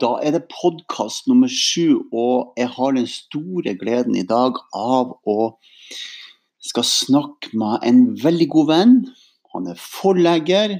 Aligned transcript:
Da 0.00 0.14
er 0.24 0.32
det 0.32 0.46
podkast 0.48 1.26
nummer 1.28 1.50
sju, 1.52 2.06
og 2.08 2.54
jeg 2.56 2.70
har 2.72 2.94
den 2.96 3.08
store 3.10 3.74
gleden 3.76 4.14
i 4.16 4.24
dag 4.24 4.56
av 4.72 5.12
å 5.28 5.36
skal 6.64 6.86
snakke 6.88 7.52
med 7.60 7.84
en 7.84 8.00
veldig 8.22 8.46
god 8.54 8.70
venn. 8.70 8.94
Han 9.52 9.68
er 9.68 9.76
forlegger. 9.80 10.78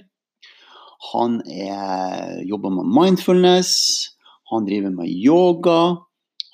Han 1.11 1.41
er, 1.53 2.41
jobber 2.49 2.73
med 2.79 2.89
mindfulness. 2.97 3.75
Han 4.55 4.65
driver 4.69 4.97
med 4.97 5.13
yoga. 5.13 5.81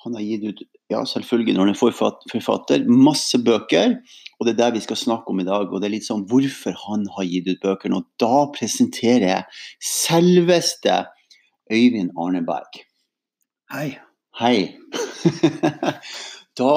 Han 0.03 0.19
har 0.19 0.27
gitt 0.27 0.47
ut, 0.51 0.67
ja 0.91 1.05
selvfølgelig 1.07 1.55
når 1.55 1.69
han 1.69 1.75
er 1.75 1.81
forfatter, 2.35 2.87
masse 2.87 3.39
bøker. 3.47 3.95
Og 4.37 4.47
det 4.47 4.57
er 4.57 4.63
det 4.65 4.73
vi 4.81 4.87
skal 4.89 4.99
snakke 5.07 5.31
om 5.31 5.39
i 5.39 5.47
dag. 5.47 5.71
Og 5.71 5.79
det 5.79 5.87
er 5.87 5.99
litt 6.01 6.07
sånn 6.07 6.27
hvorfor 6.27 6.75
han 6.83 7.07
har 7.15 7.31
gitt 7.31 7.47
ut 7.47 7.63
bøkene. 7.63 8.01
Og 8.01 8.09
da 8.19 8.47
presenterer 8.55 9.31
jeg 9.31 9.61
selveste 9.79 11.05
Øyvind 11.71 12.13
Arneberg. 12.17 12.81
Hei. 13.71 13.97
Hei. 14.39 14.77
da, 16.59 16.73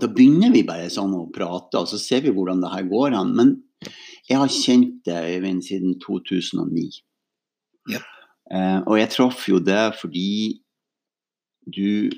da 0.00 0.08
begynner 0.08 0.54
vi 0.54 0.62
bare 0.66 0.88
sånn 0.92 1.16
å 1.16 1.26
prate, 1.34 1.82
og 1.82 1.90
så 1.90 2.00
ser 2.00 2.24
vi 2.24 2.32
hvordan 2.36 2.62
det 2.62 2.72
her 2.72 2.88
går 2.88 3.18
an. 3.18 3.34
Men 3.36 3.52
jeg 4.28 4.38
har 4.40 4.54
kjent 4.54 4.98
deg, 5.08 5.36
Øyvind, 5.36 5.64
siden 5.66 5.98
2009. 6.02 7.02
Yep. 7.90 8.08
Eh, 8.50 8.80
og 8.86 8.98
jeg 8.98 9.12
traff 9.14 9.46
jo 9.48 9.60
det 9.62 9.84
fordi 10.00 10.30
du 11.70 12.10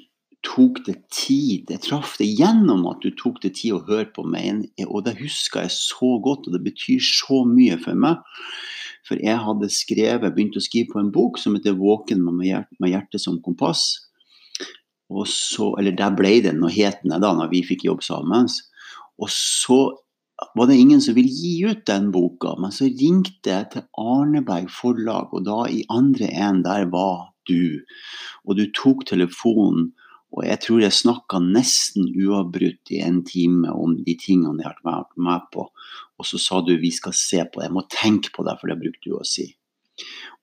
tok 0.43 0.83
det 0.87 0.97
tid. 1.15 1.71
Jeg 1.71 1.83
traff 1.85 2.17
det 2.19 2.29
gjennom 2.29 2.87
at 2.91 3.03
du 3.05 3.13
tok 3.19 3.41
det 3.45 3.55
tid 3.61 3.77
å 3.77 3.85
høre 3.87 4.09
på 4.15 4.25
meg. 4.27 4.67
Og 4.89 5.05
det 5.07 5.17
husker 5.21 5.67
jeg 5.67 5.75
så 5.77 6.17
godt, 6.23 6.49
og 6.49 6.57
det 6.57 6.65
betyr 6.67 7.03
så 7.05 7.43
mye 7.49 7.79
for 7.83 7.99
meg. 7.99 8.23
For 9.07 9.19
jeg 9.19 9.39
hadde 9.43 9.69
skrevet, 9.73 10.35
begynt 10.35 10.57
å 10.57 10.63
skrive 10.63 10.93
på 10.93 11.01
en 11.03 11.11
bok 11.15 11.39
som 11.39 11.57
heter 11.57 11.75
'Våken 11.75 12.23
med 12.23 12.91
hjertet, 12.91 13.21
som 13.21 13.41
kompass'. 13.43 13.99
Og 15.11 15.27
så, 15.29 15.75
eller 15.79 15.93
der 15.93 16.15
ble 16.17 16.41
den, 16.41 16.61
nå 16.63 16.71
het 16.73 17.03
den 17.03 17.21
da 17.21 17.33
når 17.37 17.51
vi 17.51 17.67
fikk 17.67 17.85
jobb 17.85 18.03
sammen. 18.03 18.49
Og 19.19 19.29
så 19.29 19.81
var 20.57 20.67
det 20.67 20.79
ingen 20.81 21.01
som 21.01 21.15
ville 21.15 21.31
gi 21.31 21.65
ut 21.69 21.85
den 21.87 22.11
boka, 22.15 22.55
men 22.59 22.73
så 22.75 22.89
ringte 22.89 23.51
jeg 23.51 23.69
til 23.75 23.85
Arneberg 24.01 24.71
forlag, 24.73 25.33
og 25.33 25.45
da 25.47 25.67
i 25.71 25.85
andre 25.93 26.31
en 26.33 26.63
der 26.65 26.89
var 26.91 27.33
du. 27.51 27.83
Og 28.47 28.57
du 28.59 28.67
tok 28.77 29.05
telefonen, 29.07 29.93
og 30.33 30.47
jeg 30.49 30.61
tror 30.65 30.81
jeg 30.81 30.97
snakka 30.97 31.41
nesten 31.45 32.07
uavbrutt 32.09 32.93
i 32.95 33.03
en 33.05 33.21
time 33.29 33.73
om 33.77 33.99
de 34.01 34.15
tingene 34.17 34.63
jeg 34.65 34.71
har 34.71 34.79
vært 34.87 35.19
med 35.21 35.49
på. 35.53 35.67
Og 36.17 36.29
så 36.29 36.41
sa 36.41 36.63
du 36.65 36.73
vi 36.81 36.93
skal 36.95 37.13
se 37.17 37.43
på 37.45 37.61
det, 37.61 37.69
jeg 37.69 37.77
må 37.77 37.85
tenke 37.93 38.33
på 38.33 38.45
det, 38.47 38.57
for 38.61 38.73
det 38.73 38.79
brukte 38.81 39.11
du 39.11 39.19
å 39.19 39.27
si. 39.29 39.51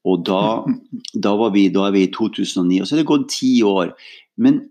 Og 0.06 0.22
da, 0.30 0.42
da, 1.26 1.34
vi, 1.56 1.68
da, 1.74 1.88
er 1.88 1.96
vi 1.98 2.06
i 2.06 2.12
2009, 2.14 2.84
og 2.84 2.86
så 2.86 2.96
er 2.96 3.02
det 3.02 3.10
gått 3.10 3.32
ti 3.34 3.54
år. 3.66 3.96
Men 4.38 4.62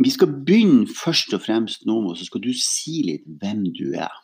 vi 0.00 0.14
skal 0.14 0.30
begynne 0.46 0.86
først 0.86 1.34
og 1.36 1.42
fremst 1.44 1.82
nå, 1.88 1.98
og 2.12 2.14
så 2.16 2.28
skal 2.28 2.44
du 2.46 2.52
si 2.56 3.02
litt 3.08 3.26
hvem 3.42 3.66
du 3.74 3.90
er. 3.98 4.14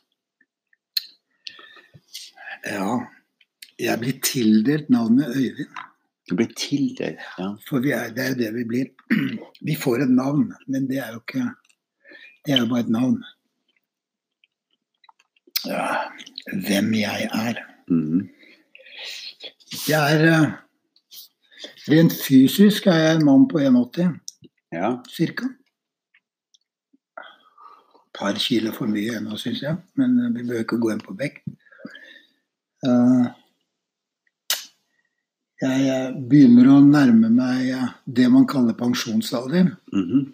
Ja, 2.67 2.95
jeg 3.79 4.01
blir 4.01 4.23
tildelt 4.25 4.89
navnet 4.95 5.35
Øyvind. 5.35 5.75
Du 6.27 6.35
blir 6.35 6.51
tildelt, 6.59 7.23
ja. 7.39 7.53
For 7.69 7.85
er, 7.87 8.11
det 8.15 8.25
er 8.25 8.33
jo 8.33 8.39
det 8.41 8.51
vi 8.57 8.65
blir. 8.67 8.89
Vi 9.69 9.77
får 9.79 10.07
et 10.07 10.13
navn, 10.13 10.51
men 10.67 10.89
det 10.91 10.99
er 10.99 11.15
jo 11.15 11.23
ikke 11.23 11.45
Det 12.47 12.55
er 12.55 12.63
jo 12.63 12.69
bare 12.71 12.85
et 12.87 12.93
navn 12.95 13.23
ja, 15.67 15.87
hvem 16.67 16.95
jeg 16.95 17.29
er. 17.35 17.61
Mm. 17.89 18.29
Jeg 19.89 20.15
er 20.15 20.25
eh, 20.31 20.53
Rent 21.87 22.15
fysisk 22.19 22.87
er 22.91 22.99
jeg 22.99 23.17
en 23.17 23.25
mann 23.27 23.49
på 23.51 23.59
1,80 23.63 24.15
ja. 24.75 24.97
cirka. 25.11 25.47
Et 27.95 28.19
par 28.19 28.39
kilo 28.43 28.73
for 28.75 28.91
mye 28.91 29.19
ennå, 29.19 29.39
syns 29.39 29.63
jeg, 29.63 29.77
men 29.95 30.17
vi 30.35 30.47
bør 30.49 30.65
ikke 30.65 30.81
gå 30.83 30.91
inn 30.95 31.03
på 31.05 31.15
vekt. 31.19 31.45
Uh, 32.87 33.27
jeg 35.61 36.11
begynner 36.29 36.69
å 36.69 36.81
nærme 36.85 37.31
meg 37.33 37.71
det 38.05 38.29
man 38.33 38.47
kaller 38.47 38.75
pensjonsalder. 38.77 39.77
Mm 39.93 40.05
-hmm. 40.11 40.25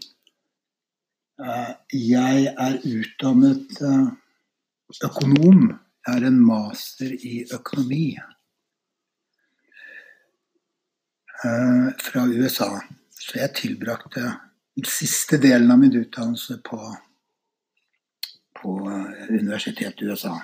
Jeg 1.92 2.54
er 2.58 2.78
utdannet 2.84 3.82
økonom 5.04 5.78
Jeg 6.06 6.16
er 6.16 6.26
en 6.26 6.40
master 6.44 7.12
i 7.14 7.46
økonomi 7.54 8.18
eh, 11.44 11.88
fra 11.98 12.24
USA. 12.26 12.80
Så 13.10 13.38
jeg 13.38 13.54
tilbrakte 13.54 14.20
den 14.74 14.84
siste 14.84 15.38
delen 15.38 15.70
av 15.70 15.78
min 15.78 15.94
utdannelse 15.94 16.58
på, 16.66 16.96
på 18.58 18.90
eh, 18.90 19.30
universitetet 19.30 20.02
i 20.02 20.10
USA. 20.10 20.40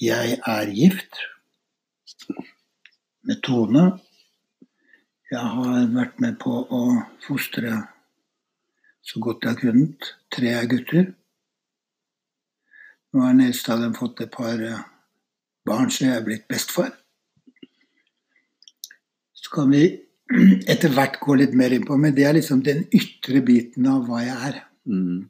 Jeg 0.00 0.40
er 0.42 0.74
gift 0.74 1.22
med 3.28 3.42
Tone. 3.46 3.84
Jeg 5.32 5.50
har 5.54 5.88
vært 5.94 6.20
med 6.20 6.38
på 6.42 6.52
å 6.62 6.82
fostre 7.24 7.78
så 9.02 9.20
godt 9.22 9.44
jeg 9.46 9.54
har 9.54 9.60
kunnet 9.60 10.08
tre 10.32 10.54
gutter. 10.70 11.10
Nå 13.12 13.22
har 13.24 13.34
den 13.34 13.46
eldste 13.48 13.74
av 13.74 13.82
dem 13.82 13.94
fått 13.96 14.22
et 14.24 14.32
par 14.32 14.60
eh, 14.62 14.84
barn, 15.68 15.90
så 15.90 16.06
jeg 16.06 16.16
er 16.16 16.26
blitt 16.26 16.46
bestefar. 16.50 16.92
Så 19.36 19.52
kan 19.52 19.72
vi 19.72 19.84
etter 20.72 20.94
hvert 20.94 21.18
gå 21.22 21.36
litt 21.40 21.56
mer 21.58 21.74
inn 21.74 21.86
på, 21.88 21.98
men 22.00 22.14
det 22.16 22.28
er 22.28 22.38
liksom 22.38 22.62
den 22.64 22.86
ytre 22.94 23.42
biten 23.44 23.88
av 23.90 24.06
hva 24.08 24.22
jeg 24.24 24.38
er. 24.50 24.60
Mm. 24.88 25.28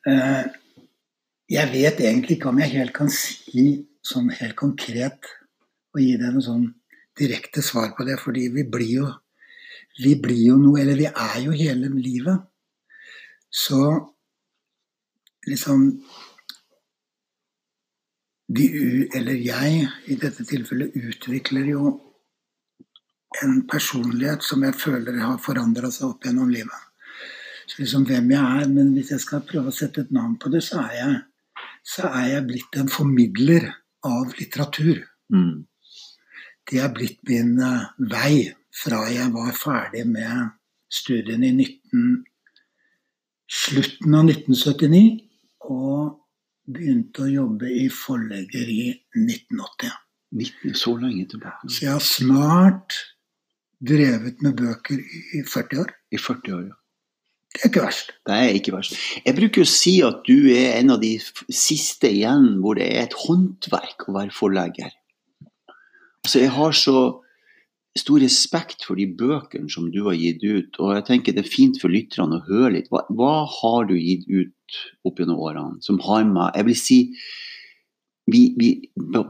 Uh, 0.00 0.44
jeg 1.50 1.70
vet 1.74 2.00
egentlig 2.00 2.38
ikke 2.38 2.50
om 2.50 2.60
jeg 2.62 2.72
helt 2.78 2.94
kan 2.96 3.10
si 3.12 3.64
sånn 4.06 4.30
helt 4.32 4.56
konkret 4.58 5.28
og 5.94 6.02
gi 6.02 6.14
deg 6.20 6.34
noe 6.34 6.44
sånn 6.44 6.68
direkte 7.18 7.62
svar 7.64 7.92
på 7.96 8.06
det, 8.06 8.16
fordi 8.22 8.48
vi 8.54 8.64
blir 8.68 8.94
jo 9.00 9.10
vi 10.00 10.14
blir 10.16 10.40
jo 10.52 10.56
noe, 10.60 10.80
eller 10.80 10.96
vi 10.96 11.08
er 11.08 11.38
jo 11.44 11.52
hele 11.56 11.90
livet. 11.92 12.46
Så 13.50 13.80
liksom 15.46 15.86
de, 18.50 18.64
Eller 19.14 19.38
jeg, 19.38 19.88
i 20.10 20.16
dette 20.18 20.44
tilfellet, 20.46 20.96
utvikler 20.96 21.68
jo 21.70 21.90
en 23.44 23.60
personlighet 23.70 24.42
som 24.42 24.64
jeg 24.66 24.74
føler 24.74 25.20
har 25.22 25.36
forandra 25.38 25.90
seg 25.94 26.08
opp 26.08 26.26
gjennom 26.26 26.50
livet. 26.50 26.86
Så 27.70 27.84
liksom 27.84 28.06
hvem 28.08 28.32
jeg 28.34 28.62
er, 28.62 28.68
Men 28.68 28.92
hvis 28.96 29.12
jeg 29.14 29.22
skal 29.22 29.46
prøve 29.46 29.70
å 29.70 29.74
sette 29.74 30.02
et 30.02 30.10
navn 30.10 30.34
på 30.38 30.50
det, 30.50 30.64
så 30.66 30.82
er 30.82 30.96
jeg, 30.98 31.20
så 31.86 32.10
er 32.10 32.26
jeg 32.32 32.46
blitt 32.48 32.80
en 32.80 32.90
formidler 32.90 33.68
av 34.02 34.34
litteratur. 34.38 35.04
Mm. 35.30 35.69
Det 36.70 36.78
er 36.78 36.92
blitt 36.94 37.18
min 37.26 37.56
uh, 37.58 37.90
vei 37.98 38.46
fra 38.70 39.02
jeg 39.10 39.32
var 39.34 39.50
ferdig 39.58 40.04
med 40.06 40.52
studiene 40.90 41.50
i 41.50 41.54
19, 41.56 42.22
slutten 43.50 44.14
av 44.14 44.30
1979 44.30 45.02
og 45.70 46.16
begynte 46.70 47.26
å 47.26 47.30
jobbe 47.30 47.70
i 47.74 47.88
forlegger 47.90 48.70
i 48.70 48.84
1980. 49.18 49.96
19, 50.30 50.76
så 50.78 50.94
lenge 50.98 51.26
tilbake. 51.32 51.66
Så 51.66 51.86
jeg 51.88 51.94
har 51.96 52.04
snart 52.06 52.98
drevet 53.82 54.42
med 54.44 54.54
bøker 54.60 55.00
i 55.00 55.42
40 55.42 55.82
år. 55.82 55.90
I 56.14 56.20
40 56.20 56.54
år, 56.54 56.68
ja. 56.68 56.76
Det 57.50 57.64
er 57.64 57.66
ikke 57.72 57.82
verst. 57.82 58.12
Det 58.28 58.34
er 58.38 58.52
ikke 58.54 58.72
verst. 58.76 58.98
Jeg 59.26 59.34
bruker 59.34 59.64
å 59.66 59.70
si 59.72 59.96
at 60.06 60.20
du 60.28 60.52
er 60.54 60.76
en 60.76 60.94
av 60.94 61.00
de 61.02 61.16
siste 61.18 62.06
igjen 62.06 62.60
hvor 62.62 62.78
det 62.78 62.86
er 62.86 63.08
et 63.08 63.16
håndverk 63.24 64.06
å 64.06 64.14
være 64.20 64.34
forlegger. 64.36 64.92
Altså, 66.24 66.42
jeg 66.44 66.52
har 66.56 66.76
så 66.76 66.96
stor 67.98 68.22
respekt 68.22 68.84
for 68.86 69.00
de 69.00 69.08
bøkene 69.18 69.70
som 69.72 69.88
du 69.90 70.04
har 70.06 70.18
gitt 70.18 70.44
ut, 70.44 70.78
og 70.78 70.94
jeg 70.94 71.06
tenker 71.08 71.34
det 71.34 71.44
er 71.44 71.52
fint 71.52 71.80
for 71.82 71.92
lytterne 71.92 72.38
å 72.38 72.46
høre 72.46 72.76
litt. 72.76 72.90
Hva, 72.92 73.02
hva 73.10 73.46
har 73.50 73.88
du 73.90 73.96
gitt 73.98 74.28
ut 74.30 74.80
opp 75.08 75.18
gjennom 75.18 75.40
årene 75.42 75.82
som 75.82 75.98
har 76.06 76.26
med 76.28 76.54
Jeg 76.54 76.68
vil 76.68 76.78
si 76.78 77.00
vi, 78.30 78.40
vi, 78.60 78.68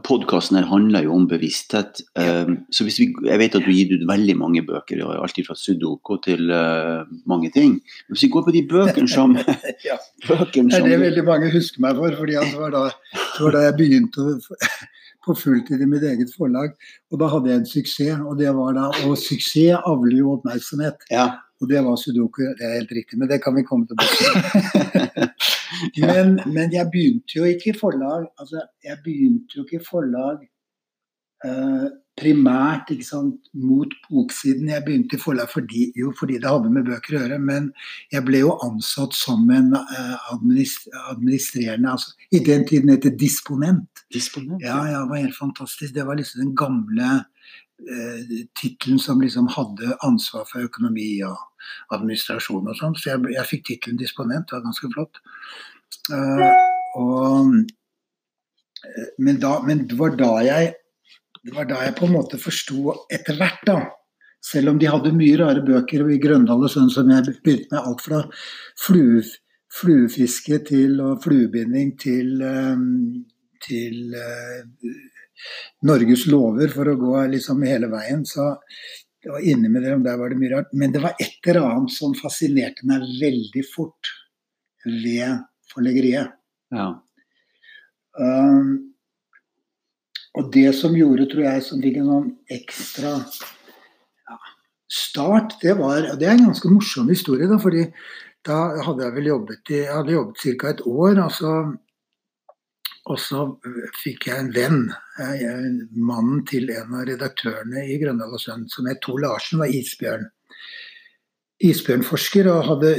Podkasten 0.05 0.59
her 0.59 0.67
handler 0.69 1.07
jo 1.07 1.15
om 1.15 1.23
bevissthet. 1.29 2.03
Um, 2.13 2.59
så 2.69 2.85
hvis 2.85 2.99
vi, 3.01 3.07
jeg 3.25 3.41
vet 3.41 3.55
at 3.57 3.63
du 3.63 3.69
har 3.71 3.77
gitt 3.77 3.95
ut 3.95 4.05
veldig 4.05 4.35
mange 4.37 4.61
bøker, 4.67 5.01
alt 5.15 5.41
fra 5.47 5.57
sudoku 5.57 6.19
til 6.21 6.51
uh, 6.53 7.07
mange 7.25 7.49
ting. 7.55 7.79
Men 7.79 8.13
hvis 8.13 8.27
vi 8.27 8.31
går 8.35 8.45
på 8.45 8.53
de 8.53 8.63
bøkene 8.69 9.09
som, 9.17 9.33
ja. 9.87 9.97
bøkene 10.29 10.69
som 10.69 10.75
Det 10.75 10.81
er 10.83 10.89
det 10.91 11.03
veldig 11.07 11.25
mange 11.25 11.49
husker 11.55 11.81
meg 11.81 11.97
for. 11.97 12.17
fordi 12.19 12.37
det 12.37 12.59
var, 12.59 12.75
da, 12.75 12.87
det 13.15 13.45
var 13.47 13.57
da 13.57 13.67
jeg 13.69 13.77
begynte 13.79 14.27
på 15.25 15.35
fulltid 15.37 15.81
i 15.81 15.87
mitt 15.89 16.03
eget 16.07 16.33
forlag. 16.37 16.73
Og 17.11 17.21
da 17.21 17.29
hadde 17.31 17.51
jeg 17.51 17.61
en 17.61 17.69
suksess. 17.69 18.25
Og 18.25 18.37
det 18.39 18.51
var 18.57 18.75
da, 18.77 18.89
og 19.05 19.17
suksess 19.19 19.79
avler 19.79 20.17
jo 20.19 20.35
oppmerksomhet. 20.35 21.07
Ja. 21.13 21.29
Og 21.61 21.69
det 21.69 21.81
var 21.85 21.97
sudoku, 22.01 22.41
det 22.57 22.65
er 22.65 22.79
helt 22.79 22.93
riktig, 22.97 23.19
men 23.21 23.29
det 23.29 23.37
kan 23.43 23.53
vi 23.53 23.61
komme 23.61 23.85
tilbake 23.85 24.15
til. 24.17 25.27
men, 26.09 26.39
men, 26.49 26.71
jeg 26.73 26.89
begynte 26.89 27.37
jo 27.37 27.45
ikke 27.45 27.69
i 27.69 27.77
forlag. 27.77 28.25
Altså, 28.41 28.63
jeg 28.81 28.97
begynte 29.05 29.59
jo 29.59 29.65
ikke 29.67 29.77
i 29.77 29.85
forlag 29.85 30.39
eh, 31.45 31.85
primært 32.19 32.91
ikke 32.91 33.07
sant, 33.07 33.49
mot 33.55 33.91
boksiden. 34.09 34.69
Jeg 34.71 34.83
begynte 34.85 35.17
i 35.17 35.21
forlag 35.21 35.49
fordi, 35.51 35.87
jo, 35.97 36.11
fordi 36.17 36.39
det 36.41 36.49
hadde 36.49 36.71
med 36.73 36.87
bøker 36.89 37.15
å 37.15 37.21
gjøre, 37.23 37.39
men 37.41 37.69
jeg 38.13 38.25
ble 38.27 38.43
jo 38.43 38.57
ansatt 38.65 39.15
som 39.17 39.47
en 39.53 39.73
eh, 39.79 40.31
administrerende 40.33 41.95
altså, 41.95 42.13
I 42.35 42.43
den 42.45 42.65
tiden 42.67 42.91
het 42.93 43.07
det 43.07 43.15
disponent. 43.21 44.03
Disponent? 44.13 44.61
Ja, 44.63 44.81
ja, 44.89 45.03
det 45.03 45.13
var 45.13 45.23
helt 45.23 45.37
fantastisk. 45.37 45.95
Det 45.95 46.05
var 46.07 46.19
liksom 46.19 46.43
den 46.43 46.55
gamle 46.59 47.11
eh, 47.17 48.35
tittelen 48.59 48.99
som 49.01 49.23
liksom 49.23 49.49
hadde 49.55 49.95
ansvar 50.05 50.45
for 50.51 50.67
økonomi 50.67 51.13
og 51.27 51.39
administrasjon 51.95 52.67
og 52.67 52.77
sånn. 52.79 52.97
Så 52.99 53.13
jeg, 53.13 53.23
jeg 53.37 53.49
fikk 53.53 53.67
tittelen 53.69 54.01
disponent, 54.01 54.49
det 54.49 54.59
var 54.59 54.67
ganske 54.67 54.91
flott. 54.93 55.23
Uh, 56.11 56.43
og, 56.97 57.57
eh, 58.83 59.09
men, 59.19 59.39
da, 59.41 59.57
men 59.65 59.85
det 59.87 59.97
var 59.99 60.15
da 60.19 60.35
jeg 60.45 60.75
det 61.43 61.55
var 61.55 61.67
da 61.69 61.81
jeg 61.85 61.97
på 61.97 62.07
en 62.07 62.15
måte 62.15 62.39
forsto 62.41 62.95
etter 63.13 63.37
hvert, 63.39 63.61
da. 63.65 63.79
Selv 64.41 64.71
om 64.71 64.79
de 64.81 64.89
hadde 64.89 65.13
mye 65.13 65.37
rare 65.37 65.61
bøker 65.65 66.07
i 66.09 66.17
Grøndal 66.21 66.65
og 66.65 66.73
sånn 66.73 66.89
som 66.93 67.09
jeg 67.13 67.35
begynte 67.43 67.69
med 67.73 67.79
alt 67.81 68.01
fra 68.01 68.21
flue, 68.81 69.21
fluefiske 69.71 70.59
til 70.67 70.97
og 71.03 71.21
fluebinding 71.25 71.93
til, 72.01 72.41
um, 72.41 73.21
til 73.61 74.17
uh, 74.17 74.95
Norges 75.87 76.25
lover, 76.29 76.73
for 76.73 76.89
å 76.89 76.97
gå 76.99 77.21
liksom 77.35 77.61
hele 77.69 77.89
veien. 77.93 78.25
Så 78.25 78.49
det 79.21 79.29
var 79.33 79.45
inne 79.45 79.69
med 79.69 79.85
det, 79.85 79.93
der 80.05 80.17
var 80.17 80.33
det 80.33 80.41
mye 80.41 80.55
rart. 80.55 80.73
Men 80.73 80.93
det 80.93 81.03
var 81.05 81.17
et 81.21 81.49
eller 81.53 81.69
annet 81.69 81.93
som 81.93 82.17
fascinerte 82.17 82.85
meg 82.89 83.05
veldig 83.21 83.65
fort 83.69 84.13
ved 84.85 85.41
forleggeriet. 85.73 86.33
Ja. 86.73 86.89
Um, 88.17 88.90
og 90.39 90.51
det 90.53 90.69
som 90.77 90.95
gjorde, 90.95 91.27
tror 91.31 91.43
jeg, 91.43 91.63
som 91.65 91.83
fikk 91.83 91.99
en 91.99 92.09
sånn 92.11 92.27
ekstra 92.55 93.13
ja, 93.19 94.37
start, 94.87 95.57
det 95.63 95.75
var 95.79 96.07
og 96.13 96.19
Det 96.19 96.29
er 96.29 96.37
en 96.37 96.49
ganske 96.51 96.71
morsom 96.71 97.11
historie, 97.11 97.49
da, 97.51 97.59
fordi 97.59 97.87
da 98.47 98.59
hadde 98.87 99.05
jeg 99.05 99.15
vel 99.17 99.31
jobbet 99.33 99.71
i, 99.73 99.79
jeg 99.83 99.93
hadde 99.93 100.15
jobbet 100.15 100.43
ca. 100.61 100.69
et 100.71 100.83
år. 100.89 101.19
Altså, 101.27 101.51
og 103.11 103.17
så 103.19 103.43
fikk 104.01 104.29
jeg 104.29 104.39
en 104.39 104.53
venn, 104.55 104.83
jeg, 105.19 105.71
mannen 105.97 106.45
til 106.49 106.71
en 106.73 106.95
av 106.99 107.05
redaktørene 107.09 107.85
i 107.89 107.97
Grøndal 108.01 108.37
og 108.37 108.41
Sønn, 108.41 108.67
som 108.71 108.87
het 108.89 109.01
Tor 109.03 109.19
Larsen, 109.21 109.61
var 109.61 109.73
isbjørn. 109.73 110.29
Isbjørnforsker 111.61 112.47
og 112.49 112.63
hadde, 112.65 112.95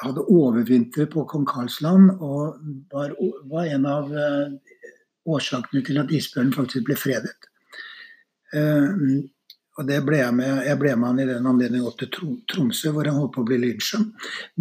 hadde 0.00 0.24
overvintret 0.32 1.10
på 1.12 1.26
Kong 1.28 1.44
Karlsland 1.48 2.14
og 2.14 2.56
var, 2.92 3.12
var 3.50 3.68
en 3.74 3.84
av 3.90 4.14
årsakene 5.26 5.82
til 5.86 6.00
at 6.02 6.12
isbjørnen 6.14 6.54
faktisk 6.54 6.86
ble 6.88 6.96
fredet. 6.98 7.34
Uh, 8.54 9.24
og 9.76 9.84
det 9.88 9.98
ble 10.06 10.20
jeg 10.22 10.32
med 10.32 10.62
jeg 10.64 10.80
ble 10.80 10.92
med 10.96 11.10
han 11.10 11.18
i 11.20 11.28
den 11.28 11.48
anledning 11.50 11.84
opp 11.84 11.98
til 12.00 12.08
Tromsø, 12.48 12.92
hvor 12.94 13.08
han 13.08 13.18
holdt 13.18 13.34
på 13.34 13.42
å 13.44 13.48
bli 13.48 13.58
lynsja. 13.60 14.00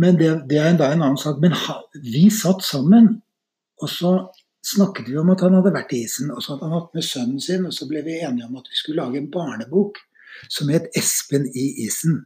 Men 0.01 0.17
det, 0.19 0.31
det, 0.49 0.59
er 0.59 0.75
da 0.79 0.89
en 0.91 1.05
annen 1.05 1.19
sak. 1.21 1.39
Men 1.43 1.55
ha, 1.55 1.77
vi 2.03 2.25
satt 2.33 2.65
sammen, 2.67 3.13
og 3.79 3.91
så 3.91 4.11
snakket 4.65 5.07
vi 5.11 5.17
om 5.21 5.31
at 5.31 5.43
han 5.45 5.55
hadde 5.55 5.73
vært 5.75 5.93
i 5.95 6.03
isen. 6.03 6.33
Og 6.35 6.43
så 6.43 6.55
hadde 6.55 6.67
han 6.67 6.75
hatt 6.79 6.97
med 6.97 7.07
sønnen 7.07 7.43
sin, 7.43 7.67
og 7.69 7.75
så 7.75 7.87
ble 7.87 8.03
vi 8.03 8.19
enige 8.19 8.49
om 8.49 8.59
at 8.59 8.67
vi 8.71 8.79
skulle 8.79 9.05
lage 9.05 9.21
en 9.21 9.31
barnebok 9.31 10.01
som 10.51 10.69
het 10.73 10.89
'Espen 10.95 11.47
i 11.47 11.87
isen'. 11.87 12.25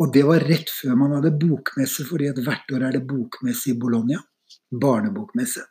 Og 0.00 0.12
det 0.12 0.24
var 0.26 0.42
rett 0.48 0.70
før 0.70 0.96
man 0.98 1.12
hadde 1.14 1.36
bokmesse, 1.38 2.04
fordi 2.08 2.32
hvert 2.42 2.72
år 2.74 2.88
er 2.88 2.92
det 2.96 3.06
bokmesse 3.06 3.70
i 3.70 3.78
Bologna. 3.78 4.18
Barnebokmesse. 4.72 5.62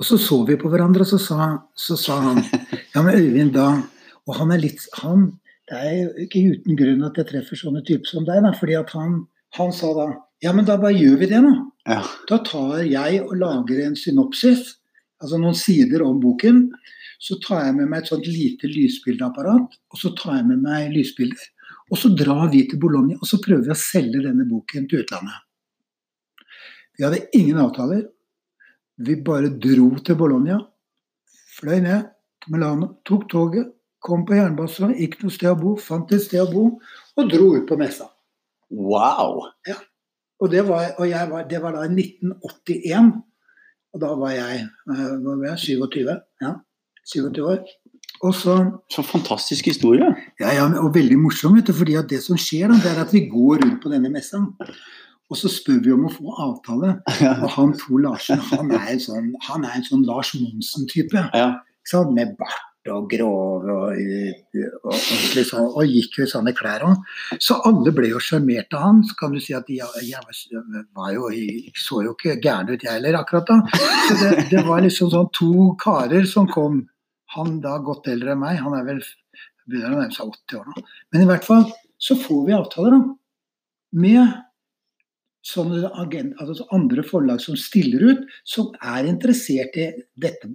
Og 0.00 0.06
så 0.08 0.16
så 0.16 0.40
vi 0.48 0.56
på 0.56 0.70
hverandre, 0.72 1.04
og 1.04 1.10
så 1.10 1.18
sa, 1.20 1.50
så 1.76 1.96
sa 2.00 2.16
han 2.24 2.40
Ja, 2.94 3.02
men 3.04 3.18
Øyvind, 3.18 3.52
da 3.54 3.82
Og 4.26 4.36
han 4.38 4.54
er 4.54 4.62
litt 4.62 4.86
han, 5.02 5.28
Det 5.68 5.76
er 5.76 5.96
jo 5.98 6.08
ikke 6.24 6.44
uten 6.54 6.78
grunn 6.78 7.04
at 7.06 7.20
jeg 7.20 7.28
treffer 7.28 7.60
sånne 7.60 7.84
typer 7.86 8.08
som 8.08 8.24
deg, 8.28 8.42
da, 8.46 8.54
fordi 8.56 8.78
at 8.80 8.92
han, 8.96 9.20
han 9.58 9.74
sa 9.76 9.92
da 9.96 10.08
Ja, 10.40 10.54
men 10.56 10.64
da 10.68 10.78
bare 10.80 10.96
gjør 10.96 11.18
vi 11.20 11.28
det, 11.28 11.42
nå. 11.44 11.52
Ja. 11.84 12.00
Da 12.30 12.38
tar 12.46 12.78
jeg 12.88 13.18
og 13.26 13.34
lager 13.36 13.82
en 13.84 13.96
synopsis, 13.98 14.78
altså 15.20 15.36
noen 15.36 15.58
sider 15.58 16.00
om 16.00 16.16
boken. 16.22 16.62
Så 17.20 17.36
tar 17.44 17.66
jeg 17.66 17.74
med 17.76 17.90
meg 17.90 18.00
et 18.00 18.08
sånt 18.08 18.24
lite 18.24 18.70
lysbildeapparat, 18.70 19.76
og 19.92 20.00
så 20.00 20.14
tar 20.16 20.38
jeg 20.38 20.46
med 20.48 20.62
meg 20.64 20.94
lysbilder. 20.94 21.44
Og 21.92 22.00
så 22.00 22.08
drar 22.16 22.46
vi 22.54 22.62
til 22.70 22.80
Bologna 22.80 23.18
og 23.18 23.28
så 23.28 23.36
prøver 23.42 23.66
vi 23.66 23.74
å 23.74 23.76
selge 23.76 24.22
denne 24.24 24.46
boken 24.48 24.88
til 24.88 25.04
utlandet. 25.04 25.44
Vi 26.96 27.04
hadde 27.04 27.20
ingen 27.36 27.60
avtaler. 27.60 28.06
Vi 29.00 29.16
bare 29.24 29.52
dro 29.62 29.90
til 30.04 30.16
Bologna. 30.18 30.58
Fløy 31.56 31.80
ned 31.84 32.08
til 32.42 32.54
Milano, 32.54 32.94
tok 33.06 33.28
toget, 33.30 33.70
kom 34.04 34.24
på 34.28 34.36
jernbanen, 34.36 34.96
gikk 34.96 35.18
noe 35.22 35.32
sted 35.34 35.52
å 35.52 35.58
bo, 35.60 35.74
fant 35.80 36.12
et 36.12 36.24
sted 36.24 36.40
å 36.42 36.48
bo, 36.50 36.64
og 37.16 37.32
dro 37.32 37.50
ut 37.56 37.66
på 37.68 37.78
messa. 37.80 38.08
Wow! 38.70 39.46
Ja. 39.68 39.76
Og, 40.40 40.48
det 40.52 40.64
var, 40.68 40.94
og 40.96 41.10
var, 41.32 41.44
det 41.48 41.60
var, 41.60 41.76
da 41.76 41.84
i 41.84 41.92
1981. 41.92 43.10
Og 43.90 44.00
da 44.00 44.12
var 44.16 44.32
jeg, 44.32 44.62
eh, 44.94 45.10
var 45.24 45.44
jeg 45.50 45.62
27. 45.66 46.14
Ja, 46.44 46.54
27 47.12 47.42
år. 47.44 47.64
Og 48.20 48.34
så, 48.36 48.54
så 48.92 49.02
fantastisk 49.04 49.68
historie. 49.70 50.06
Ja, 50.40 50.52
ja, 50.54 50.66
og 50.80 50.94
veldig 50.94 51.18
morsom. 51.20 51.56
Vet 51.56 51.68
du, 51.68 51.74
fordi 51.76 51.96
at 51.98 52.08
det 52.08 52.20
som 52.24 52.38
skjer, 52.40 52.68
da, 52.70 52.78
det 52.80 52.92
er 52.92 53.02
at 53.04 53.14
vi 53.16 53.24
går 53.32 53.64
rundt 53.64 53.80
på 53.82 53.92
denne 53.92 54.12
messa. 54.12 54.40
Og 55.30 55.38
så 55.38 55.50
spør 55.52 55.78
vi 55.84 55.92
om 55.94 56.08
å 56.08 56.12
få 56.12 56.32
avtale. 56.42 56.96
Og 57.44 57.52
han 57.54 57.76
Tor 57.78 58.02
Larsen 58.02 58.42
han 58.50 58.72
er 58.74 58.96
en 58.96 59.02
sånn, 59.02 59.30
han 59.46 59.66
er 59.68 59.78
en 59.78 59.86
sånn 59.86 60.02
Lars 60.08 60.32
Monsen-type. 60.38 61.28
Ja. 61.36 61.52
Sånn, 61.86 62.12
med 62.16 62.34
bart 62.40 62.66
og 62.88 63.10
grov 63.12 63.66
og, 63.68 63.90
og, 63.92 64.86
og, 64.88 64.94
liksom, 65.36 65.66
og, 65.68 65.82
gikk 65.84 66.16
jo 66.16 66.24
i 66.24 66.30
sånne 66.30 66.54
klær 66.56 66.86
òg. 66.88 67.02
Så 67.42 67.58
alle 67.68 67.92
ble 67.94 68.08
jo 68.10 68.22
sjarmert 68.24 68.72
av 68.74 68.86
han. 68.86 69.02
Så 69.06 69.16
kan 69.20 69.36
du 69.36 69.40
si 69.42 69.54
at 69.56 69.68
jeg, 69.70 69.86
jeg 70.08 70.62
var 70.96 71.12
jo, 71.14 71.28
jeg 71.34 71.74
så 71.78 72.00
jo 72.06 72.16
ikke 72.16 72.38
gæren 72.40 72.72
ut, 72.72 72.80
jeg 72.80 72.96
heller, 72.96 73.20
akkurat 73.20 73.52
da. 73.52 73.60
Så 74.08 74.16
det, 74.22 74.32
det, 74.50 74.64
var 74.66 74.82
liksom 74.82 75.12
sånn 75.12 75.30
to 75.36 75.70
karer 75.82 76.26
som 76.28 76.48
kom. 76.50 76.82
Han 77.36 77.60
da 77.62 77.76
godt 77.84 78.08
eldre 78.10 78.34
enn 78.34 78.42
meg, 78.42 78.58
han 78.58 78.74
er 78.74 78.88
vel 78.88 79.04
begynner 79.70 79.94
å 79.94 80.00
nærme 80.00 80.14
seg 80.16 80.32
80 80.32 80.58
år 80.58 80.70
nå. 80.70 80.84
Men 81.12 81.22
i 81.22 81.28
hvert 81.30 81.46
fall 81.46 81.68
så 82.00 82.16
får 82.18 82.46
vi 82.48 82.56
avtaler, 82.56 82.96
da. 82.96 83.16
Med 84.00 84.22
sånne 85.46 85.88
agent, 86.02 86.34
altså 86.40 86.66
andre 86.74 87.04
forlag 87.06 87.40
som 87.42 87.56
stiller 87.58 88.02
ut, 88.12 88.26
som 88.44 88.70
er 88.84 89.08
interessert 89.08 89.76
i 89.80 89.88
dette 90.20 90.50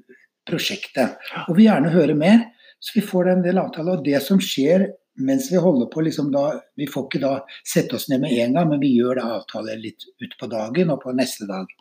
prosjektet. 0.46 1.18
Og 1.48 1.58
vil 1.58 1.70
gjerne 1.70 1.94
høre 1.94 2.18
mer. 2.18 2.46
Så 2.84 3.00
vi 3.00 3.06
får 3.06 3.32
en 3.32 3.42
del 3.46 3.58
avtaler. 3.58 3.98
Og 3.98 4.06
det 4.06 4.20
som 4.22 4.42
skjer 4.42 4.90
mens 5.26 5.48
vi 5.48 5.62
holder 5.62 5.88
på 5.94 6.04
liksom 6.04 6.28
da, 6.34 6.60
Vi 6.76 6.90
får 6.92 7.06
ikke 7.08 7.22
da 7.24 7.38
sette 7.64 7.96
oss 7.96 8.10
ned 8.12 8.22
med 8.26 8.36
en 8.36 8.58
gang, 8.58 8.70
men 8.70 8.82
vi 8.84 8.92
gjør 8.98 9.22
da 9.22 9.30
avtaler 9.38 9.80
litt 9.80 10.04
utpå 10.22 10.50
dagen 10.52 10.92
og 10.92 11.02
på 11.06 11.16
neste 11.16 11.48
dag. 11.48 11.72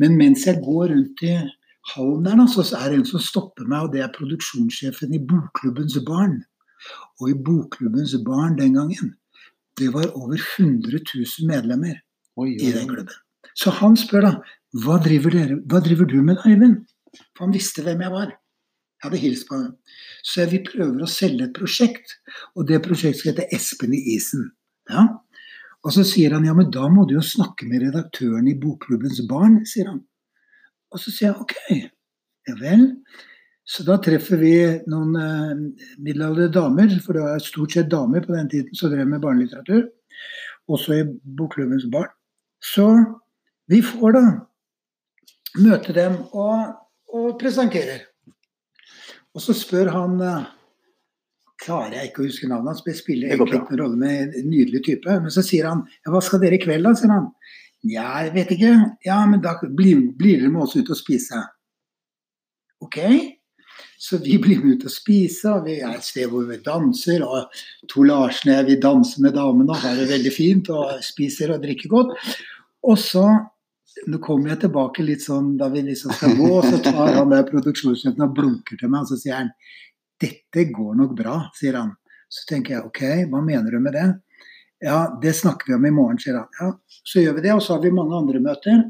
Men 0.00 0.16
mens 0.16 0.46
jeg 0.48 0.62
går 0.64 0.88
rundt 0.94 1.22
i 1.24 1.34
hallen 1.92 2.24
der, 2.24 2.40
da, 2.40 2.46
så 2.48 2.64
er 2.80 2.90
det 2.90 3.00
en 3.00 3.10
som 3.12 3.22
stopper 3.22 3.68
meg, 3.68 3.86
og 3.86 3.92
det 3.92 4.02
er 4.02 4.14
produksjonssjefen 4.16 5.14
i 5.14 5.22
Bokklubbens 5.22 5.98
Barn. 6.08 6.40
Og 7.20 7.30
i 7.30 7.36
Bokklubbens 7.46 8.16
Barn 8.24 8.56
den 8.58 8.74
gangen, 8.80 9.14
det 9.76 9.92
var 9.92 10.08
over 10.16 10.40
100 10.40 10.96
000 10.96 11.48
medlemmer 11.50 12.00
oi, 12.36 12.50
oi. 12.54 12.56
i 12.60 12.72
den 12.74 12.88
klubben. 12.90 13.22
Så 13.56 13.72
han 13.78 13.96
spør 13.98 14.26
da 14.26 14.32
hva 14.84 14.98
driver, 15.00 15.32
dere, 15.32 15.60
hva 15.64 15.80
driver 15.84 16.08
du 16.10 16.18
med, 16.24 16.40
Eivind? 16.44 16.82
For 17.32 17.46
han 17.46 17.54
visste 17.54 17.84
hvem 17.84 18.02
jeg 18.04 18.12
var. 18.12 18.32
Jeg 18.96 19.06
hadde 19.06 19.20
hilst 19.20 19.46
på 19.48 19.58
ham. 19.60 19.70
Så 20.24 20.44
vi 20.50 20.62
prøver 20.64 21.04
å 21.04 21.10
selge 21.10 21.46
et 21.46 21.56
prosjekt, 21.56 22.16
og 22.56 22.66
det 22.68 22.82
prosjektet 22.84 23.22
skal 23.22 23.34
hete 23.34 23.48
'Espen 23.52 23.94
i 23.96 24.02
isen'. 24.16 24.50
Ja? 24.90 25.06
Og 25.84 25.92
så 25.94 26.02
sier 26.06 26.34
han 26.34 26.46
ja, 26.48 26.54
men 26.56 26.72
da 26.74 26.88
må 26.90 27.04
du 27.06 27.14
jo 27.14 27.22
snakke 27.24 27.68
med 27.68 27.84
redaktøren 27.84 28.48
i 28.50 28.56
Bokklubbens 28.58 29.20
Barn, 29.30 29.60
sier 29.68 29.92
han. 29.92 30.00
Og 30.90 31.02
så 31.02 31.12
sier 31.12 31.30
jeg 31.30 31.44
ok, 31.44 31.54
ja 32.48 32.56
vel. 32.58 32.88
Så 33.66 33.84
da 33.86 33.98
treffer 34.02 34.40
vi 34.40 34.54
noen 34.90 35.14
eh, 35.18 35.54
middelaldrende 35.98 36.54
damer, 36.54 36.92
for 37.04 37.18
det 37.18 37.24
var 37.24 37.42
stort 37.42 37.74
sett 37.74 37.90
damer 37.90 38.24
på 38.24 38.34
den 38.34 38.50
tiden 38.50 38.78
som 38.78 38.92
drev 38.92 39.08
med 39.10 39.22
barnelitteratur, 39.22 39.88
også 40.70 41.00
i 41.00 41.06
Bokklubbens 41.38 41.88
Barn. 41.92 42.10
Så 42.62 42.86
vi 43.70 43.82
får 43.84 44.16
da 44.16 44.24
møte 45.62 45.94
dem 45.96 46.18
og, 46.36 46.76
og 47.14 47.32
presenterer. 47.40 48.04
Og 49.36 49.42
så 49.44 49.56
spør 49.56 49.92
han 49.94 50.20
eh, 50.24 50.52
Klarer 51.56 51.94
jeg 51.96 52.10
ikke 52.10 52.20
å 52.20 52.26
huske 52.26 52.48
navnet 52.50 52.74
hans, 52.74 52.82
men 52.84 52.96
spiller 52.98 53.30
egentlig 53.32 53.56
ikke 53.56 53.72
noen 53.72 53.80
rolle 53.80 53.96
med 53.96 54.34
en 54.36 54.50
nydelig 54.52 54.82
type. 54.84 55.14
Men 55.24 55.32
så 55.32 55.40
sier 55.40 55.64
han 55.64 55.86
ja, 55.88 56.10
hva 56.12 56.20
skal 56.20 56.42
dere 56.42 56.58
i 56.58 56.60
kveld, 56.60 56.84
da? 56.84 56.92
sier 56.98 57.14
han. 57.14 57.30
'Nja, 57.86 58.04
jeg 58.26 58.32
vet 58.34 58.52
ikke. 58.52 58.72
Ja, 59.06 59.16
men 59.30 59.40
da 59.40 59.54
blir, 59.62 60.02
blir 60.18 60.42
dere 60.42 60.50
med 60.52 60.66
oss 60.66 60.76
ut 60.76 60.90
og 60.92 60.98
spise. 60.98 61.40
Ok. 62.84 62.98
Så 63.98 64.20
vi 64.22 64.36
blir 64.42 64.60
med 64.62 64.76
ut 64.76 64.86
og 64.88 64.92
spise, 64.92 65.50
og 65.52 65.66
vi 65.68 65.78
er 65.80 65.96
et 65.96 66.04
sted 66.04 66.28
hvor 66.30 66.44
vi 66.48 66.60
danser. 66.64 67.24
Og 67.24 67.88
to 67.90 68.04
Larsen 68.06 68.52
og 68.52 68.58
jeg 68.58 68.68
vi 68.70 68.78
danser 68.82 69.24
med 69.24 69.36
damene 69.38 69.72
og 69.72 69.82
har 69.84 69.98
det 69.98 70.10
veldig 70.12 70.32
fint 70.34 70.72
og 70.74 70.98
spiser 71.04 71.54
og 71.54 71.62
drikker 71.64 71.92
godt. 71.92 72.16
Og 72.86 72.98
så 73.00 73.26
nå 74.06 74.20
kommer 74.20 74.52
jeg 74.52 74.66
tilbake 74.66 75.04
litt 75.06 75.24
sånn 75.24 75.54
da 75.56 75.70
vi 75.72 75.80
liksom 75.86 76.12
skal 76.12 76.34
gå, 76.36 76.50
og 76.58 76.66
så 76.68 76.80
tar 76.84 77.14
han 77.16 77.32
der 77.32 77.46
produksjonssjefen 77.48 78.26
og 78.26 78.34
blunker 78.36 78.76
til 78.76 78.92
meg, 78.92 79.06
og 79.06 79.08
så 79.08 79.16
sier 79.20 79.38
han 79.40 79.54
dette 80.20 80.66
går 80.72 80.98
nok 81.00 81.14
bra, 81.16 81.38
sier 81.56 81.78
han. 81.80 81.94
Så 82.28 82.44
tenker 82.50 82.76
jeg 82.76 82.84
ok, 82.88 83.02
hva 83.32 83.40
mener 83.44 83.72
du 83.72 83.80
med 83.80 83.96
det? 83.96 84.06
Ja, 84.84 85.18
det 85.22 85.32
snakker 85.36 85.66
vi 85.70 85.74
om 85.74 85.86
i 85.86 85.90
morgen, 85.90 86.18
sier 86.20 86.34
han. 86.36 86.48
Ja, 86.60 86.72
så 87.06 87.22
gjør 87.22 87.34
vi 87.38 87.44
det, 87.46 87.52
og 87.54 87.62
så 87.64 87.74
har 87.76 87.82
vi 87.82 87.90
mange 87.96 88.16
andre 88.18 88.40
møter. 88.44 88.82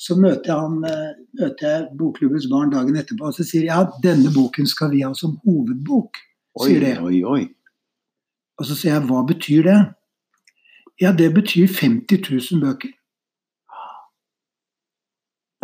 Så 0.00 0.16
møter 0.16 0.48
jeg, 0.50 0.56
han, 0.56 0.78
eh, 0.88 1.10
møter 1.40 1.68
jeg 1.68 1.88
Bokklubbens 2.00 2.46
barn 2.50 2.70
dagen 2.72 2.96
etterpå, 2.96 3.28
og 3.28 3.34
så 3.36 3.44
sier 3.46 3.66
jeg 3.66 3.72
ja, 3.74 3.84
denne 4.02 4.32
boken 4.34 4.66
skal 4.66 4.90
vi 4.94 5.02
ha 5.04 5.12
som 5.14 5.36
hovedbok, 5.44 6.16
sier 6.64 6.80
Oi, 6.80 6.80
det. 6.86 6.94
oi, 7.04 7.20
oi. 7.24 7.42
Og 8.58 8.66
så 8.70 8.74
sier 8.78 8.94
jeg 8.96 9.06
hva 9.10 9.20
betyr 9.28 9.68
det? 9.68 9.78
Ja, 11.02 11.12
det 11.12 11.32
betyr 11.34 11.66
50 11.68 12.22
000 12.30 12.62
bøker. 12.64 12.92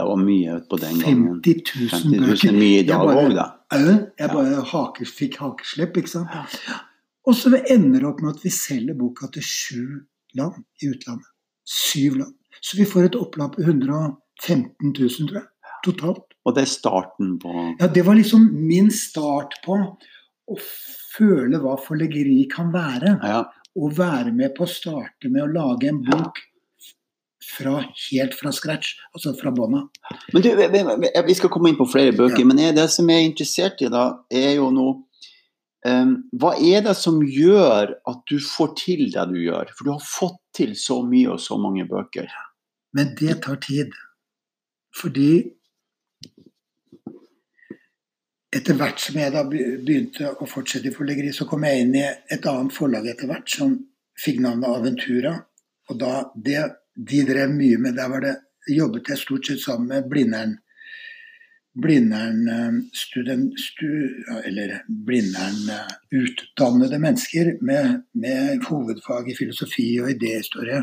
Det 0.01 0.07
var 0.09 0.17
mye 0.17 0.61
på 0.71 0.79
den 0.81 1.01
gangen. 1.01 1.41
50 1.45 1.75
000 1.77 1.89
50 1.89 2.05
000 2.19 2.29
bøker. 2.29 2.49
er 2.49 2.57
mye 2.61 2.79
i 2.81 2.87
dag 2.89 3.03
bare- 3.07 3.25
òg, 3.27 3.35
da. 3.37 3.49
Au, 3.71 3.91
Jeg 4.19 4.31
bare 4.33 4.63
hake, 4.73 5.05
fikk 5.07 5.37
hakeslepp, 5.39 5.97
ikke 5.97 6.11
sant. 6.11 6.29
Og 7.29 7.37
så 7.37 7.51
ender 7.69 8.01
det 8.01 8.09
opp 8.09 8.21
med 8.25 8.37
at 8.37 8.45
vi 8.45 8.51
selger 8.55 8.97
boka 8.97 9.29
til 9.35 9.43
sju 9.45 9.83
land 10.39 10.63
i 10.83 10.89
utlandet. 10.93 11.27
Syv 11.69 12.17
land. 12.23 12.35
Så 12.65 12.77
vi 12.81 12.87
får 12.89 13.11
et 13.11 13.17
opplag 13.21 13.53
på 13.55 13.63
115 13.67 14.93
000, 14.97 15.29
tror 15.29 15.41
jeg. 15.43 15.47
Totalt. 15.85 16.25
Og 16.45 16.55
det 16.57 16.63
er 16.65 16.71
starten 16.73 17.35
på 17.41 17.53
Ja, 17.81 17.87
det 17.89 18.03
var 18.07 18.17
liksom 18.17 18.49
min 18.67 18.91
start 18.93 19.59
på 19.65 19.77
å 20.51 20.57
føle 21.15 21.61
hva 21.63 21.77
forleggeri 21.81 22.43
kan 22.53 22.73
være. 22.75 23.19
Ja. 23.23 23.43
Å 23.77 23.91
være 23.95 24.33
med 24.35 24.55
på 24.57 24.65
å 24.67 24.71
starte 24.71 25.29
med 25.31 25.45
å 25.45 25.53
lage 25.53 25.89
en 25.93 26.01
bok 26.05 26.41
fra, 27.51 27.81
helt 28.11 28.35
fra 28.39 28.53
scratch, 28.55 28.95
altså 29.15 29.33
fra 29.39 29.53
bånda. 29.55 29.85
Men 30.35 30.43
du, 30.45 30.51
vi- 30.57 31.35
skal 31.39 31.51
komme 31.53 31.71
inn 31.73 31.77
på 31.79 31.87
flere 31.91 32.13
bøker, 32.17 32.41
Ja. 32.41 32.47
men 32.47 32.59
er 32.59 32.73
det 32.73 32.89
som 32.91 33.09
jeg 33.09 33.17
er 33.25 33.29
interessert 33.31 33.81
i, 33.83 33.89
da, 33.89 34.19
er 34.31 34.55
jo 34.57 34.71
nå 34.71 34.87
em, 34.91 35.05
Hva 35.81 36.51
er 36.61 36.83
det 36.85 36.93
som 36.99 37.23
gjør 37.25 37.95
at 38.11 38.21
du 38.29 38.37
får 38.45 38.75
til 38.81 39.07
det 39.15 39.25
du 39.31 39.39
gjør? 39.41 39.71
For 39.77 39.87
du 39.87 39.93
har 39.95 40.05
fått 40.05 40.41
til 40.57 40.75
så 40.77 41.01
mye 41.07 41.37
og 41.37 41.41
så 41.41 41.57
mange 41.61 41.87
bøker. 41.89 42.29
Men 42.97 43.15
det 43.19 43.39
tar 43.47 43.61
tid. 43.65 43.95
Fordi 44.97 45.33
etter 48.51 48.75
hvert 48.75 48.99
som 48.99 49.19
jeg 49.21 49.33
da 49.33 49.45
begynte 49.47 50.33
å 50.43 50.49
fortsette 50.51 50.91
i 50.91 50.95
forleggeri, 50.95 51.31
så 51.33 51.47
kom 51.49 51.65
jeg 51.65 51.85
inn 51.85 51.95
i 51.95 52.07
et 52.07 52.47
annet 52.51 52.75
forlag 52.75 53.07
etter 53.13 53.31
hvert 53.31 53.49
som 53.51 53.77
fikk 54.19 54.41
navnet 54.43 54.69
Aventura. 54.69 55.37
Og 55.91 56.01
da, 56.01 56.15
det 56.35 56.65
de 56.95 57.23
drev 57.29 57.55
mye 57.55 57.79
med, 57.79 57.95
der 57.97 58.11
var 58.11 58.27
det, 58.27 58.35
jobbet 58.71 59.09
jeg 59.09 59.23
stort 59.23 59.47
sett 59.47 59.63
sammen 59.63 59.89
med 59.95 60.11
Blindern. 60.11 60.59
Blindern 61.79 62.49
eh, 62.51 62.79
student, 62.97 63.55
eh, 63.83 64.49
mennesker 66.99 67.53
med, 67.63 68.03
med 68.15 68.65
hovedfag 68.67 69.31
i 69.31 69.37
filosofi 69.39 70.01
og 70.03 70.11
idéhistorie 70.11 70.81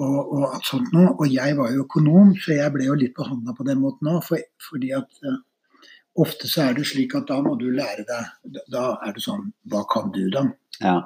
og, 0.00 0.32
og 0.32 0.46
alt 0.54 0.64
sånt 0.64 0.92
noe. 0.96 1.12
Og 1.20 1.28
jeg 1.28 1.56
var 1.58 1.74
jo 1.74 1.84
økonom, 1.84 2.32
så 2.40 2.56
jeg 2.56 2.72
ble 2.72 2.88
jo 2.88 2.96
litt 2.96 3.14
behandla 3.18 3.52
på 3.58 3.66
den 3.68 3.82
måten 3.82 4.08
òg. 4.08 4.22
For, 4.24 4.40
fordi 4.70 4.94
at 4.96 5.20
eh, 5.28 5.36
ofte 6.24 6.48
så 6.48 6.70
er 6.70 6.78
det 6.78 6.88
slik 6.88 7.14
at 7.18 7.28
da 7.28 7.42
må 7.44 7.58
du 7.60 7.68
lære 7.70 8.06
deg 8.08 8.32
Da, 8.56 8.64
da 8.72 8.86
er 9.06 9.12
det 9.14 9.22
sånn 9.24 9.50
Hva 9.70 9.84
kan 9.92 10.08
du, 10.16 10.24
da? 10.32 10.46
Ja, 10.80 10.96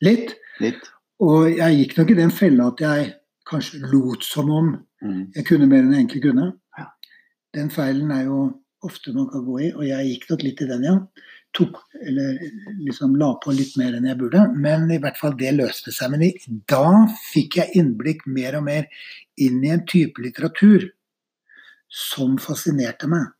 Litt. 0.00 0.36
litt. 0.62 0.84
Og 1.18 1.48
jeg 1.50 1.74
gikk 1.80 1.96
nok 1.98 2.10
i 2.14 2.16
den 2.20 2.30
fella 2.30 2.68
at 2.70 2.80
jeg 2.84 3.08
kanskje 3.50 3.82
lot 3.90 4.22
som 4.24 4.50
om 4.54 4.76
Mm. 4.98 5.28
jeg 5.30 5.44
kunne 5.46 5.66
mer 5.70 5.84
enn 5.84 5.92
jeg 5.94 6.00
egentlig 6.00 6.22
kunne. 6.24 6.44
Den 7.58 7.70
feilen 7.74 8.12
er 8.14 8.28
jo 8.28 8.38
ofte 8.86 9.12
man 9.14 9.26
kan 9.32 9.42
gå 9.46 9.58
i, 9.66 9.72
og 9.74 9.84
jeg 9.86 10.12
gikk 10.12 10.28
nok 10.30 10.44
litt 10.46 10.62
i 10.62 10.70
den, 10.70 10.86
ja. 10.86 10.96
Tok, 11.56 11.78
eller 12.04 12.36
liksom 12.84 13.16
la 13.18 13.32
på 13.42 13.54
litt 13.56 13.72
mer 13.80 13.96
enn 13.96 14.06
jeg 14.06 14.18
burde. 14.20 14.42
Men 14.54 14.84
i 14.92 14.98
hvert 15.02 15.16
fall 15.18 15.34
det 15.38 15.54
løste 15.56 15.94
seg. 15.96 16.12
Men 16.12 16.60
da 16.70 17.06
fikk 17.30 17.56
jeg 17.58 17.80
innblikk 17.80 18.26
mer 18.28 18.58
og 18.60 18.66
mer 18.68 18.86
inn 19.40 19.62
i 19.64 19.72
en 19.72 19.86
type 19.88 20.22
litteratur 20.22 20.90
som 21.88 22.36
fascinerte 22.42 23.08
meg. 23.10 23.32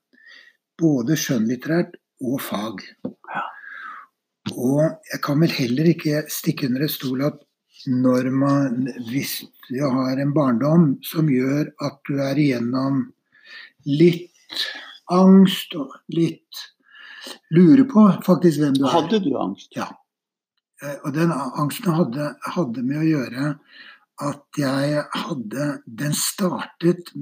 Både 0.81 1.19
skjønnlitterært 1.21 1.99
og 2.25 2.41
fag. 2.43 2.81
Og 4.57 4.81
jeg 5.13 5.21
kan 5.23 5.45
vel 5.45 5.53
heller 5.53 5.93
ikke 5.93 6.25
stikke 6.33 6.71
under 6.71 6.87
et 6.87 6.95
stol 6.95 7.27
at 7.29 7.45
når 7.87 8.33
man, 8.35 8.89
hvis 9.11 9.43
du 9.69 9.79
har 9.85 10.19
en 10.19 10.33
barndom 10.35 10.91
som 11.07 11.29
gjør 11.31 11.69
at 11.85 12.01
du 12.09 12.17
er 12.25 12.41
igjennom 12.41 13.05
litt 13.89 14.65
angst 15.13 15.75
og 15.79 15.95
litt 16.13 16.65
lure 17.55 17.85
på 17.89 18.05
faktisk 18.27 18.63
hvem 18.63 18.77
du 18.77 18.85
er. 18.85 18.93
Hadde 18.93 19.21
du 19.25 19.33
angst? 19.41 19.73
Ja. 19.77 19.89
Eh, 20.83 20.97
Og 21.05 21.15
den 21.17 21.33
angsten 21.33 21.95
hadde, 21.97 22.33
hadde 22.55 22.85
med 22.85 23.03
å 23.03 23.09
gjøre 23.09 23.55
at 24.19 24.59
jeg 24.59 25.03
hadde 25.15 25.67
Den 25.87 26.15
startet 26.17 27.13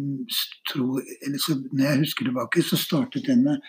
tro, 0.70 0.96
eller 0.96 1.40
så, 1.42 1.58
Når 1.72 1.84
jeg 1.84 1.98
husker 2.06 2.28
tilbake, 2.28 2.62
så 2.64 2.78
startet 2.80 3.26
den 3.28 3.44
med 3.44 3.60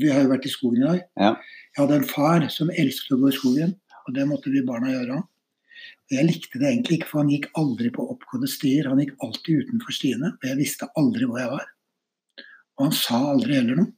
Vi 0.00 0.08
har 0.10 0.24
jo 0.24 0.32
vært 0.32 0.46
i 0.48 0.52
skogen 0.52 0.82
i 0.82 0.86
dag. 0.86 1.02
Ja. 1.20 1.34
Jeg 1.76 1.82
hadde 1.82 1.98
en 2.00 2.08
far 2.08 2.48
som 2.48 2.70
elsket 2.70 3.16
å 3.16 3.20
gå 3.20 3.28
i 3.28 3.36
skogen, 3.36 3.74
og 4.06 4.14
det 4.16 4.26
måtte 4.28 4.52
vi 4.52 4.64
barna 4.66 4.94
gjøre 4.94 5.18
Og 5.20 6.16
Jeg 6.16 6.26
likte 6.26 6.58
det 6.58 6.70
egentlig 6.70 7.00
ikke, 7.00 7.10
for 7.10 7.22
han 7.22 7.30
gikk 7.34 7.50
aldri 7.60 7.90
på 7.94 8.06
oppgåtte 8.14 8.48
stier. 8.50 8.88
Han 8.88 8.98
gikk 8.98 9.12
alltid 9.22 9.66
utenfor 9.66 9.94
stiene, 9.94 10.32
og 10.34 10.48
jeg 10.48 10.58
visste 10.58 10.88
aldri 10.98 11.28
hvor 11.28 11.38
jeg 11.38 11.52
var. 11.52 11.68
Og 12.80 12.86
han 12.86 12.96
sa 12.96 13.18
aldri 13.28 13.58
heller 13.58 13.76
noe. 13.76 13.92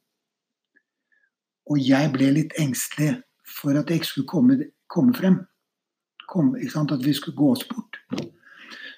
Og 1.71 1.79
jeg 1.79 2.11
ble 2.11 2.33
litt 2.35 2.57
engstelig 2.59 3.13
for 3.47 3.79
at 3.79 3.87
jeg 3.87 4.03
ikke 4.03 4.09
skulle 4.09 4.31
komme, 4.33 4.57
komme 4.91 5.15
frem. 5.15 5.37
Kom? 6.27 6.51
At 6.59 7.05
vi 7.05 7.15
skulle 7.15 7.39
gå 7.39 7.53
oss 7.53 7.63
bort. 7.71 8.01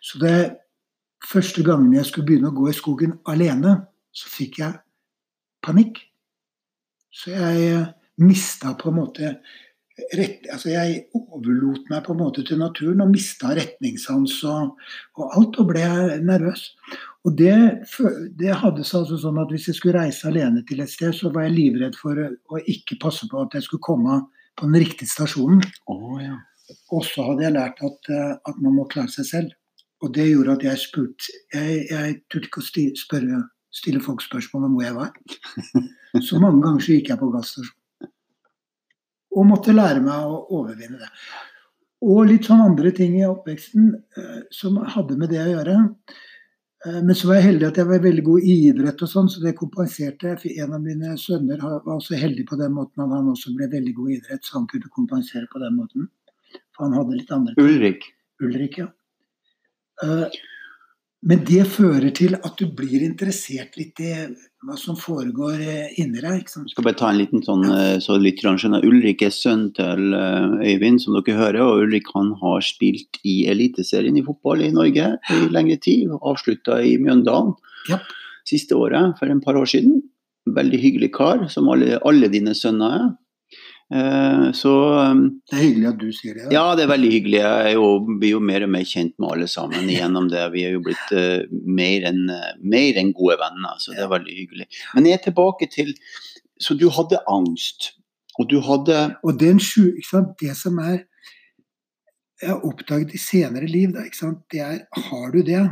Så 0.00 0.18
det 0.22 0.56
første 1.28 1.60
gangen 1.66 1.92
jeg 1.92 2.08
skulle 2.08 2.30
begynne 2.30 2.48
å 2.48 2.56
gå 2.56 2.70
i 2.70 2.76
skogen 2.76 3.18
alene, 3.28 3.76
så 4.08 4.32
fikk 4.32 4.62
jeg 4.62 4.80
panikk. 5.64 6.00
Så 7.12 7.36
jeg 7.36 7.84
mista 8.24 8.72
på 8.80 8.88
en 8.88 8.98
måte 9.02 9.34
rett, 10.18 10.46
altså 10.52 10.72
Jeg 10.72 11.02
overlot 11.14 11.90
meg 11.90 12.04
på 12.06 12.14
en 12.14 12.20
måte 12.20 12.44
til 12.46 12.58
naturen 12.58 13.02
og 13.04 13.12
mista 13.12 13.52
retningssans 13.54 14.40
og, 14.50 14.78
og 15.18 15.36
alt, 15.38 15.58
og 15.62 15.68
ble 15.70 15.84
nervøs. 16.24 16.66
Og 17.24 17.36
det, 17.38 17.54
det 18.38 18.56
hadde 18.60 18.84
seg 18.84 19.04
altså 19.04 19.18
sånn 19.22 19.40
at 19.40 19.52
hvis 19.54 19.68
jeg 19.70 19.78
skulle 19.78 20.00
reise 20.02 20.28
alene 20.28 20.64
til 20.68 20.82
et 20.84 20.92
sted, 20.92 21.14
så 21.16 21.30
var 21.32 21.46
jeg 21.46 21.56
livredd 21.56 21.96
for 21.96 22.18
å 22.20 22.62
ikke 22.70 22.98
passe 23.00 23.28
på 23.30 23.44
at 23.46 23.54
jeg 23.56 23.66
skulle 23.66 23.86
komme 23.86 24.18
på 24.58 24.68
den 24.68 24.82
riktige 24.82 25.10
stasjonen. 25.10 25.62
Oh, 25.90 26.18
ja. 26.22 26.36
Og 26.92 27.04
så 27.06 27.24
hadde 27.28 27.46
jeg 27.46 27.56
lært 27.56 27.80
at, 27.84 28.10
eh, 28.12 28.34
at 28.36 28.60
man 28.60 28.76
må 28.76 28.86
klare 28.90 29.12
seg 29.12 29.28
selv. 29.30 29.54
Og 30.04 30.12
det 30.12 30.26
gjorde 30.28 30.58
at 30.58 30.64
jeg 30.66 30.80
spurte 30.82 31.32
Jeg, 31.54 31.84
jeg 31.88 32.16
turte 32.28 32.50
ikke 32.50 32.60
å 32.60 32.66
sti, 32.66 32.84
spørre, 32.98 33.40
stille 33.72 34.02
folk 34.04 34.20
spørsmål 34.24 34.68
om 34.68 34.76
hvor 34.76 34.84
jeg 34.84 34.98
var. 34.98 35.14
Så 36.28 36.38
mange 36.42 36.60
ganger 36.62 36.84
så 36.84 36.98
gikk 36.98 37.10
jeg 37.10 37.20
på 37.22 37.30
gasstasjon. 37.32 37.78
Og 39.34 39.48
måtte 39.48 39.74
lære 39.74 40.02
meg 40.04 40.28
å 40.28 40.44
overvinne 40.60 41.00
det. 41.00 41.10
Og 42.04 42.26
litt 42.28 42.46
sånn 42.46 42.62
andre 42.62 42.92
ting 42.94 43.16
i 43.18 43.26
oppveksten 43.26 43.90
eh, 43.94 44.40
som 44.52 44.76
hadde 44.94 45.16
med 45.18 45.32
det 45.32 45.40
å 45.42 45.50
gjøre. 45.50 45.76
Eh, 46.86 47.00
men 47.00 47.16
så 47.16 47.30
var 47.30 47.40
jeg 47.40 47.48
heldig 47.48 47.68
at 47.70 47.80
jeg 47.80 47.88
var 47.88 48.02
veldig 48.04 48.24
god 48.26 48.48
i 48.50 48.56
idrett 48.68 49.04
og 49.06 49.10
sånn, 49.10 49.30
så 49.32 49.42
det 49.44 49.54
kompenserte. 49.58 50.34
For 50.40 50.64
en 50.64 50.76
av 50.76 50.84
mine 50.84 51.14
sønner 51.20 51.62
var 51.64 51.94
også 51.96 52.18
heldig 52.20 52.46
på 52.50 52.58
den 52.60 52.74
måten 52.76 53.06
at 53.06 53.14
han 53.16 53.30
også 53.32 53.54
ble 53.56 53.70
veldig 53.72 53.94
god 53.96 54.10
i 54.10 54.18
idrett, 54.18 54.44
så 54.44 54.58
han 54.58 54.68
kunne 54.70 54.92
kompensere 54.94 55.48
på 55.52 55.62
den 55.62 55.78
måten. 55.78 56.10
For 56.74 56.86
han 56.86 56.98
hadde 56.98 57.18
litt 57.18 57.32
andre 57.34 57.56
Ulrik. 57.62 58.10
Ulrik, 58.42 58.78
ja. 58.82 58.90
Eh, 60.04 60.26
Men 61.24 61.40
det 61.48 61.62
fører 61.72 62.10
til 62.12 62.34
at 62.36 62.58
du 62.60 62.66
blir 62.76 63.00
interessert 63.04 63.78
litt 63.80 64.00
i 64.04 64.10
hva 64.64 64.74
som 64.80 64.96
foregår 65.00 65.60
eh, 65.64 65.94
inni 66.00 66.20
deg. 66.20 66.42
ikke 66.42 66.52
sant? 66.52 66.68
Jeg 66.68 66.74
skal 66.74 66.86
bare 66.88 66.98
ta 67.00 67.08
en 67.12 67.20
liten 67.20 67.44
sånn, 67.44 67.64
eh, 67.72 67.96
så 68.04 68.18
lytterne 68.20 68.60
skjønner. 68.60 68.84
Ulrik 68.84 69.24
er 69.24 69.32
sønn 69.32 69.70
til 69.76 70.12
eh, 70.18 70.56
Øyvind, 70.72 71.00
som 71.00 71.16
dere 71.16 71.38
hører. 71.38 71.60
Og 71.64 71.86
Ulrik 71.86 72.10
han 72.12 72.34
har 72.42 72.64
spilt 72.64 73.20
i 73.24 73.38
Eliteserien 73.52 74.20
i 74.20 74.24
fotball 74.26 74.66
i 74.66 74.72
Norge 74.76 75.14
i 75.32 75.40
lengre 75.52 75.80
tid. 75.80 76.12
Avslutta 76.20 76.82
i 76.84 76.96
Mjøndalen 77.00 77.54
Ja. 77.88 78.02
siste 78.48 78.76
året, 78.76 79.16
for 79.18 79.32
en 79.32 79.40
par 79.44 79.56
år 79.60 79.68
siden. 79.68 80.02
Veldig 80.44 80.80
hyggelig 80.80 81.12
kar, 81.16 81.48
som 81.48 81.68
alle, 81.72 81.96
alle 82.04 82.28
dine 82.28 82.52
sønner 82.56 82.98
er. 83.00 83.06
Eh, 83.92 84.52
så 84.52 84.72
eh, 84.98 85.14
Det 85.50 85.58
er 85.58 85.62
hyggelig 85.62 85.88
at 85.90 85.98
du 86.00 86.06
sier 86.12 86.38
det. 86.38 86.44
da. 86.46 86.52
ja, 86.54 86.64
det 86.76 86.86
er 86.86 86.92
veldig 86.94 87.10
hyggelig. 87.12 87.40
Jeg 87.42 87.74
jo, 87.76 87.88
blir 88.20 88.32
jo 88.32 88.40
mer 88.40 88.64
og 88.64 88.72
mer 88.72 88.86
kjent 88.88 89.14
med 89.18 89.34
alle 89.34 89.48
sammen 89.50 89.90
gjennom 89.92 90.30
det. 90.32 90.44
Vi 90.54 90.64
er 90.64 90.76
jo 90.76 90.84
blitt 90.86 91.12
eh, 91.16 91.44
mer 91.50 92.08
enn 92.10 92.22
eh, 92.32 92.54
mer 92.64 93.02
gode 93.12 93.38
venner, 93.42 93.76
så 93.82 93.92
det 93.92 94.06
er 94.06 94.14
veldig 94.14 94.38
hyggelig. 94.40 94.68
Men 94.94 95.10
jeg 95.10 95.18
er 95.18 95.26
tilbake 95.28 95.70
til 95.72 95.94
Så 96.62 96.76
du 96.78 96.86
hadde 96.88 97.18
angst, 97.28 97.96
og 98.38 98.46
du 98.48 98.60
hadde 98.62 99.16
Og 99.26 99.38
den 99.40 99.58
sju, 99.58 99.92
det 100.40 100.56
som 100.56 100.78
er 100.78 101.04
Jeg 102.40 102.50
har 102.50 102.62
oppdaget 102.64 103.14
i 103.14 103.18
senere 103.18 103.66
liv, 103.66 103.92
da, 103.92 104.04
det 104.52 104.60
er 104.60 104.78
Har 105.10 105.30
du 105.34 105.42
det, 105.42 105.62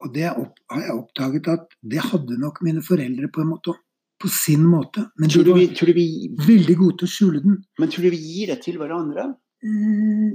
Og 0.00 0.14
det 0.14 0.28
har 0.28 0.82
jeg 0.84 0.98
oppdaget 0.98 1.48
at 1.48 1.66
det 1.82 2.04
hadde 2.12 2.38
nok 2.38 2.62
mine 2.62 2.82
foreldre 2.82 3.28
på 3.32 3.40
en 3.40 3.50
måte 3.54 3.74
på 4.20 4.28
sin 4.28 4.64
måte. 4.68 5.06
Men 5.18 5.32
Tror 5.32 5.46
du, 5.48 5.54
vi, 5.56 5.66
tror 5.76 5.90
du 5.90 5.96
vi, 5.96 6.06
veldig 6.46 6.76
gode 6.76 7.00
til 7.00 7.08
å 7.08 7.14
skjule 7.14 7.42
den. 7.44 7.58
men 7.80 7.92
tror 7.92 8.06
du 8.06 8.12
vi 8.12 8.20
gir 8.20 8.52
det 8.52 8.60
til 8.66 8.76
hverandre? 8.80 9.30
Mm, 9.64 10.34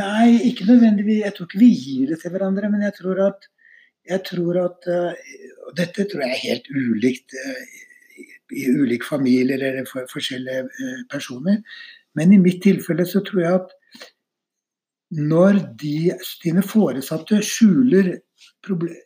nei, 0.00 0.26
ikke 0.50 0.66
nødvendigvis. 0.68 1.22
Jeg 1.24 1.36
tror 1.36 1.48
ikke 1.48 1.62
vi 1.62 1.70
gir 1.74 2.10
det 2.10 2.20
til 2.22 2.34
hverandre, 2.34 2.70
men 2.72 2.82
jeg 2.88 2.96
tror 2.98 3.22
at, 3.28 3.46
jeg 4.10 4.24
tror 4.26 4.58
at 4.64 4.90
eh, 4.90 5.30
Og 5.68 5.76
dette 5.78 6.06
tror 6.08 6.24
jeg 6.24 6.34
er 6.34 6.44
helt 6.48 6.70
ulikt 6.74 7.36
eh, 7.36 7.74
i, 8.50 8.66
ulike 8.66 9.06
familier 9.06 9.60
eller 9.60 9.86
for 9.86 10.08
forskjellige 10.10 10.66
eh, 10.66 11.02
personer. 11.12 11.60
Men 12.18 12.32
i 12.34 12.40
mitt 12.42 12.62
tilfelle 12.64 13.06
så 13.06 13.22
tror 13.22 13.44
jeg 13.44 13.60
at 13.60 13.76
når 15.10 15.58
de, 15.78 16.12
dine 16.42 16.62
foresatte 16.62 17.40
skjuler, 17.42 18.16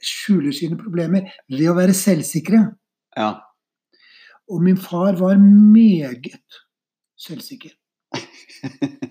skjuler 0.04 0.52
sine 0.52 0.76
problemer 0.80 1.28
ved 1.48 1.68
å 1.70 1.76
være 1.76 1.96
selvsikre 1.96 2.64
Ja. 3.16 3.43
Og 4.52 4.60
min 4.62 4.76
far 4.76 5.16
var 5.16 5.38
meget 5.40 6.58
selvsikker. 7.20 7.72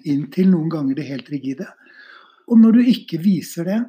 Inntil 0.10 0.50
noen 0.52 0.70
ganger 0.72 0.98
det 1.00 1.08
helt 1.08 1.30
rigide. 1.34 1.68
Og 2.52 2.60
når 2.60 2.78
du 2.78 2.82
ikke 2.94 3.20
viser 3.24 3.68
det 3.70 3.80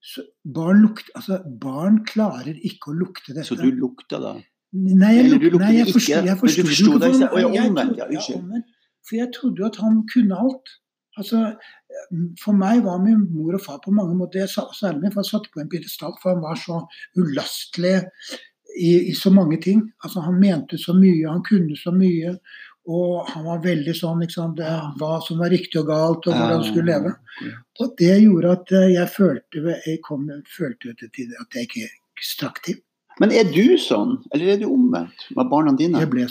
så 0.00 0.22
barn, 0.48 0.80
lukt, 0.80 1.10
altså 1.14 1.42
barn 1.60 1.98
klarer 2.08 2.56
ikke 2.56 2.90
å 2.92 2.96
lukte 2.96 3.34
dette. 3.34 3.44
Så 3.50 3.58
du 3.60 3.68
lukta 3.76 4.20
da? 4.22 4.34
Nei, 4.72 5.10
jeg, 5.18 5.32
luk, 5.34 5.58
nei, 5.60 5.72
jeg 5.80 5.90
forstod, 5.90 6.28
jeg 6.30 6.36
men 6.38 6.54
du 6.54 6.68
forsto 6.70 6.94
ikke. 7.10 7.26
Å, 7.28 7.40
ja, 7.42 7.64
omvendt, 7.66 7.98
ja, 8.00 8.06
unnskyld. 8.06 8.62
For 9.08 9.18
jeg 9.18 9.32
trodde 9.36 9.60
jo 9.60 9.66
at 9.68 9.78
han 9.82 9.98
kunne 10.12 10.38
alt. 10.40 10.72
Altså, 11.18 11.40
for 12.40 12.56
meg 12.56 12.84
var 12.86 13.00
min 13.02 13.26
mor 13.34 13.58
og 13.58 13.64
far 13.64 13.80
på 13.84 13.92
mange 13.92 14.14
måter 14.16 14.40
jeg 14.44 14.52
sa- 14.54 14.70
Særlig 14.78 15.02
min 15.02 15.12
far 15.12 15.26
satte 15.26 15.50
på 15.52 15.60
en 15.60 15.68
pidestall, 15.68 16.14
for 16.22 16.32
han 16.32 16.40
var 16.44 16.56
så 16.56 16.78
ulastelig 17.18 17.96
i, 18.76 19.10
i 19.10 19.14
så 19.16 19.32
mange 19.34 19.60
ting. 19.62 19.82
Altså, 20.04 20.20
han 20.24 20.40
mente 20.40 20.78
så 20.78 20.94
mye, 20.96 21.28
han 21.28 21.42
kunne 21.46 21.78
så 21.78 21.92
mye. 21.94 22.36
Og 22.90 23.26
han 23.28 23.44
var 23.44 23.64
veldig 23.64 23.92
sånn 23.94 24.22
liksom, 24.24 24.54
det, 24.58 24.68
hva 24.98 25.18
som 25.22 25.40
var 25.42 25.52
riktig 25.52 25.82
og 25.82 25.90
galt, 25.90 26.26
og 26.26 26.34
hvordan 26.34 26.62
du 26.62 26.68
skulle 26.70 26.94
leve. 26.94 27.12
Og 27.80 27.92
det 28.00 28.14
gjorde 28.22 28.54
at 28.56 28.72
eh, 28.78 28.86
jeg 28.94 29.12
følte, 29.12 29.64
jeg 29.84 30.00
kom, 30.06 30.24
følte 30.48 30.94
til 30.98 31.12
tider 31.12 31.44
at 31.44 31.58
jeg 31.58 31.68
ikke 31.68 32.24
strakk 32.24 32.62
til. 32.66 32.80
Men 33.20 33.34
er 33.36 33.50
du 33.52 33.76
sånn, 33.78 34.16
eller 34.32 34.54
er 34.54 34.60
du 34.62 34.70
omvendt 34.70 35.26
med 35.36 35.48
barna 35.52 35.74
dine? 35.76 36.00
Jeg 36.00 36.08
ble, 36.08 36.24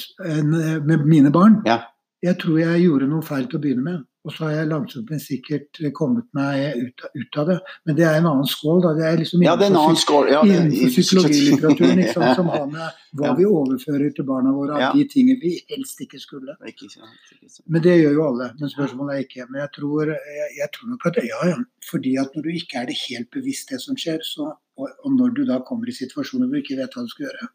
med 0.89 1.05
mine 1.05 1.31
barn. 1.33 1.59
Ja. 1.69 1.83
Jeg 2.25 2.39
tror 2.41 2.57
jeg 2.59 2.83
gjorde 2.83 3.07
noe 3.11 3.23
feil 3.23 3.45
til 3.47 3.59
å 3.59 3.63
begynne 3.63 3.85
med. 3.85 4.05
Og 4.27 4.33
så 4.35 4.43
har 4.43 4.51
jeg 4.57 4.67
langsomt, 4.67 5.07
men 5.13 5.19
sikkert 5.23 5.77
kommet 5.95 6.25
meg 6.35 6.75
ut, 6.75 7.03
ut 7.15 7.37
av 7.39 7.45
det. 7.47 7.55
Men 7.87 7.95
det 7.95 8.03
er 8.03 8.17
en 8.19 8.25
annen 8.27 8.49
skål, 8.51 8.81
da. 8.83 8.89
Det 8.97 9.05
er 9.07 9.15
liksom 9.21 9.43
Ja, 9.45 9.53
det 9.55 9.69
er 9.69 9.71
en 9.71 9.77
annen 9.79 9.95
skål. 10.01 10.27
Ja, 10.33 10.41
det 10.43 10.57
innenfor 10.57 10.91
psykologilitteraturen 10.91 12.01
ikke 12.03 12.15
sant, 12.17 12.35
som 12.41 12.49
har 12.53 12.65
med 12.67 12.99
hva 13.15 13.29
Ja. 13.29 13.33
vi 13.39 13.47
overfører 13.47 14.11
til 14.17 14.27
barna 14.27 14.51
våre 14.51 14.75
av 14.75 14.81
Ja. 14.83 14.89
de 14.97 15.05
tingene 15.13 15.39
vi 15.39 15.53
helst 15.71 16.03
ikke 16.03 16.19
skulle. 16.19 16.57
Ikke 16.67 16.89
sant, 16.91 17.15
ikke 17.31 17.47
sant. 17.47 17.63
Men 17.71 17.81
det 17.87 17.95
gjør 18.01 18.13
jo 18.19 18.27
alle. 18.27 18.49
Men 18.59 18.73
spørsmålet 18.75 19.15
er 19.15 19.23
ikke. 19.23 19.47
Men 19.53 19.61
jeg 19.63 19.71
tror, 19.79 20.11
jeg, 20.11 20.51
jeg 20.59 20.69
tror 20.75 20.91
nok 20.91 21.07
at 21.13 21.21
ja, 21.23 21.41
ja. 21.53 21.57
Fordi 21.89 22.17
at 22.19 22.35
når 22.35 22.43
du 22.43 22.49
ikke 22.59 22.81
er 22.83 22.85
det 22.91 22.99
helt 23.07 23.31
bevisst 23.31 23.71
det 23.71 23.79
som 23.87 23.95
skjer, 23.95 24.19
så, 24.27 24.51
og, 24.77 24.87
og 25.05 25.11
når 25.15 25.31
du 25.39 25.45
da 25.47 25.61
kommer 25.63 25.87
i 25.87 25.95
situasjoner 25.95 26.45
hvor 26.51 26.59
du 26.59 26.63
ikke 26.65 26.77
vet 26.83 26.91
hva 26.91 27.07
du 27.07 27.13
skal 27.15 27.29
gjøre, 27.31 27.47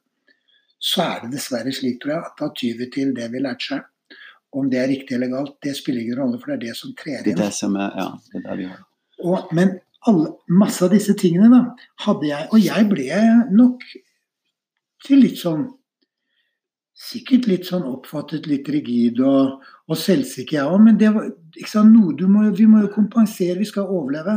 så 0.81 1.05
er 1.13 1.21
det 1.27 1.37
dessverre 1.37 1.73
slik, 1.73 2.01
tror 2.01 2.17
jeg, 2.17 2.25
at 2.25 2.41
da 2.41 2.49
tyver 2.57 2.89
til 2.93 3.13
det 3.17 3.29
vi 3.37 3.45
lærte 3.45 3.69
seg. 3.69 3.91
Om 4.55 4.69
det 4.71 4.79
er 4.81 4.91
riktig 4.91 5.17
eller 5.17 5.33
galt, 5.33 5.57
det 5.65 5.75
spiller 5.77 6.05
ingen 6.05 6.21
rolle, 6.21 6.39
for 6.41 6.53
det 6.53 6.57
er 6.57 6.65
det 6.69 6.77
som 6.79 6.93
trer 6.99 7.23
Det 7.25 7.33
er 7.33 7.37
inn. 7.37 7.43
det 7.43 7.53
som 7.57 7.75
er, 7.81 7.95
ja, 7.99 8.09
det 8.31 8.41
er 8.41 8.45
det 8.49 8.59
vi 8.61 8.69
har. 8.71 8.83
Og, 9.25 9.55
men 9.57 9.77
alle, 10.11 10.35
masse 10.49 10.85
av 10.85 10.93
disse 10.95 11.15
tingene 11.19 11.49
da, 11.53 11.63
hadde 12.05 12.29
jeg 12.29 12.49
Og 12.53 12.61
jeg 12.61 12.89
ble 12.91 13.23
nok 13.55 13.87
til 15.07 15.25
litt 15.25 15.41
sånn 15.41 15.69
Sikkert 17.05 17.49
litt 17.51 17.67
sånn 17.67 17.83
oppfattet 17.91 18.45
litt 18.47 18.69
rigid 18.71 19.19
og, 19.27 19.65
og 19.91 19.99
selvsikker, 19.99 20.61
jeg 20.61 20.69
òg. 20.71 20.79
Men 20.85 20.99
det 21.01 21.09
var 21.11 21.27
sant, 21.67 21.97
må, 22.31 22.45
vi 22.55 22.69
må 22.71 22.85
jo 22.85 22.91
kompensere, 22.95 23.59
vi 23.59 23.67
skal 23.67 23.91
overleve. 23.91 24.37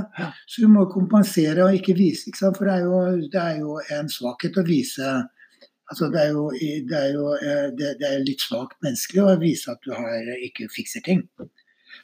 Så 0.50 0.64
vi 0.64 0.72
må 0.74 0.88
kompensere 0.90 1.68
og 1.68 1.78
ikke 1.78 1.94
vise. 2.00 2.26
Ikke 2.32 2.42
sant? 2.42 2.58
For 2.58 2.66
det 2.66 2.80
er, 2.80 2.88
jo, 2.90 3.28
det 3.30 3.44
er 3.44 3.60
jo 3.62 3.78
en 4.00 4.10
svakhet 4.10 4.58
å 4.58 4.66
vise 4.66 5.12
altså 5.92 6.10
det, 6.14 6.24
er 6.24 6.34
jo, 6.36 6.48
det, 6.90 6.98
er 6.98 7.14
jo, 7.16 7.28
eh, 7.36 7.68
det, 7.78 7.94
det 8.02 8.10
er 8.10 8.26
litt 8.26 8.44
svakt 8.44 8.78
menneskelig 8.86 9.24
å 9.24 9.38
vise 9.42 9.72
at 9.74 9.84
du 9.86 9.94
har, 9.96 10.34
ikke 10.48 10.70
fikser 10.74 11.04
ting. 11.06 11.26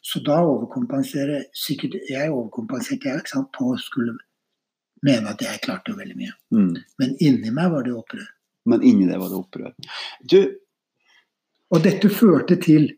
Så 0.04 0.20
da 0.26 0.40
overkompenserer 0.44 1.46
sikkert 1.56 1.96
Jeg 2.10 2.32
overkompenserte 2.32 3.08
jeg 3.08 3.22
ikke 3.22 3.32
sant, 3.36 3.52
på 3.56 3.70
å 3.72 3.80
skulle 3.80 4.18
mene 5.04 5.32
at 5.32 5.44
jeg 5.44 5.62
klarte 5.64 5.94
jo 5.94 6.00
veldig 6.00 6.18
mye. 6.20 6.34
Mm. 6.56 6.74
Men 7.00 7.16
inni 7.24 7.52
meg 7.56 7.72
var 7.72 7.86
det 7.86 7.96
opprør. 7.96 8.26
Men 8.72 8.84
inni 8.88 9.08
det 9.10 9.20
var 9.20 9.32
det 9.32 9.40
opprør. 9.40 9.74
Du, 10.32 10.40
Og 11.74 11.82
dette 11.84 12.10
førte 12.14 12.56
til 12.62 12.92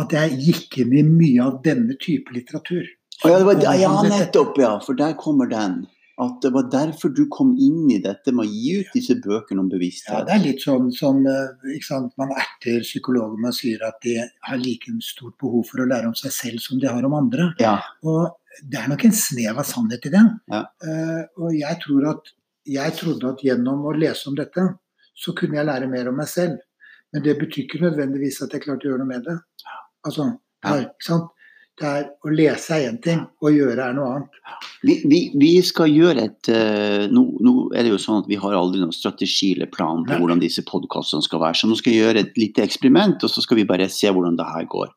at 0.00 0.12
jeg 0.14 0.36
gikk 0.44 0.76
inn 0.84 0.92
i 0.96 1.04
mye 1.04 1.44
av 1.44 1.60
denne 1.64 1.96
type 2.00 2.32
litteratur. 2.32 2.84
ja, 3.32 3.38
det 3.40 3.46
var, 3.48 3.64
ja, 3.76 3.90
nettopp, 4.06 4.58
ja. 4.62 4.76
For 4.84 4.96
der 4.96 5.16
kommer 5.18 5.50
den. 5.50 5.82
At 6.20 6.42
det 6.44 6.50
var 6.52 6.66
derfor 6.72 7.12
du 7.16 7.22
kom 7.32 7.54
inn 7.56 7.86
i 7.92 8.00
dette 8.02 8.32
med 8.36 8.44
å 8.44 8.50
gi 8.50 8.80
ut 8.80 8.90
disse 8.92 9.14
bøkene 9.24 9.62
om 9.62 9.70
Ja, 9.72 10.20
det 10.26 10.34
er 10.34 10.42
litt 10.42 10.64
sånn 10.64 10.90
som 10.92 11.22
eh, 11.26 11.78
sant? 11.86 12.12
man 12.20 12.34
erter 12.36 12.82
psykologer 12.84 13.38
med 13.40 13.54
og 13.54 13.56
sier 13.56 13.80
at 13.86 13.96
de 14.04 14.18
har 14.20 14.60
like 14.60 14.92
stort 15.06 15.38
behov 15.40 15.64
for 15.70 15.80
å 15.80 15.88
lære 15.88 16.10
om 16.10 16.18
seg 16.18 16.34
selv 16.34 16.60
som 16.60 16.80
de 16.82 16.90
har 16.90 17.06
om 17.06 17.16
andre. 17.16 17.52
Ja. 17.62 17.78
Og 18.04 18.36
det 18.68 18.82
er 18.82 18.90
nok 18.90 19.06
en 19.06 19.16
snev 19.16 19.62
av 19.62 19.68
sannhet 19.68 20.06
i 20.06 20.12
det. 20.12 20.24
Ja. 20.52 20.64
Uh, 20.84 21.22
og 21.40 21.56
jeg 21.56 21.80
tror 21.86 22.10
at 22.12 22.32
jeg 22.68 22.96
trodde 22.98 23.32
at 23.32 23.44
gjennom 23.44 23.86
å 23.88 23.96
lese 23.96 24.28
om 24.28 24.36
dette, 24.36 24.66
så 25.16 25.32
kunne 25.36 25.56
jeg 25.58 25.68
lære 25.68 25.88
mer 25.90 26.10
om 26.10 26.20
meg 26.20 26.28
selv. 26.30 26.60
Men 27.14 27.24
det 27.24 27.38
betyr 27.40 27.64
ikke 27.64 27.82
nødvendigvis 27.82 28.42
at 28.44 28.52
jeg 28.54 28.66
klarte 28.66 28.86
å 28.86 28.92
gjøre 28.92 29.02
noe 29.02 29.10
med 29.10 29.24
det. 29.26 29.36
Altså, 30.06 30.28
det 30.60 30.70
er, 30.70 30.84
ikke 30.90 31.08
sant? 31.08 31.32
Det 31.80 31.88
er 31.88 32.08
å 32.26 32.32
lese 32.34 32.76
er 32.76 32.90
én 32.90 32.98
ting, 33.00 33.22
å 33.40 33.50
gjøre 33.52 33.86
er 33.88 33.94
noe 33.96 34.08
annet. 34.12 34.40
Vi, 34.84 34.98
vi, 35.08 35.20
vi 35.40 35.52
skal 35.64 35.88
gjøre 35.88 36.26
et 36.28 36.50
uh, 36.52 37.06
nå, 37.08 37.22
nå 37.40 37.54
er 37.72 37.86
det 37.86 37.94
jo 37.94 38.00
sånn 38.02 38.20
at 38.20 38.28
vi 38.28 38.36
har 38.42 38.56
aldri 38.56 38.82
noen 38.82 38.92
strategi 38.92 39.54
eller 39.54 39.70
plan 39.72 40.04
på 40.04 40.18
hvordan 40.20 40.42
disse 40.42 40.64
podkastene 40.68 41.24
skal 41.24 41.40
være. 41.40 41.56
Så 41.56 41.70
nå 41.70 41.78
skal 41.80 41.94
vi 41.94 42.02
gjøre 42.02 42.26
et 42.26 42.36
lite 42.40 42.66
eksperiment, 42.66 43.24
og 43.24 43.32
så 43.32 43.44
skal 43.44 43.62
vi 43.62 43.68
bare 43.70 43.88
se 43.92 44.12
hvordan 44.12 44.36
det 44.36 44.50
her 44.50 44.68
går. 44.68 44.92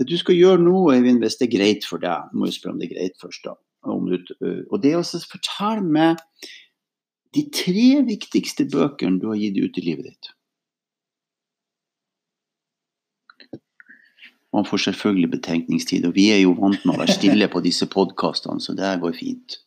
Det 0.00 0.08
du 0.08 0.16
skal 0.16 0.38
gjøre 0.38 0.64
nå, 0.64 0.86
Eivind, 0.94 1.20
hvis 1.20 1.36
det 1.36 1.50
er 1.50 1.56
greit 1.58 1.84
for 1.84 2.00
deg, 2.00 2.32
må 2.32 2.48
jo 2.48 2.56
spørre 2.56 2.78
om 2.78 2.80
det 2.80 2.88
er 2.88 2.94
greit 2.94 3.20
først, 3.20 3.44
da. 3.44 3.58
Om 3.84 4.08
du, 4.08 4.16
øh, 4.40 4.64
og 4.72 4.80
det 4.80 4.94
er 4.94 5.00
å 5.00 5.04
fortelle 5.04 5.84
meg 5.84 6.20
de 7.36 7.44
tre 7.54 7.88
viktigste 8.08 8.64
bøkene 8.72 9.20
du 9.20 9.28
har 9.30 9.40
gitt 9.40 9.60
ut 9.60 9.76
i 9.76 9.84
livet 9.84 10.08
ditt. 10.08 10.32
Man 14.52 14.66
får 14.66 14.84
selvfølgelig 14.88 15.30
betenkningstid, 15.36 16.06
og 16.08 16.16
vi 16.16 16.30
er 16.34 16.40
jo 16.42 16.56
vant 16.58 16.82
med 16.84 16.96
å 16.96 17.02
være 17.04 17.14
stille 17.14 17.46
på 17.50 17.62
disse 17.62 17.86
podkastene, 17.90 18.62
så 18.62 18.74
det 18.78 18.96
går 19.02 19.14
fint. 19.14 19.60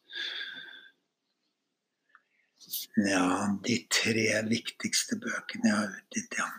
Ja, 2.99 3.47
de 3.65 3.77
tre 3.89 4.27
viktigste 4.49 5.17
bøkene 5.23 5.69
jeg 5.69 5.77
har 5.77 5.95
utgitt, 5.95 6.35
ja. 6.37 6.49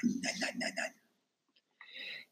Nei, 0.00 0.32
nei, 0.40 0.54
nei, 0.62 0.72
nei. 0.78 0.88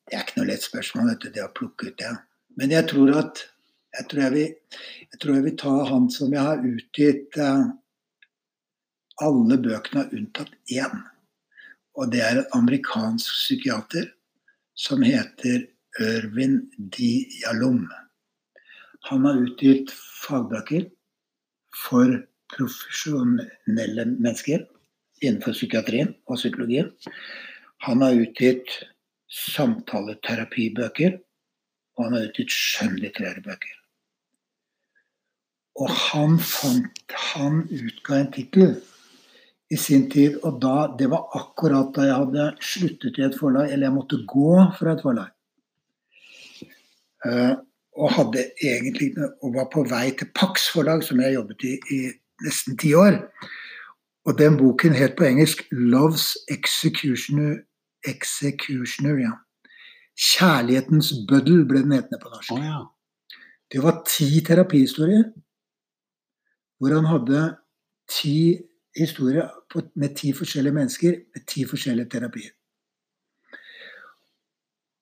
Det 0.09 0.17
er 0.17 0.25
ikke 0.25 0.41
noe 0.41 0.49
lett 0.49 0.65
spørsmål, 0.65 1.13
vet 1.13 1.27
du, 1.27 1.31
det 1.37 1.45
å 1.45 1.53
plukke 1.55 1.91
ut 1.91 2.01
det. 2.01 2.15
Men 2.59 2.73
jeg 2.73 2.89
tror 2.91 3.13
at 3.21 3.45
jeg 3.99 4.09
tror 4.09 4.23
jeg 4.23 4.33
vil, 4.35 4.81
jeg 5.13 5.21
tror 5.21 5.37
jeg 5.37 5.45
vil 5.45 5.57
ta 5.61 5.75
han 5.89 6.09
som 6.13 6.33
jeg 6.35 6.45
har 6.45 6.65
utgitt 6.65 7.39
eh, 7.41 7.69
alle 9.25 9.59
bøkene 9.65 10.09
unntatt 10.17 10.53
én. 10.73 11.05
Og 11.99 12.13
det 12.13 12.23
er 12.25 12.41
en 12.41 12.53
amerikansk 12.61 13.31
psykiater 13.33 14.11
som 14.79 15.03
heter 15.03 15.67
Ørvin 16.01 16.61
Dialom. 16.95 17.87
Han 19.11 19.25
har 19.27 19.41
utgitt 19.43 19.91
fagbøker 20.23 20.87
for 21.75 22.21
profesjonelle 22.55 24.07
mennesker 24.15 24.65
innenfor 25.23 25.57
psykiatrien 25.57 26.15
og 26.29 26.39
psykologien. 26.39 26.93
Han 27.87 28.03
har 28.03 28.19
utgitt 28.23 28.71
samtaleterapibøker, 29.29 31.19
og 31.99 32.05
han 32.07 32.17
har 32.17 32.29
utgitt 32.31 32.55
skjønnlitterære 32.55 33.43
bøker. 33.45 33.75
Og 35.79 35.91
han 35.95 36.39
fant 36.43 36.95
Han 37.35 37.61
utga 37.71 38.17
en 38.19 38.31
tittel 38.35 38.73
i 39.71 39.77
sin 39.77 40.07
tid, 40.11 40.39
og 40.43 40.61
da, 40.63 40.89
det 40.99 41.11
var 41.13 41.29
akkurat 41.37 41.91
da 41.97 42.07
jeg 42.09 42.21
hadde 42.23 42.45
sluttet 42.65 43.19
i 43.21 43.27
et 43.27 43.37
forlag, 43.37 43.73
eller 43.73 43.89
jeg 43.89 43.97
måtte 43.97 44.21
gå 44.29 44.53
fra 44.79 44.95
et 44.95 45.03
forlag. 45.05 45.33
Uh, 47.27 47.55
og 47.99 48.13
hadde 48.15 48.45
egentlig 48.63 49.11
og 49.43 49.55
var 49.57 49.67
på 49.73 49.83
vei 49.91 50.13
til 50.17 50.31
Pax 50.35 50.69
forlag, 50.73 51.03
som 51.05 51.21
jeg 51.21 51.35
jobbet 51.35 51.65
i 51.67 51.75
i 51.95 51.99
nesten 52.47 52.79
ti 52.79 52.93
år. 52.95 53.19
Og 54.29 54.39
den 54.39 54.57
boken 54.61 54.95
het 54.95 55.17
på 55.19 55.25
engelsk 55.25 55.67
'Love's 55.73 56.37
Executioner'. 56.51 57.65
Executioner 58.07 59.19
ja. 59.19 59.33
'Kjærlighetens 60.17 61.13
bøddel' 61.29 61.67
ble 61.69 61.83
den 61.83 61.93
hetende 61.93 62.19
på 62.23 62.29
norsk. 62.29 62.53
Oh, 62.53 62.63
ja. 62.63 62.81
Det 63.73 63.83
var 63.83 64.03
ti 64.07 64.41
terapihistorier 64.41 65.25
hvor 66.79 66.95
han 66.95 67.05
hadde 67.05 67.57
ti 68.09 68.63
historier 68.99 69.49
på, 69.71 69.83
med 69.95 70.17
ti 70.17 70.33
forskjellige 70.37 70.75
mennesker 70.75 71.17
med 71.35 71.47
ti 71.49 71.65
forskjellige 71.69 72.11
terapier. 72.15 72.53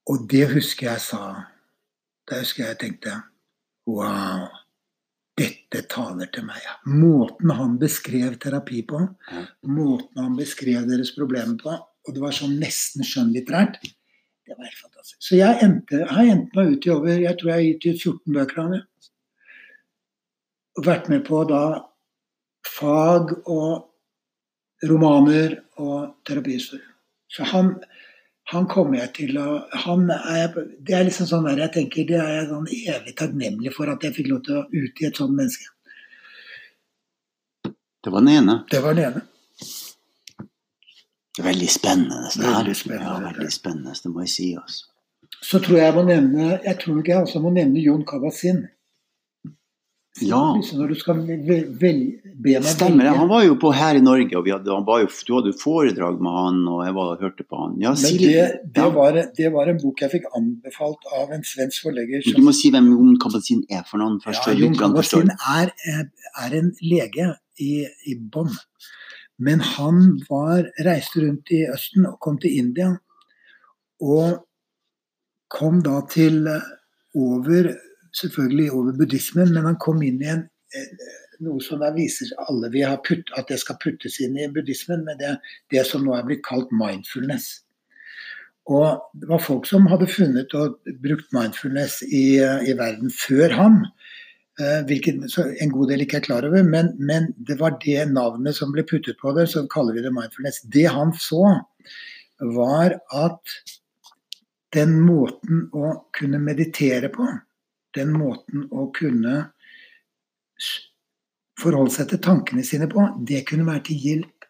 Og 0.06 0.28
det 0.30 0.44
husker 0.52 0.90
jeg 0.90 1.02
sa. 1.02 1.22
Da 2.26 2.38
husker 2.42 2.68
jeg 2.68 2.78
tenkte 2.82 3.16
Wow, 3.86 4.48
dette 5.38 5.84
taler 5.90 6.30
til 6.34 6.46
meg. 6.48 6.62
Måten 6.90 7.52
han 7.54 7.76
beskrev 7.78 8.34
terapi 8.42 8.80
på, 8.88 8.98
måten 9.70 10.22
han 10.22 10.34
beskrev 10.38 10.88
deres 10.88 11.12
problemer 11.14 11.54
på, 11.60 11.76
og 11.76 12.14
det 12.14 12.22
var 12.22 12.34
sånn 12.34 12.56
nesten 12.58 13.06
skjønnlitterært, 13.06 13.78
det 14.46 14.54
var 14.54 14.66
helt 14.66 14.78
fantastisk. 14.78 15.18
Så 15.22 15.38
jeg 15.38 15.58
endte, 15.62 16.04
har 16.06 16.30
endt 16.30 16.54
meg 16.54 16.72
ut 16.72 16.86
i 16.86 16.90
over 16.94 17.18
Jeg 17.18 17.38
tror 17.38 17.50
jeg 17.50 17.56
har 17.56 17.66
gitt 17.66 17.86
ut 17.86 18.02
14 18.02 18.36
bøker 18.36 18.62
av 18.62 18.72
det. 18.74 18.82
Vært 20.86 21.08
med 21.10 21.24
på 21.26 21.40
da 21.50 21.62
fag 22.66 23.32
og 23.42 23.85
romaner 24.84 25.60
og 25.80 26.16
terapihistorie. 26.28 26.84
Så 27.32 27.46
han, 27.50 27.72
han 28.52 28.66
kommer 28.70 28.98
jeg 29.00 29.12
til 29.16 29.38
å 29.40 29.46
han 29.86 30.04
er, 30.10 30.52
Det 30.78 30.94
er 30.94 31.04
liksom 31.08 31.26
sånn 31.26 31.46
der 31.48 31.64
jeg 31.64 31.72
tenker, 31.78 32.04
det 32.06 32.20
er 32.20 32.34
jeg 32.40 32.50
sånn 32.50 32.68
evig 32.68 33.16
takknemlig 33.18 33.72
for 33.74 33.90
at 33.90 34.04
jeg 34.04 34.14
fikk 34.18 34.28
lov 34.30 34.42
til 34.46 34.60
å 34.60 34.66
utgi 34.70 35.08
et 35.08 35.16
sånt 35.18 35.34
menneske. 35.34 35.72
Det 37.66 38.12
var 38.14 38.20
den 38.22 38.36
ene. 38.36 38.60
Det 38.70 38.82
var 38.84 38.94
det 38.94 39.08
ene. 39.08 39.24
Veldig 41.42 41.68
spennende. 41.68 42.30
Det 42.32 42.44
er 42.46 42.52
Veldig 42.60 42.76
spennende, 42.78 43.08
Ja, 43.10 43.16
det. 43.18 43.32
veldig 43.34 43.52
spennende, 43.52 43.92
det 44.02 44.12
må 44.12 44.20
jeg 44.24 44.30
si. 44.32 44.46
Også. 44.56 44.86
Så 45.42 45.58
tror 45.60 45.76
jeg 45.76 45.84
jeg 45.84 45.94
må 45.94 46.02
nevne 46.06 46.60
Jeg 46.64 46.78
tror 46.80 46.98
ikke 47.00 47.12
jeg 47.12 47.22
også 47.26 47.42
må 47.44 47.50
nevne 47.52 47.82
Jon 47.82 48.04
Kabat-Zinn. 48.08 48.62
Ja, 50.24 50.54
Liksom 50.56 50.78
når 50.80 50.88
du 50.88 50.94
skal 50.96 51.18
vel- 51.26 51.66
vel- 51.76 52.20
be 52.40 52.54
meg 52.56 52.64
stemmer 52.64 53.04
det. 53.04 53.16
Han 53.18 53.28
var 53.28 53.42
jo 53.44 53.54
på 53.60 53.72
her 53.74 53.96
i 53.96 54.00
Norge, 54.00 54.32
og 54.38 54.44
vi 54.46 54.50
hadde, 54.54 54.72
han 54.72 54.84
var 54.86 55.00
jo, 55.02 55.08
du 55.26 55.32
hadde 55.34 55.52
foredrag 55.60 56.20
med 56.24 56.32
han, 56.32 56.60
og 56.72 56.84
jeg 56.86 56.94
var 56.96 57.16
hørte 57.20 57.44
på 57.44 57.58
han. 57.60 57.74
Ja, 57.80 57.92
si 57.94 58.14
Men 58.14 58.22
litt. 58.22 58.32
det, 58.32 58.72
det, 58.78 58.86
var, 58.94 59.12
det 59.36 59.52
var 59.52 59.68
en 59.68 59.78
bok 59.82 60.00
jeg 60.00 60.10
fikk 60.14 60.24
anbefalt 60.36 61.04
av 61.20 61.32
en 61.36 61.42
svensk 61.44 61.82
forlegger. 61.84 62.24
Du 62.36 62.40
må 62.42 62.54
si 62.56 62.70
hvem 62.72 62.88
Jon 62.94 63.18
Kabat-Zinn 63.20 63.64
er 63.68 63.84
for 63.84 63.98
noen 64.00 64.16
først. 64.24 64.46
Ja, 64.48 64.54
Jon. 64.56 64.74
Kabat-Zinn 64.80 65.30
er, 65.36 65.74
er 66.46 66.56
en 66.62 66.72
lege 66.80 67.34
i, 67.60 67.84
i 68.08 68.14
Bonn. 68.16 68.54
Men 69.38 69.60
han 69.60 70.20
var, 70.30 70.64
reiste 70.80 71.20
rundt 71.26 71.50
i 71.52 71.66
Østen 71.68 72.06
og 72.08 72.16
kom 72.24 72.38
til 72.40 72.56
India. 72.56 72.94
Og 74.00 74.38
kom 75.52 75.82
da 75.84 76.00
til 76.08 76.46
eh, 76.48 76.64
over 77.16 77.74
Selvfølgelig 78.16 78.70
over 78.72 78.96
buddhismen, 78.96 79.52
men 79.52 79.68
han 79.68 79.78
kom 79.82 80.02
inn 80.04 80.22
i 80.24 80.32
en, 80.32 80.46
noe 81.44 81.60
som 81.64 81.82
da 81.82 81.90
viser 81.94 82.32
alle 82.48 82.70
vi 82.72 82.84
har 82.86 83.02
putt, 83.04 83.28
at 83.36 83.50
det 83.52 83.58
skal 83.60 83.78
puttes 83.82 84.18
inn 84.24 84.38
i 84.40 84.48
buddhismen, 84.52 85.04
med 85.04 85.20
det, 85.20 85.36
det 85.72 85.84
som 85.88 86.04
nå 86.06 86.16
er 86.16 86.26
blitt 86.28 86.44
kalt 86.46 86.72
mindfulness. 86.72 87.50
Og 88.66 89.02
det 89.14 89.28
var 89.30 89.42
folk 89.44 89.66
som 89.68 89.86
hadde 89.86 90.08
funnet 90.10 90.54
og 90.58 90.80
brukt 91.04 91.28
mindfulness 91.36 92.00
i, 92.08 92.40
i 92.42 92.74
verden 92.78 93.12
før 93.14 93.54
ham. 93.54 93.82
Eh, 94.58 94.80
hvilket 94.88 95.36
en 95.62 95.72
god 95.72 95.92
del 95.92 96.02
ikke 96.02 96.18
er 96.18 96.26
klar 96.26 96.46
over, 96.48 96.64
men, 96.66 96.94
men 96.98 97.28
det 97.46 97.58
var 97.60 97.76
det 97.84 98.08
navnet 98.10 98.56
som 98.56 98.72
ble 98.74 98.86
puttet 98.88 99.20
på 99.20 99.34
det, 99.36 99.46
så 99.52 99.66
kaller 99.70 99.94
vi 99.94 100.02
det 100.06 100.14
mindfulness. 100.16 100.62
Det 100.72 100.86
han 100.90 101.12
så, 101.20 101.58
var 102.40 102.98
at 103.16 103.54
den 104.76 104.98
måten 105.00 105.66
å 105.76 105.92
kunne 106.16 106.40
meditere 106.42 107.08
på, 107.12 107.28
den 107.96 108.12
måten 108.16 108.66
å 108.70 108.88
kunne 108.96 109.36
forholde 111.60 111.92
seg 111.94 112.10
til 112.10 112.22
tankene 112.24 112.64
sine 112.66 112.88
på, 112.90 113.04
det 113.28 113.44
kunne 113.48 113.66
være 113.68 113.86
til 113.88 114.02
hjelp 114.08 114.48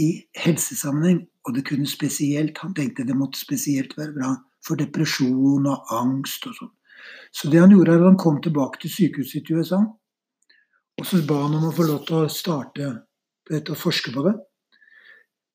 i 0.00 0.08
helsesammenheng. 0.44 1.24
Og 1.44 1.56
det 1.56 1.66
kunne 1.68 1.88
spesielt, 1.88 2.58
han 2.62 2.74
tenkte 2.76 3.04
det 3.04 3.16
måtte 3.16 3.40
spesielt 3.40 3.96
være 3.98 4.16
bra 4.16 4.30
for 4.64 4.80
depresjon 4.80 5.68
og 5.68 5.92
angst 5.92 6.46
og 6.48 6.56
sånn. 6.56 6.72
Så 7.34 7.50
det 7.52 7.60
han 7.60 7.72
gjorde, 7.74 7.92
er 7.92 8.00
at 8.00 8.08
han 8.12 8.20
kom 8.20 8.40
tilbake 8.40 8.80
til 8.80 8.92
sykehuset 8.92 9.50
i 9.50 9.58
USA. 9.58 9.82
Og 10.94 11.06
så 11.08 11.20
ba 11.26 11.42
han 11.42 11.56
om 11.58 11.68
å 11.68 11.74
få 11.74 11.84
lov 11.88 12.04
til 12.08 12.22
å 12.22 12.32
starte 12.32 12.90
dette 13.50 13.74
og 13.74 13.80
forske 13.80 14.14
på 14.14 14.24
det. 14.24 14.34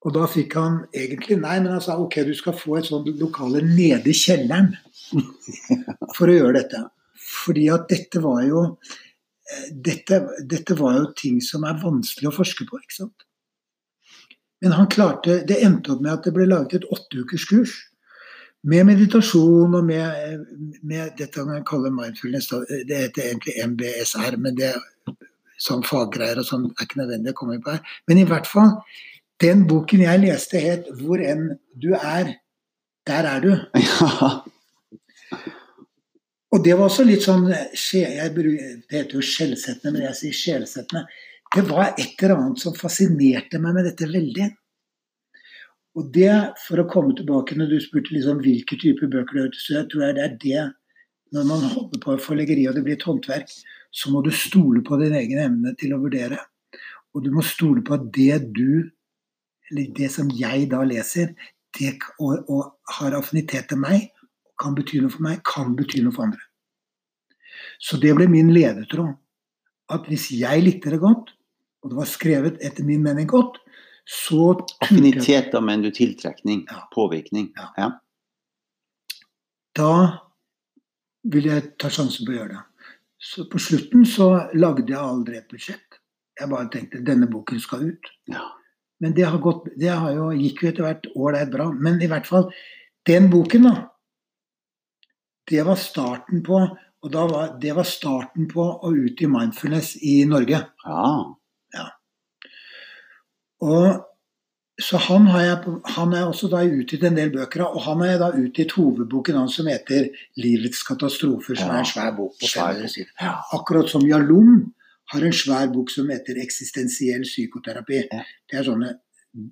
Og 0.06 0.14
da 0.16 0.28
fikk 0.32 0.56
han 0.56 0.78
egentlig 0.96 1.40
nei, 1.42 1.58
men 1.60 1.74
han 1.74 1.84
sa 1.84 1.98
ok, 2.00 2.22
du 2.28 2.36
skal 2.38 2.56
få 2.56 2.78
et 2.80 2.88
sånt 2.88 3.10
lokale 3.20 3.64
nede 3.66 4.12
i 4.12 4.16
kjelleren 4.16 4.72
for 6.16 6.30
å 6.30 6.38
gjøre 6.38 6.60
dette. 6.62 6.84
Fordi 7.30 7.68
at 7.74 7.88
dette 7.92 8.22
var 8.24 8.44
jo 8.48 8.64
eh, 8.66 9.70
dette, 9.72 10.22
dette 10.50 10.78
var 10.80 10.98
jo 11.00 11.12
ting 11.18 11.42
som 11.46 11.68
er 11.68 11.82
vanskelig 11.82 12.32
å 12.32 12.38
forske 12.40 12.68
på, 12.70 12.82
ikke 12.82 12.98
sant. 13.02 13.28
Men 14.60 14.76
han 14.76 14.90
klarte 14.92 15.38
Det 15.48 15.62
endte 15.64 15.94
opp 15.94 16.02
med 16.04 16.18
at 16.18 16.26
det 16.28 16.34
ble 16.36 16.50
laget 16.50 16.82
et 16.82 16.90
åtteukerskurs 16.92 17.78
med 18.68 18.90
meditasjon 18.90 19.76
og 19.78 19.86
med, 19.88 20.42
med 20.84 21.14
dette 21.20 21.46
han 21.48 21.64
kaller 21.68 21.94
mindfulness. 21.96 22.50
Det 22.88 22.98
heter 23.06 23.30
egentlig 23.30 23.56
MBSR, 23.64 24.36
men 24.36 24.58
det 24.58 24.74
sånn 25.60 25.84
faggreier 25.88 26.40
og 26.42 26.48
sånn 26.48 26.68
er 26.74 26.86
ikke 26.86 27.02
nødvendig 27.02 27.34
å 27.34 27.40
komme 27.40 27.60
på 27.64 27.76
her. 27.76 27.96
Men 28.08 28.22
i 28.22 28.28
hvert 28.28 28.48
fall, 28.48 28.76
den 29.44 29.66
boken 29.68 30.04
jeg 30.04 30.24
leste 30.26 30.60
het 30.60 30.88
'Hvor 30.92 31.24
enn 31.24 31.60
du 31.76 31.94
er, 31.96 32.36
der 33.08 33.24
er 33.24 33.40
du'. 33.42 33.60
Ja. 33.80 34.44
Og 36.50 36.64
det 36.66 36.74
var 36.74 36.88
også 36.90 37.06
litt 37.06 37.26
sånn 37.26 37.46
jeg, 37.50 38.30
bru- 38.34 38.56
Det 38.90 38.96
heter 38.96 39.20
jo 39.20 39.26
skjellsettende, 39.26 39.94
men 39.94 40.08
jeg 40.08 40.18
sier 40.18 40.38
sjelsettende. 40.38 41.06
Det 41.54 41.64
var 41.70 41.94
et 41.96 42.22
eller 42.22 42.36
annet 42.36 42.62
som 42.62 42.78
fascinerte 42.78 43.62
meg 43.62 43.78
med 43.78 43.88
dette 43.90 44.10
veldig. 44.10 44.50
Og 45.98 46.10
det, 46.14 46.32
for 46.68 46.82
å 46.82 46.88
komme 46.90 47.16
tilbake 47.18 47.58
når 47.58 47.72
du 47.74 47.80
spurte 47.82 48.14
liksom 48.14 48.42
hvilke 48.44 48.78
typer 48.82 49.10
bøker 49.12 49.50
du 49.50 49.58
så 49.58 49.80
jeg 49.80 49.90
tror 49.92 50.06
jeg 50.06 50.18
det 50.18 50.26
er 50.26 50.36
det 50.44 50.68
Når 51.34 51.46
man 51.46 51.66
holder 51.74 52.02
på 52.02 52.18
forleggeri 52.22 52.64
og 52.70 52.78
det 52.78 52.84
blir 52.86 52.98
et 52.98 53.06
håndverk, 53.06 53.52
så 53.94 54.10
må 54.10 54.22
du 54.26 54.32
stole 54.34 54.82
på 54.86 54.98
din 55.02 55.14
egen 55.14 55.42
evne 55.44 55.76
til 55.78 55.94
å 55.94 56.00
vurdere. 56.02 56.40
Og 57.14 57.22
du 57.26 57.30
må 57.34 57.44
stole 57.46 57.84
på 57.86 57.94
at 57.98 58.08
det 58.16 58.40
du, 58.58 58.90
eller 59.70 59.92
det 59.98 60.10
som 60.14 60.32
jeg 60.34 60.72
da 60.72 60.82
leser, 60.90 61.36
det, 61.78 61.92
og, 62.18 62.50
og 62.50 62.96
har 62.98 63.18
affinitet 63.18 63.70
til 63.70 63.78
meg, 63.78 64.08
kan 64.60 64.76
bety 64.78 65.02
noe 65.02 65.14
for 65.14 65.26
meg, 65.26 65.42
kan 65.48 65.76
bety 65.78 66.04
noe 66.04 66.16
for 66.16 66.28
andre. 66.28 66.44
Så 67.80 68.00
det 68.02 68.14
ble 68.18 68.28
min 68.32 68.52
ledetråd. 68.54 69.16
At 69.90 70.06
hvis 70.12 70.28
jeg 70.36 70.64
likte 70.66 70.92
det 70.94 71.02
godt, 71.02 71.32
og 71.82 71.92
det 71.92 71.98
var 71.98 72.10
skrevet 72.10 72.60
etter 72.66 72.86
min 72.86 73.02
mening 73.04 73.28
godt, 73.30 73.58
så 74.10 74.56
Affiniteter, 74.82 75.62
men 75.62 75.84
du 75.86 75.92
tiltrekning. 75.94 76.66
Ja. 76.70 76.88
Påvirkning. 76.94 77.52
Ja. 77.56 77.70
Ja. 77.78 77.90
Da 79.78 79.94
ville 81.30 81.54
jeg 81.54 81.74
ta 81.82 81.92
sjansen 81.94 82.26
på 82.26 82.34
å 82.34 82.40
gjøre 82.40 82.56
det. 82.56 82.64
Så 83.20 83.46
på 83.52 83.60
slutten 83.62 84.06
så 84.08 84.30
lagde 84.56 84.88
jeg 84.90 85.00
aldri 85.00 85.38
et 85.38 85.50
budsjett. 85.52 86.00
Jeg 86.40 86.50
bare 86.50 86.72
tenkte 86.74 87.04
denne 87.06 87.28
boken 87.30 87.60
skal 87.62 87.84
ut. 87.92 88.10
Ja. 88.32 88.46
Men 89.04 89.14
det 89.16 89.28
har 89.28 89.40
gått, 89.44 89.68
det 89.80 89.92
har 89.92 90.14
jo, 90.16 90.30
gikk 90.36 90.64
jo 90.64 90.72
etter 90.72 90.88
hvert 90.88 91.08
ålreit 91.16 91.52
bra. 91.54 91.70
Men 91.72 92.02
i 92.02 92.10
hvert 92.12 92.28
fall, 92.28 92.50
den 93.08 93.30
boken, 93.32 93.68
da. 93.68 93.76
Det 95.50 95.66
var 95.66 95.76
starten 95.76 96.44
på 96.46 96.60
og 97.02 97.12
da 97.14 97.22
var, 97.28 97.60
Det 97.62 97.72
var 97.76 97.84
starten 97.88 98.48
på 98.52 98.64
å 98.84 98.90
utgi 98.92 99.28
mindfulness 99.28 99.96
i 100.04 100.26
Norge. 100.28 100.60
ja. 101.74 101.86
Og 103.62 104.06
så 104.80 104.98
han 105.10 105.26
har 105.28 105.42
jeg, 105.44 105.72
han 105.96 106.14
er 106.16 106.28
også 106.30 106.48
da 106.52 106.62
utgitt 106.64 107.04
en 107.04 107.18
del 107.18 107.32
bøker 107.34 107.66
av, 107.66 107.74
og 107.76 107.82
han 107.84 108.00
har 108.04 108.08
jeg 108.14 108.20
da 108.22 108.30
utgitt 108.40 108.76
hovedboken 108.78 109.36
hans 109.36 109.58
som 109.60 109.68
heter 109.68 110.08
'Livets 110.40 110.84
katastrofer', 110.88 111.58
som 111.60 111.68
Ja. 111.68 111.74
er 111.74 111.80
en 111.80 111.86
svær 111.86 112.16
bok 112.16 112.32
på 112.40 112.48
Svær 112.48 112.74
500 112.74 112.88
sider. 112.88 113.12
Ja. 113.22 113.34
Akkurat 113.54 113.90
som 113.90 114.02
Jalom 114.08 114.74
har 115.12 115.22
en 115.22 115.34
svær 115.34 115.68
bok 115.74 115.90
som 115.90 116.08
heter 116.10 116.36
'Eksistensiell 116.40 117.24
psykoterapi'. 117.28 118.08
Ja. 118.12 118.24
Det 118.50 118.60
er 118.60 118.64
sånne 118.64 119.00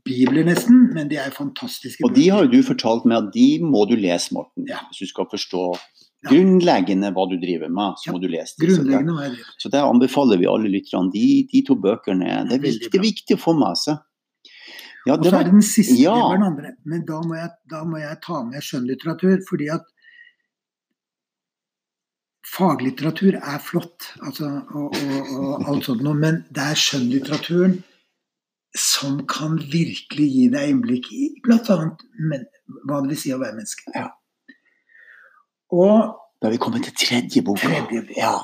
bibler 0.05 0.43
nesten, 0.47 0.87
men 0.93 1.07
de 1.11 1.17
er 1.21 1.29
fantastiske. 1.35 2.03
Og 2.03 2.15
de 2.15 2.29
har 2.33 2.45
jo 2.45 2.49
du 2.57 2.63
fortalt 2.65 3.05
meg 3.05 3.17
at 3.27 3.33
de 3.35 3.59
må 3.61 3.85
du 3.89 3.95
lese, 3.95 4.33
Morten. 4.33 4.65
Ja. 4.69 4.79
Hvis 4.89 5.05
du 5.05 5.11
skal 5.13 5.29
forstå 5.31 5.63
Ja. 6.25 6.31
grunnleggende 6.31 7.11
hva 7.13 7.27
du 7.29 7.37
driver 7.37 7.69
med, 7.69 7.93
så 8.01 8.07
Ja. 8.07 8.11
må 8.13 8.19
du 8.21 8.27
lese 8.27 8.55
det. 8.57 8.71
Så 9.61 9.69
der 9.69 9.85
anbefaler 9.85 10.37
vi 10.39 10.47
alle 10.49 10.67
lytterne 10.67 11.11
de, 11.13 11.47
de 11.51 11.61
to 11.61 11.75
bøkene. 11.75 12.49
Det 12.49 12.57
er, 12.57 12.63
viktig, 12.63 12.89
det 12.91 12.97
er 12.99 13.03
viktig 13.05 13.37
å 13.37 13.39
få 13.43 13.53
med 13.59 13.77
seg. 13.77 13.99
Ja, 15.05 15.13
Og 15.13 15.23
så 15.23 15.39
er 15.39 15.43
det 15.43 15.51
den 15.53 15.61
siste, 15.61 15.95
Ja. 16.01 16.15
det 16.15 16.23
var 16.23 16.37
den 16.37 16.47
andre. 16.47 16.71
Men 16.85 17.05
da 17.05 17.21
må 17.21 17.35
jeg, 17.37 17.49
da 17.69 17.83
må 17.85 17.99
jeg 18.01 18.17
ta 18.25 18.43
med 18.43 18.61
skjønnlitteratur, 18.61 19.37
fordi 19.47 19.69
at 19.71 19.85
faglitteratur 22.47 23.35
er 23.37 23.59
flott, 23.59 24.07
altså, 24.25 24.49
og, 24.73 24.95
og, 24.95 25.31
og 25.37 25.67
alt 25.69 25.85
sånt 25.85 26.01
noe, 26.01 26.15
men 26.17 26.43
det 26.49 26.63
er 26.63 26.79
skjønnlitteraturen 26.79 27.83
som 28.77 29.19
kan 29.29 29.57
virkelig 29.57 30.27
gi 30.33 30.45
deg 30.53 30.71
innblikk 30.71 31.09
i 31.15 31.31
bl.a. 31.45 31.77
hva 32.87 33.01
det 33.01 33.11
vil 33.11 33.19
si 33.19 33.33
å 33.33 33.41
være 33.41 33.57
menneske. 33.57 33.91
Ja. 33.95 34.11
Og 35.73 36.13
da 36.37 36.47
er 36.47 36.53
vi 36.53 36.61
kommet 36.61 36.85
til 36.85 36.95
tredje 37.01 37.41
boka. 37.45 37.67
Tredje. 37.67 38.05
Ja. 38.17 38.35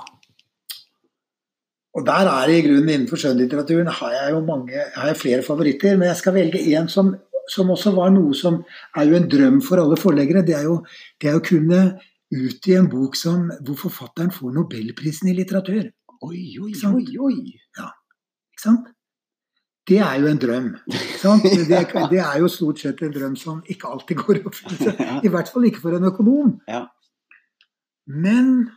Og 1.94 2.06
der 2.08 2.26
er 2.30 2.48
det 2.50 2.56
i 2.58 2.64
grunnen 2.66 2.90
innenfor 2.90 3.22
skjønnlitteraturen 3.22 3.92
har 4.00 4.16
jeg 4.16 4.32
jo 4.34 4.40
mange, 4.48 4.86
har 4.96 5.12
jeg 5.12 5.20
flere 5.20 5.46
favoritter, 5.46 5.94
men 5.98 6.10
jeg 6.10 6.22
skal 6.24 6.34
velge 6.34 6.62
en 6.74 6.90
som, 6.90 7.12
som, 7.54 7.70
også 7.70 7.94
var 7.94 8.10
noe 8.16 8.34
som 8.38 8.64
er 8.98 9.12
jo 9.12 9.20
en 9.20 9.30
drøm 9.30 9.62
for 9.62 9.82
alle 9.82 10.00
forleggere. 10.02 10.42
Det 10.48 10.58
er 10.58 10.66
jo 10.66 10.80
det 11.22 11.30
er 11.30 11.38
å 11.38 11.46
kunne 11.46 11.84
utgi 12.34 12.74
en 12.80 12.90
bok 12.90 13.18
som, 13.20 13.46
hvor 13.62 13.78
forfatteren 13.78 14.34
får 14.34 14.56
nobelprisen 14.58 15.30
i 15.30 15.38
litteratur. 15.38 15.86
Oi, 16.26 16.58
oi, 16.64 16.74
oi, 16.90 17.06
oi, 17.28 17.38
Ja. 17.78 17.92
Ikke 18.54 18.64
sant? 18.64 18.90
Det 19.88 19.98
er 20.00 20.20
jo 20.22 20.30
en 20.32 20.40
drøm. 20.40 20.70
Det, 21.44 21.80
det 22.12 22.20
er 22.20 22.38
jo 22.40 22.48
stort 22.52 22.80
sett 22.80 23.02
en 23.04 23.14
drøm 23.16 23.36
som 23.40 23.60
ikke 23.68 23.88
alltid 23.88 24.20
går 24.20 24.40
i 24.40 24.44
oppfyllelse. 24.48 24.94
I 25.28 25.32
hvert 25.32 25.52
fall 25.52 25.68
ikke 25.68 25.84
for 25.84 25.98
en 25.98 26.08
økonom. 26.08 26.54
Ja. 26.68 26.86
Men 28.08 28.70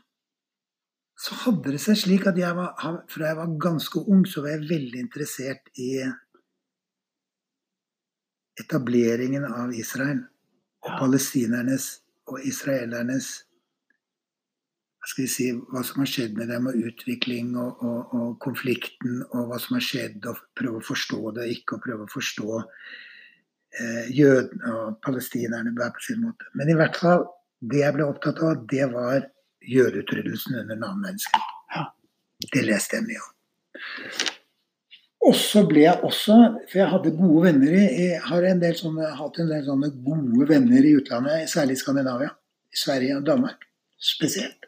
så 1.18 1.34
hadde 1.46 1.72
det 1.74 1.80
seg 1.82 1.98
slik 1.98 2.26
at 2.28 2.38
jeg 2.38 2.54
var, 2.58 2.74
fra 3.10 3.30
jeg 3.30 3.38
var 3.38 3.54
ganske 3.62 4.02
ung, 4.02 4.26
så 4.28 4.42
var 4.44 4.56
jeg 4.56 4.68
veldig 4.68 5.00
interessert 5.00 5.70
i 5.80 5.90
etableringen 8.60 9.46
av 9.48 9.74
Israel. 9.74 10.24
Og 10.86 10.98
palestinernes 11.00 11.88
og 12.30 12.42
israelernes 12.46 13.45
skal 15.06 15.24
vi 15.24 15.30
si, 15.30 15.48
hva 15.70 15.82
som 15.86 16.02
har 16.02 16.10
skjedd 16.10 16.36
med 16.38 16.50
dem, 16.50 16.66
og 16.70 16.78
utvikling 16.88 17.54
og, 17.60 17.82
og, 17.86 18.14
og 18.18 18.30
konflikten, 18.42 19.20
og 19.30 19.50
hva 19.50 19.58
som 19.62 19.78
har 19.78 19.84
skjedd, 19.86 20.18
og 20.26 20.40
prøve 20.58 20.80
å 20.80 20.86
forstå 20.86 21.32
det, 21.38 21.48
ikke 21.54 21.76
å 21.76 21.82
prøve 21.84 22.06
å 22.06 22.10
forstå 22.10 22.48
eh, 22.58 24.08
jødene 24.16 24.74
og 24.80 24.98
palestinerne 25.06 25.74
hver 25.76 25.94
på 25.94 26.06
sin 26.08 26.24
måte. 26.24 26.50
Men 26.58 26.72
i 26.72 26.78
hvert 26.78 26.98
fall, 26.98 27.26
det 27.62 27.84
jeg 27.84 27.96
ble 27.96 28.08
opptatt 28.08 28.42
av, 28.42 28.64
det 28.70 28.90
var 28.92 29.28
jødeutryddelsen 29.66 30.58
under 30.58 30.74
den 30.74 30.88
annen 30.88 31.06
verdenskrig. 31.06 31.44
Ja. 31.76 31.86
Det 32.52 32.66
leste 32.66 32.98
jeg 32.98 33.06
mye 33.06 33.22
om. 33.22 33.32
Og 35.26 35.34
så 35.38 35.62
ble 35.66 35.86
jeg 35.86 36.06
også, 36.06 36.36
for 36.68 36.80
jeg 36.82 36.90
hadde 36.92 37.16
gode 37.16 37.46
venner 37.48 37.72
i, 37.74 37.86
jeg 38.12 38.22
har 38.28 38.46
en 38.46 38.60
del 38.62 38.76
sånne, 38.78 39.08
hatt 39.18 39.40
en 39.42 39.50
del 39.50 39.64
sånne 39.66 39.90
gode 40.04 40.46
venner 40.50 40.86
i 40.86 40.94
utlandet, 40.98 41.48
særlig 41.50 41.78
i 41.78 41.82
Skandinavia. 41.82 42.34
I 42.74 42.78
Sverige 42.78 43.16
og 43.18 43.26
Danmark 43.26 43.66
spesielt. 44.02 44.66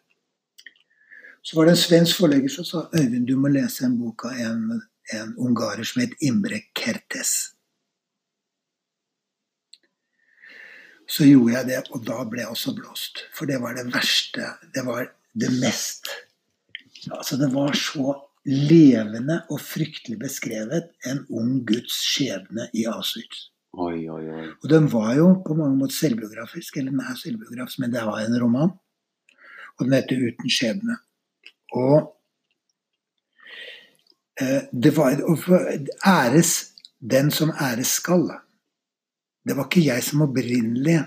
Så 1.48 1.56
var 1.56 1.64
det 1.64 1.72
en 1.72 1.80
svensk 1.80 2.18
forlegger 2.20 2.50
som 2.52 2.64
sa 2.68 2.80
Øyvind, 2.92 3.24
du 3.24 3.38
må 3.40 3.48
lese 3.48 3.86
en 3.86 3.94
bok 3.96 4.26
av 4.28 4.40
en, 4.44 4.82
en 5.16 5.30
ungarer 5.40 5.86
som 5.88 6.02
het 6.02 6.12
Imre 6.20 6.58
Kertes. 6.76 7.30
Så 11.08 11.24
gjorde 11.24 11.54
jeg 11.54 11.68
det, 11.70 11.78
og 11.96 12.04
da 12.04 12.18
ble 12.28 12.42
jeg 12.42 12.52
også 12.52 12.74
blåst. 12.76 13.24
For 13.32 13.48
det 13.48 13.62
var 13.62 13.78
det 13.78 13.86
verste. 13.94 14.50
Det 14.76 14.84
var 14.84 15.08
det 15.32 15.54
mest 15.56 16.12
Altså, 17.14 17.38
det 17.40 17.48
var 17.54 17.72
så 17.78 18.12
levende 18.44 19.38
og 19.48 19.62
fryktelig 19.62 20.18
beskrevet 20.20 20.90
en 21.08 21.22
ung 21.32 21.62
guds 21.64 21.94
skjebne 22.10 22.68
i 22.76 22.84
Auschwitz. 22.90 23.46
Oi, 23.78 24.02
oi, 24.10 24.22
oi. 24.34 24.46
Og 24.50 24.68
den 24.68 24.92
var 24.92 25.14
jo 25.16 25.30
på 25.46 25.56
mange 25.56 25.78
måter 25.80 25.96
selvbiografisk, 25.96 26.76
eller 26.76 26.92
den 26.92 27.04
er 27.06 27.16
selvbiografisk, 27.16 27.80
men 27.80 27.94
det 27.94 28.04
var 28.04 28.20
en 28.26 28.40
roman. 28.42 28.74
Og 29.78 29.86
den 29.86 29.96
heter 29.96 30.20
'Uten 30.20 30.52
skjebne'. 30.52 31.04
Og 31.76 32.14
eh, 34.40 34.64
det 34.72 34.96
var 34.96 35.18
æres 36.06 36.52
den 36.98 37.30
som 37.30 37.50
æres 37.50 37.98
skal. 38.00 38.28
Det 39.48 39.56
var 39.56 39.68
ikke 39.68 39.86
jeg 39.86 40.02
som 40.02 40.22
opprinnelig 40.26 40.98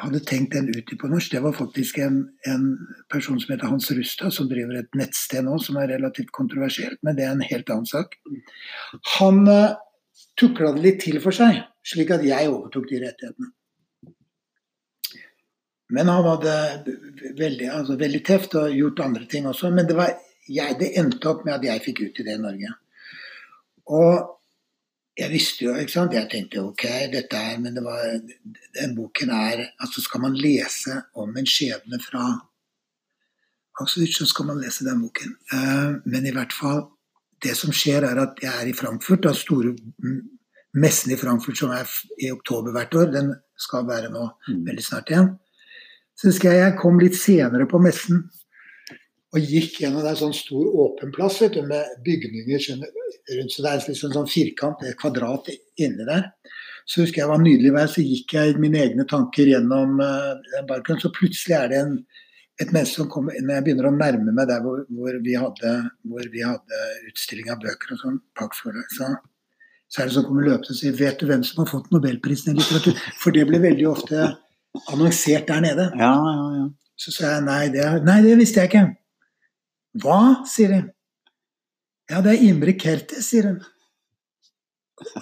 hadde 0.00 0.22
tenkt 0.24 0.54
den 0.56 0.70
ut 0.72 0.92
på 1.00 1.08
norsk. 1.10 1.32
Det 1.32 1.42
var 1.44 1.56
faktisk 1.56 1.98
en, 1.98 2.18
en 2.48 2.66
person 3.12 3.40
som 3.40 3.52
heter 3.52 3.70
Hans 3.70 3.90
Rustad, 3.92 4.32
som 4.32 4.48
driver 4.50 4.80
et 4.80 4.98
nettsted 4.98 5.44
nå 5.46 5.58
som 5.62 5.78
er 5.80 5.90
relativt 5.92 6.32
kontroversielt, 6.32 6.98
men 7.02 7.18
det 7.18 7.26
er 7.26 7.34
en 7.36 7.44
helt 7.44 7.72
annen 7.72 7.88
sak. 7.88 8.16
Han 9.18 9.44
uh, 9.48 9.74
tukla 10.40 10.72
det 10.76 10.84
litt 10.86 11.02
til 11.04 11.20
for 11.24 11.36
seg, 11.36 11.60
slik 11.86 12.12
at 12.14 12.24
jeg 12.26 12.50
overtok 12.50 12.88
de 12.90 13.02
rettighetene. 13.04 13.52
Men 15.92 16.08
han 16.08 16.24
hadde 16.24 16.52
veldig, 17.38 17.66
altså 17.68 17.96
veldig 18.00 18.20
teft 18.24 18.54
og 18.56 18.72
gjort 18.76 19.02
andre 19.04 19.26
ting 19.28 19.46
også. 19.50 19.70
Men 19.74 19.88
det, 19.88 19.96
var, 19.98 20.14
jeg, 20.48 20.76
det 20.80 20.92
endte 21.00 21.28
opp 21.28 21.44
med 21.44 21.58
at 21.58 21.66
jeg 21.68 21.84
fikk 21.84 22.00
ut 22.06 22.20
i 22.22 22.24
det 22.28 22.36
i 22.38 22.42
Norge. 22.42 22.70
Og 23.92 24.30
jeg 25.18 25.28
visste 25.28 25.66
jo, 25.66 25.74
ikke 25.76 25.92
sant. 25.92 26.14
Jeg 26.16 26.30
tenkte 26.32 26.62
ok, 26.64 26.86
dette 27.12 27.36
er 27.36 27.58
Men 27.60 27.74
det 27.76 27.82
var, 27.84 28.00
den 28.78 28.94
boken 28.96 29.32
er 29.36 29.66
Altså 29.84 30.00
skal 30.00 30.22
man 30.24 30.38
lese 30.38 31.02
om 31.20 31.34
en 31.36 31.48
skjebne 31.48 31.98
fra 32.00 32.30
Auschwitz, 33.80 34.16
så 34.18 34.26
skal 34.28 34.48
man 34.48 34.60
lese 34.60 34.84
den 34.84 35.02
boken. 35.04 35.34
Eh, 35.52 35.92
men 36.08 36.26
i 36.28 36.32
hvert 36.32 36.52
fall 36.56 36.86
Det 37.42 37.56
som 37.58 37.72
skjer, 37.74 38.04
er 38.06 38.20
at 38.22 38.40
jeg 38.40 38.52
er 38.54 38.68
i 38.70 38.76
Frankfurt. 38.76 39.24
Den 39.24 39.34
store 39.34 39.74
messen 40.78 41.12
i 41.12 41.16
Frankfurt 41.20 41.58
som 41.58 41.72
er 41.74 41.88
i 42.22 42.30
oktober 42.30 42.72
hvert 42.72 42.94
år. 42.94 43.08
Den 43.12 43.32
skal 43.58 43.84
være 43.88 44.12
nå 44.14 44.28
Mm. 44.48 44.64
veldig 44.68 44.84
snart 44.84 45.10
igjen. 45.10 45.32
Så 46.18 46.30
husker 46.30 46.52
jeg 46.52 46.62
jeg 46.62 46.78
kom 46.80 47.00
litt 47.00 47.16
senere 47.18 47.66
på 47.70 47.80
messen 47.82 48.24
og 49.32 49.48
gikk 49.48 49.78
gjennom 49.80 50.04
en 50.04 50.18
sånn 50.18 50.34
stor 50.36 50.66
åpen 50.84 51.12
plass 51.14 51.38
vet 51.40 51.54
du, 51.56 51.62
med 51.64 51.88
bygninger 52.04 52.66
rundt. 52.68 53.54
Så 53.54 53.64
det 53.64 53.70
er 53.70 53.86
liksom 53.86 54.12
sånn 54.12 54.28
firkant, 54.28 54.82
et 54.84 54.98
kvadrat 55.00 55.48
inni 55.80 56.04
der. 56.04 56.28
Så 56.84 57.04
husker 57.04 57.22
jeg 57.22 57.28
det 57.28 57.32
var 57.32 57.40
nydelig 57.40 57.72
vær, 57.72 57.88
så 57.88 58.04
gikk 58.04 58.34
jeg 58.36 58.58
mine 58.60 58.82
egne 58.82 59.06
tanker 59.08 59.48
gjennom 59.48 60.02
uh, 60.02 60.36
barken. 60.68 61.00
Så 61.00 61.12
plutselig 61.16 61.56
er 61.56 61.72
det 61.72 61.80
en, 61.80 61.96
et 62.60 62.74
menneske 62.74 63.00
som 63.00 63.08
kommer 63.12 63.38
Når 63.38 63.56
jeg 63.56 63.66
begynner 63.68 63.88
å 63.88 63.96
nærme 63.96 64.34
meg 64.36 64.50
der 64.50 64.60
hvor, 64.64 64.84
hvor, 64.92 65.16
vi, 65.24 65.36
hadde, 65.38 65.74
hadde 66.44 66.80
utstilling 67.08 67.48
av 67.54 67.62
bøker 67.62 67.94
og 67.96 68.02
sånn, 68.02 68.22
Pax-forlag, 68.36 68.90
så, 68.98 69.14
så 69.88 70.02
er 70.02 70.10
det 70.10 70.16
som 70.18 70.28
kommer 70.28 70.50
løpende 70.50 70.76
og 70.76 70.82
sier 70.82 70.98
Vet 70.98 71.22
du 71.22 71.30
hvem 71.30 71.46
som 71.46 71.64
har 71.64 71.72
fått 71.72 71.88
nobelprisen 71.94 72.52
i 72.52 72.58
litteratur? 72.60 73.00
For 73.22 73.32
det 73.32 73.46
ble 73.48 73.62
veldig 73.64 73.88
ofte 73.94 74.32
annonsert 74.88 75.48
der 75.48 75.60
nede. 75.64 75.90
Ja, 75.98 76.14
ja, 76.14 76.48
ja. 76.60 76.66
Så 76.96 77.12
sa 77.14 77.34
jeg 77.34 77.44
nei, 77.46 77.62
det, 77.74 77.86
nei, 78.06 78.20
det 78.24 78.36
visste 78.38 78.62
jeg 78.62 78.70
ikke. 78.70 78.86
Hva? 80.02 80.18
sier 80.48 80.72
de. 80.72 80.80
Ja, 82.10 82.20
det 82.24 82.34
er 82.34 82.44
Imre 82.46 82.74
Kertes, 82.78 83.28
sier 83.30 83.50
hun. 83.50 83.62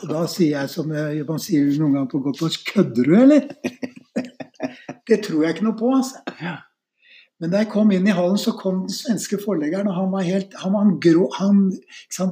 Og 0.00 0.08
da 0.10 0.24
sier 0.28 0.58
jeg 0.58 0.72
som 0.72 0.90
eh, 0.92 1.22
man 1.26 1.40
sier 1.40 1.68
noen 1.78 1.96
ganger 1.96 2.10
på 2.10 2.22
godt 2.24 2.42
norsk, 2.44 2.72
kødder 2.74 3.08
du, 3.08 3.14
eller? 3.16 3.46
Det 5.08 5.22
tror 5.24 5.42
jeg 5.42 5.56
ikke 5.56 5.64
noe 5.66 5.78
på, 5.78 5.88
altså. 5.96 6.20
Ja. 6.38 6.58
Men 7.40 7.54
da 7.54 7.62
jeg 7.62 7.70
kom 7.72 7.88
inn 7.94 8.06
i 8.06 8.14
hallen, 8.14 8.36
så 8.38 8.52
kom 8.58 8.82
den 8.84 8.92
svenske 8.92 9.38
forleggeren, 9.40 9.88
og 9.88 9.96
han 9.96 10.10
var 10.12 10.26
helt 10.26 10.52
han 10.60 10.74
var 10.76 10.90
grå, 11.02 11.24
han? 11.38 11.62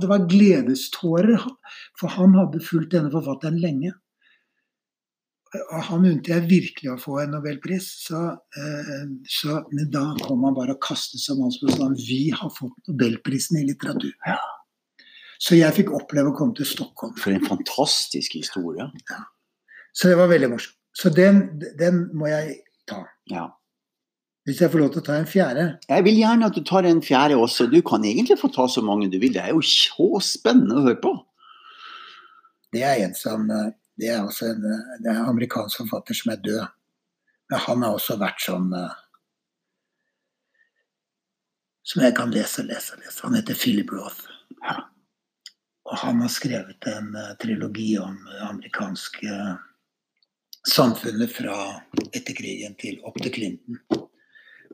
Det 0.03 0.11
var 0.11 0.27
gledestårer, 0.29 1.47
for 1.99 2.13
han 2.13 2.37
hadde 2.37 2.61
fulgt 2.63 2.93
denne 2.93 3.11
forfatteren 3.15 3.57
lenge. 3.63 3.95
Han 5.89 6.05
unte 6.05 6.35
jeg 6.35 6.45
virkelig 6.49 6.91
å 6.93 6.99
få 7.01 7.23
en 7.23 7.33
nobelpris. 7.33 7.87
Så, 8.05 8.21
eh, 8.61 9.05
så, 9.33 9.63
men 9.73 9.89
da 9.93 10.05
kom 10.21 10.45
han 10.45 10.57
bare 10.57 10.77
og 10.77 10.83
kastet 10.85 11.23
seg 11.23 11.39
om 11.39 11.49
oss 11.49 11.61
og 11.65 11.73
sa 11.73 11.89
vi 11.97 12.29
har 12.37 12.53
fått 12.53 12.91
nobelprisen 12.91 13.61
i 13.63 13.67
litteratur. 13.69 14.13
Ja. 14.29 14.39
Så 15.39 15.57
jeg 15.57 15.77
fikk 15.77 15.93
oppleve 15.95 16.33
å 16.33 16.37
komme 16.37 16.57
til 16.59 16.67
Stockholm. 16.69 17.15
For 17.21 17.33
en 17.33 17.47
fantastisk 17.47 18.35
historie. 18.37 18.91
Så 19.97 20.11
det 20.11 20.19
var 20.19 20.31
veldig 20.31 20.51
morsomt. 20.53 20.77
Så 20.99 21.13
den, 21.15 21.61
den 21.79 22.09
må 22.19 22.27
jeg 22.27 22.59
ta. 22.91 23.05
Ja. 23.31 23.47
Hvis 24.49 24.63
jeg 24.65 24.73
får 24.73 24.81
lov 24.83 24.93
til 24.95 25.03
å 25.03 25.07
ta 25.07 25.17
en 25.21 25.29
fjerde. 25.29 25.65
Jeg 25.87 26.05
vil 26.07 26.19
gjerne 26.19 26.49
at 26.49 26.57
du 26.57 26.63
tar 26.67 26.87
en 26.89 27.03
fjerde 27.05 27.37
også. 27.39 27.69
Du 27.71 27.79
kan 27.87 28.05
egentlig 28.09 28.39
få 28.41 28.51
ta 28.51 28.67
så 28.71 28.83
mange 28.83 29.11
du 29.13 29.19
vil. 29.21 29.35
Det 29.35 29.45
er 29.45 29.53
jo 29.55 29.63
så 29.63 30.23
spennende 30.25 30.81
å 30.81 30.87
høre 30.89 31.01
på. 31.05 31.13
Det 32.75 32.83
er 32.85 33.05
en 33.05 33.15
som 33.17 33.47
eh, 33.53 33.71
Det 33.99 34.13
er 34.15 34.23
også 34.23 34.53
en, 34.53 34.67
det 35.03 35.11
er 35.11 35.17
en 35.19 35.33
amerikansk 35.33 35.83
forfatter 35.83 36.15
som 36.15 36.33
er 36.33 36.43
død. 36.45 36.65
Men 37.51 37.65
han 37.65 37.83
har 37.83 37.97
også 37.97 38.19
vært 38.21 38.43
sånn 38.45 38.69
Som 41.89 42.03
jeg 42.05 42.15
kan 42.19 42.31
lese 42.31 42.61
og 42.61 42.69
lese 42.69 42.95
og 42.95 43.01
lese. 43.01 43.23
Han 43.25 43.37
heter 43.39 43.57
Philip 43.57 43.91
Roth. 43.97 44.27
Ja. 44.61 44.83
Og 45.89 45.97
han 45.97 46.21
har 46.21 46.29
skrevet 46.29 46.87
en 46.91 47.15
eh, 47.17 47.35
trilogi 47.41 47.99
om 47.99 48.17
det 48.27 48.43
amerikanske 48.45 49.29
eh, 49.33 49.55
samfunnet 50.69 51.33
fra 51.33 51.57
etter 52.13 52.37
krigen 52.37 52.77
til 52.81 53.01
opp 53.09 53.17
til 53.23 53.33
Clinton. 53.33 53.81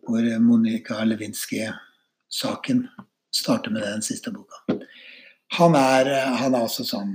Hvor 0.04 0.26
Monica 0.42 1.04
Lewinsky-saken 1.06 2.88
starter 3.34 3.70
med 3.70 3.86
den 3.86 4.02
siste 4.02 4.32
boka. 4.34 4.58
Han 5.58 5.76
er, 5.78 6.10
han 6.40 6.54
er 6.54 6.66
altså 6.66 6.84
sånn 6.86 7.14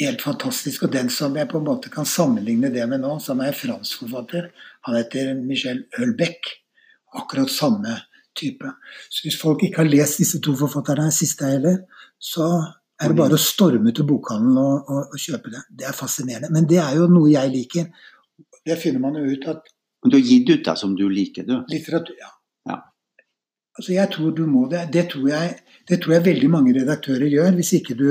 helt 0.00 0.22
fantastisk. 0.24 0.86
Og 0.86 0.92
den 0.94 1.10
som 1.12 1.36
jeg 1.36 1.48
på 1.50 1.60
en 1.60 1.68
måte 1.68 1.92
kan 1.92 2.08
sammenligne 2.08 2.72
det 2.72 2.86
med 2.90 3.02
nå, 3.04 3.16
som 3.22 3.42
er 3.44 3.56
fransk 3.56 4.04
forfatter, 4.04 4.50
han 4.88 4.98
heter 4.98 5.34
Michel 5.38 5.84
Hølbeck. 5.98 6.56
Akkurat 7.18 7.50
samme 7.50 7.96
type. 8.38 8.68
Så 9.10 9.26
hvis 9.26 9.38
folk 9.40 9.64
ikke 9.66 9.82
har 9.82 9.90
lest 9.90 10.20
disse 10.22 10.38
to 10.42 10.54
forfatterne, 10.58 11.10
siste 11.14 11.48
heller, 11.50 11.80
så 12.22 12.46
er 13.00 13.10
det 13.10 13.18
bare 13.18 13.36
å 13.36 13.42
storme 13.42 13.92
til 13.96 14.06
bokhandelen 14.08 14.60
og, 14.60 14.90
og, 14.92 15.14
og 15.14 15.20
kjøpe 15.20 15.52
det. 15.52 15.64
Det 15.80 15.88
er 15.88 15.96
fascinerende. 15.96 16.52
Men 16.54 16.68
det 16.70 16.78
er 16.82 16.98
jo 17.00 17.08
noe 17.10 17.32
jeg 17.32 17.52
liker. 17.54 17.88
Det 18.66 18.76
finner 18.80 19.02
man 19.02 19.16
jo 19.18 19.24
ut 19.32 19.48
at 19.50 19.72
Men 20.04 20.12
du 20.12 20.16
har 20.16 20.28
gitt 20.28 20.50
ut 20.52 20.64
det 20.64 20.76
som 20.80 20.94
du 20.96 21.08
liker, 21.12 21.44
du. 21.44 21.58
litteratur 21.68 22.16
ja. 22.16 22.30
Ja. 22.68 22.76
Altså 23.76 23.92
jeg 23.92 24.12
tror 24.14 24.30
du 24.36 24.46
må 24.48 24.66
det. 24.70 24.86
Det 24.92 25.08
tror 25.12 25.26
jeg, 25.28 25.58
det 25.88 26.00
tror 26.00 26.14
jeg 26.16 26.26
veldig 26.28 26.50
mange 26.52 26.74
redaktører 26.76 27.28
gjør, 27.28 27.52
hvis 27.58 27.74
ikke 27.80 27.96
du 27.98 28.06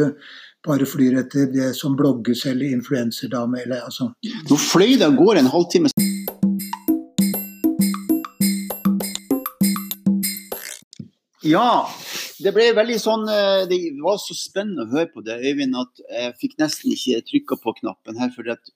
bare 0.67 0.85
flyr 0.85 1.19
etter 1.21 1.47
det 1.53 1.73
som 1.77 1.95
blogges 1.99 2.45
eller 2.49 2.73
influenserdame 2.73 3.63
eller 3.63 3.85
altså. 3.85 4.11
Nå 4.49 4.59
fløy 4.59 4.97
det 4.99 5.07
av 5.07 5.15
gårde 5.19 5.45
en 5.45 5.53
halvtime. 5.53 5.91
Ja, 11.49 11.87
det 12.43 12.51
ble 12.53 12.67
veldig 12.77 12.97
sånn 13.01 13.23
eh, 13.31 13.63
Det 13.69 13.77
var 14.03 14.19
så 14.21 14.35
spennende 14.37 14.85
å 14.85 14.91
høre 14.91 15.09
på 15.09 15.23
det, 15.25 15.39
Øyvind, 15.39 15.73
at 15.79 16.03
jeg 16.03 16.35
fikk 16.43 16.59
nesten 16.61 16.93
ikke 16.93 17.23
trykka 17.31 17.57
på 17.63 17.73
knappen 17.79 18.19
her. 18.19 18.29
For 18.35 18.51
at 18.53 18.69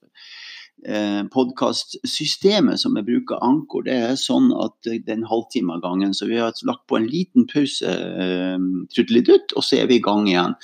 podkastsystemet 1.32 2.82
som 2.82 2.98
jeg 3.00 3.06
bruker, 3.08 3.40
Ankor, 3.46 3.86
det 3.86 3.94
er 3.96 4.18
sånn 4.20 4.50
at 4.60 4.74
det 4.84 5.08
er 5.08 5.16
en 5.16 5.30
halvtime 5.30 5.78
av 5.78 5.84
gangen. 5.86 6.12
Så 6.12 6.28
vi 6.28 6.40
har 6.42 6.52
lagt 6.68 6.84
på 6.92 6.98
en 7.00 7.08
liten 7.08 7.48
pause, 7.48 7.88
eh, 7.88 8.58
trudelutt, 8.92 9.56
og 9.56 9.64
så 9.64 9.80
er 9.80 9.88
vi 9.88 10.02
i 10.02 10.04
gang 10.04 10.28
igjen. 10.28 10.58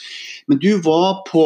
Men 0.52 0.60
du 0.60 0.74
var 0.84 1.22
på 1.30 1.45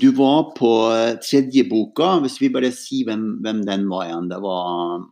du 0.00 0.10
var 0.16 0.54
på 0.56 0.70
eh, 0.94 1.16
tredje 1.22 1.66
boka, 1.68 2.18
hvis 2.24 2.40
vi 2.42 2.50
bare 2.52 2.72
sier 2.74 3.10
hvem, 3.10 3.26
hvem 3.44 3.62
den 3.68 3.86
var 3.90 4.08
igjen. 4.08 4.30
Det 4.32 4.40
var 4.42 5.04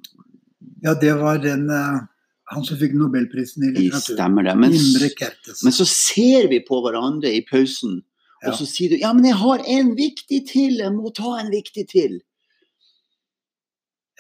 Ja, 0.83 0.95
det 0.99 1.13
var 1.21 1.39
den 1.39 1.69
eh, 1.71 2.01
han 2.53 2.65
som 2.67 2.79
fikk 2.81 2.95
nobelprisen 2.99 3.69
i 3.69 3.73
litteratur. 3.75 4.17
Stemmer 4.17 4.47
det. 4.47 4.57
Men, 4.59 4.75
men 4.75 5.75
så 5.75 5.87
ser 5.89 6.49
vi 6.51 6.61
på 6.67 6.81
hverandre 6.85 7.31
i 7.33 7.45
pausen, 7.49 8.01
Ja. 8.43 8.51
og 8.51 8.59
så 8.59 8.67
sier 8.67 8.91
du 8.91 8.99
ja, 8.99 9.13
men 9.15 9.29
jeg 9.29 9.39
har 9.39 9.63
en 9.71 9.93
viktig 9.95 10.41
til, 10.51 10.81
jeg 10.83 10.93
må 10.95 11.13
ta 11.15 11.37
en 11.39 11.53
viktig 11.53 11.85
til. 11.93 12.17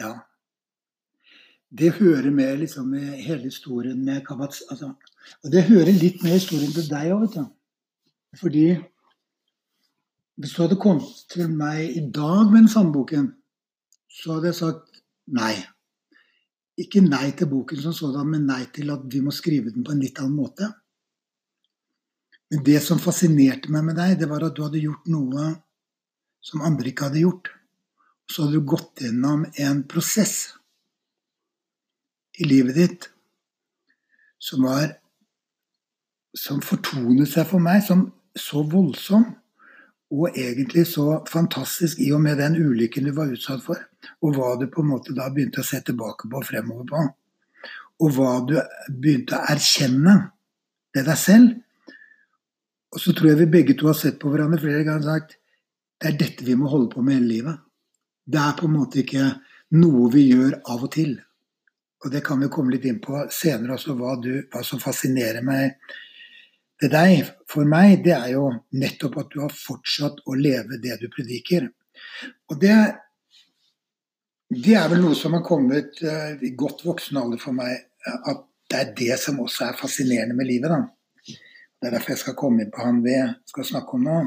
Ja. 0.01 0.13
Det 1.73 1.95
hører 1.97 2.31
med 2.31 2.61
liksom 2.61 2.93
med 2.93 3.17
hele 3.25 3.49
historien 3.49 4.05
med 4.05 4.23
Kabats... 4.27 4.63
Altså, 4.71 4.93
og 5.43 5.53
det 5.53 5.65
hører 5.67 5.91
litt 5.97 6.23
med 6.23 6.37
historien 6.37 6.73
til 6.75 6.87
deg 6.91 7.15
òg, 7.15 7.25
vet 7.25 7.37
du. 7.39 7.45
Fordi 8.39 8.67
hvis 10.41 10.55
du 10.55 10.63
hadde 10.63 10.81
kommet 10.81 11.25
til 11.33 11.51
meg 11.51 11.97
i 11.97 12.03
dag 12.15 12.51
med 12.51 12.65
den 12.65 12.73
samme 12.73 12.93
boken, 12.95 13.33
så 14.11 14.37
hadde 14.37 14.53
jeg 14.53 14.59
sagt 14.61 15.03
nei. 15.33 15.55
Ikke 16.81 17.03
nei 17.05 17.31
til 17.37 17.51
boken 17.51 17.83
som 17.83 17.97
sådan, 17.97 18.31
men 18.33 18.47
nei 18.49 18.63
til 18.75 18.93
at 18.95 19.05
vi 19.13 19.21
må 19.25 19.35
skrive 19.35 19.73
den 19.75 19.85
på 19.85 19.95
en 19.95 20.03
litt 20.03 20.21
annen 20.23 20.39
måte. 20.39 20.71
Men 22.53 22.65
det 22.67 22.83
som 22.85 23.01
fascinerte 23.01 23.73
meg 23.73 23.87
med 23.87 23.97
deg, 23.97 24.19
det 24.21 24.29
var 24.29 24.45
at 24.45 24.55
du 24.57 24.63
hadde 24.67 24.83
gjort 24.83 25.09
noe 25.09 25.49
som 26.45 26.65
andre 26.67 26.91
ikke 26.93 27.09
hadde 27.09 27.23
gjort 27.25 27.53
så 28.33 28.45
hadde 28.45 28.59
du 28.59 28.67
gått 28.67 29.05
gjennom 29.05 29.45
en 29.61 29.83
prosess 29.89 30.37
i 32.41 32.49
livet 32.49 32.79
ditt 32.79 33.09
som 34.43 34.67
var 34.69 34.99
Som 36.33 36.63
fortonet 36.65 37.29
seg 37.29 37.45
for 37.45 37.61
meg 37.61 37.83
som 37.85 38.07
så 38.41 38.63
voldsom 38.65 39.27
og 40.13 40.37
egentlig 40.37 40.87
så 40.89 41.19
fantastisk 41.29 41.99
i 42.01 42.07
og 42.17 42.23
med 42.25 42.39
den 42.41 42.57
ulykken 42.57 43.05
du 43.05 43.11
var 43.17 43.29
utsatt 43.35 43.61
for, 43.61 43.77
og 44.25 44.39
hva 44.39 44.55
du 44.57 44.65
på 44.73 44.81
en 44.81 44.89
måte 44.95 45.13
da 45.13 45.27
begynte 45.29 45.61
å 45.61 45.67
se 45.69 45.83
tilbake 45.85 46.31
på 46.33 46.41
og 46.41 46.47
fremover 46.49 46.89
på. 46.89 47.03
Og 48.01 48.17
hva 48.17 48.31
du 48.49 48.55
begynte 48.89 49.37
å 49.37 49.45
erkjenne 49.53 50.15
ved 50.97 51.05
deg 51.11 51.21
selv. 51.21 51.53
Og 52.93 53.01
så 53.01 53.15
tror 53.17 53.33
jeg 53.33 53.41
vi 53.41 53.53
begge 53.55 53.77
to 53.79 53.89
har 53.89 53.97
sett 53.97 54.19
på 54.21 54.31
hverandre 54.33 54.61
flere 54.61 54.85
ganger 54.85 55.05
og 55.05 55.11
sagt 55.15 55.39
det 56.03 56.11
er 56.11 56.19
dette 56.19 56.45
vi 56.45 56.57
må 56.59 56.71
holde 56.71 56.91
på 56.91 57.03
med 57.05 57.21
hele 57.21 57.31
livet. 57.31 57.59
Det 58.27 58.41
er 58.43 58.57
på 58.59 58.67
en 58.67 58.75
måte 58.75 59.03
ikke 59.03 59.29
noe 59.79 60.09
vi 60.13 60.25
gjør 60.33 60.57
av 60.73 60.83
og 60.83 60.91
til. 60.97 61.13
Og 62.03 62.11
det 62.11 62.25
kan 62.27 62.41
vi 62.43 62.51
komme 62.51 62.75
litt 62.75 62.89
inn 62.91 62.99
på 63.03 63.21
senere 63.31 63.77
også, 63.77 63.95
hva, 63.99 64.17
du, 64.19 64.33
hva 64.51 64.65
som 64.67 64.83
fascinerer 64.83 65.45
meg 65.47 65.77
ved 66.83 66.91
deg. 66.91 67.31
For 67.51 67.69
meg, 67.69 68.01
det 68.03 68.17
er 68.17 68.33
jo 68.35 68.49
nettopp 68.75 69.21
at 69.23 69.31
du 69.31 69.39
har 69.45 69.55
fortsatt 69.55 70.25
å 70.27 70.35
leve 70.35 70.81
det 70.83 70.99
du 70.99 71.07
prediker. 71.13 71.69
Og 72.51 72.59
det, 72.59 72.75
det 74.51 74.75
er 74.79 74.91
vel 74.91 75.05
noe 75.05 75.19
som 75.19 75.39
har 75.39 75.45
kommet 75.47 76.03
eh, 76.03 76.35
i 76.43 76.51
godt 76.59 76.83
voksen 76.89 77.21
alder 77.23 77.39
for 77.43 77.55
meg, 77.55 77.79
at 78.03 78.43
det 78.73 78.81
er 78.81 78.93
det 78.99 79.21
som 79.23 79.39
også 79.45 79.69
er 79.69 79.79
fascinerende 79.79 80.35
med 80.35 80.51
livet. 80.51 80.75
da. 80.75 80.83
Det 81.83 81.89
er 81.89 81.97
derfor 81.97 82.13
jeg 82.15 82.21
skal 82.21 82.39
komme 82.39 82.63
inn 82.63 82.71
på 82.71 82.85
han 82.85 83.01
vi 83.03 83.17
skal 83.51 83.67
snakke 83.67 83.97
om 83.99 84.05
nå. 84.07 84.19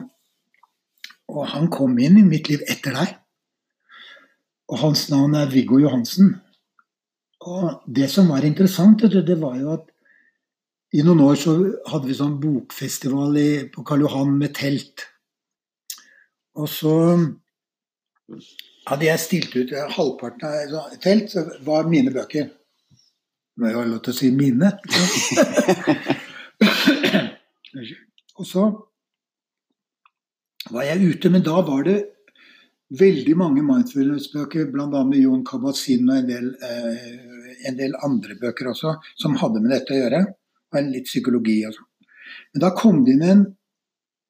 Og 1.32 1.46
han 1.54 1.70
kom 1.72 1.94
inn 2.04 2.18
i 2.20 2.26
mitt 2.28 2.50
liv 2.52 2.66
etter 2.68 2.92
deg. 2.98 3.14
Og 4.68 4.82
hans 4.82 5.06
navn 5.08 5.38
er 5.40 5.48
Viggo 5.54 5.80
Johansen. 5.80 6.34
Og 7.48 7.86
det 7.88 8.10
som 8.12 8.28
var 8.34 8.44
interessant, 8.44 9.06
det 9.08 9.38
var 9.40 9.56
jo 9.62 9.72
at 9.78 9.88
i 11.00 11.04
noen 11.06 11.24
år 11.24 11.40
så 11.40 11.56
hadde 11.94 12.10
vi 12.10 12.18
sånn 12.20 12.36
bokfestival 12.44 13.40
i, 13.40 13.48
på 13.72 13.88
Karl 13.88 14.04
Johan 14.04 14.36
med 14.36 14.52
telt. 14.60 15.08
Og 16.60 16.68
så 16.68 16.94
hadde 18.92 19.08
jeg 19.08 19.24
stilt 19.24 19.56
ut 19.56 19.74
halvparten 19.96 20.44
av 20.76 20.92
et 20.92 21.02
telt, 21.08 21.32
så 21.32 21.48
var 21.64 21.88
mine 21.88 22.12
bøker. 22.12 22.52
Må 23.56 23.72
jo 23.72 23.80
ha 23.80 23.88
lov 23.88 24.04
til 24.04 24.12
å 24.12 24.20
si 24.20 24.36
mine. 24.36 24.76
og 28.36 28.48
så 28.48 28.66
var 30.74 30.88
jeg 30.88 31.10
ute, 31.12 31.32
men 31.32 31.44
da 31.46 31.60
var 31.66 31.86
det 31.86 31.98
veldig 33.00 33.36
mange 33.38 33.64
mindfulness-bøker, 33.66 34.70
bl.a. 34.72 34.88
med 34.88 35.22
Jon 35.22 35.44
Kabat-Zinn 35.46 36.10
og 36.10 36.18
en 36.20 36.30
del, 36.30 36.50
eh, 36.64 37.60
en 37.70 37.78
del 37.78 37.96
andre 38.06 38.38
bøker 38.42 38.72
også, 38.72 38.96
som 39.22 39.38
hadde 39.42 39.62
med 39.62 39.74
dette 39.74 39.96
å 39.96 40.00
gjøre. 40.00 40.24
Og 40.74 40.90
litt 40.90 41.08
psykologi 41.10 41.60
og 41.68 41.76
sånn. 41.76 41.92
Men 42.54 42.64
da 42.66 42.72
kom 42.78 43.04
det 43.06 43.16
inn 43.16 43.26
en, 43.26 43.46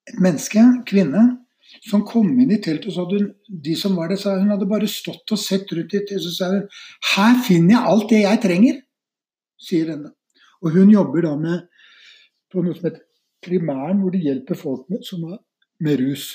et 0.09 0.19
menneske, 0.21 0.63
kvinne, 0.87 1.23
som 1.85 2.03
kom 2.07 2.27
inn 2.39 2.53
i 2.53 2.59
teltet, 2.61 2.89
og 2.89 2.93
så 2.93 3.05
hadde 3.05 3.21
hun, 3.21 3.29
de 3.65 3.75
som 3.79 3.95
var 3.97 4.11
der, 4.11 4.19
sa 4.21 4.35
hun 4.37 4.51
hadde 4.53 4.67
bare 4.69 4.89
stått 4.91 5.33
og 5.33 5.41
sett 5.41 5.71
rundt 5.73 5.95
i 5.95 6.03
teltet, 6.03 6.23
så 6.23 6.33
sa 6.35 6.51
hun 6.53 6.67
her 7.15 7.39
finner 7.47 7.75
jeg 7.75 7.91
alt 7.93 8.11
det 8.11 8.21
jeg 8.21 8.41
trenger, 8.43 8.77
sier 9.65 9.91
henne. 9.95 10.13
Og 10.61 10.75
hun 10.75 10.93
jobber 10.93 11.25
da 11.25 11.33
med 11.39 11.65
på 12.51 12.63
noe 12.63 12.77
som 12.77 12.87
heter 12.87 13.04
Primæren, 13.45 14.01
hvor 14.01 14.13
de 14.13 14.23
hjelper 14.25 14.57
folk 14.57 14.89
med, 14.89 15.03
som 15.05 15.23
er 15.31 15.37
med 15.79 15.99
rus. 16.01 16.29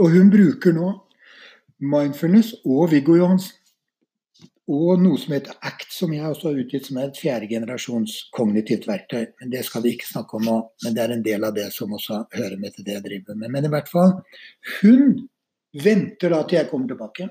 Og 0.00 0.12
hun 0.14 0.30
bruker 0.30 0.74
nå 0.76 0.90
mindfulness 1.78 2.54
og 2.66 2.90
Viggo 2.92 3.16
Johansen. 3.18 3.54
Og 4.68 5.00
noe 5.00 5.16
som 5.16 5.32
heter 5.32 5.56
ACT, 5.64 5.94
som 5.96 6.10
jeg 6.12 6.28
også 6.28 6.50
har 6.50 6.58
utgitt 6.60 6.90
som 6.90 6.98
er 7.00 7.08
et 7.08 7.18
fjerdegenerasjons 7.22 8.18
kognitivt 8.36 8.84
verktøy. 8.88 9.30
Men 9.40 9.52
Det 9.54 9.62
skal 9.64 9.82
vi 9.82 9.94
ikke 9.96 10.10
snakke 10.10 10.36
om 10.36 10.44
nå, 10.44 10.56
men 10.84 10.94
det 10.94 11.02
er 11.02 11.14
en 11.14 11.24
del 11.24 11.46
av 11.48 11.54
det 11.56 11.70
som 11.72 11.94
også 11.96 12.26
hører 12.34 12.58
med 12.60 12.76
til 12.76 12.84
det 12.84 12.98
jeg 12.98 13.04
driver 13.06 13.38
med. 13.38 13.48
Men 13.54 13.64
i 13.64 13.72
hvert 13.72 13.88
fall, 13.88 14.12
hun 14.82 15.14
venter 15.72 16.34
da 16.34 16.42
til 16.44 16.60
jeg 16.60 16.68
kommer 16.68 16.92
tilbake. 16.92 17.30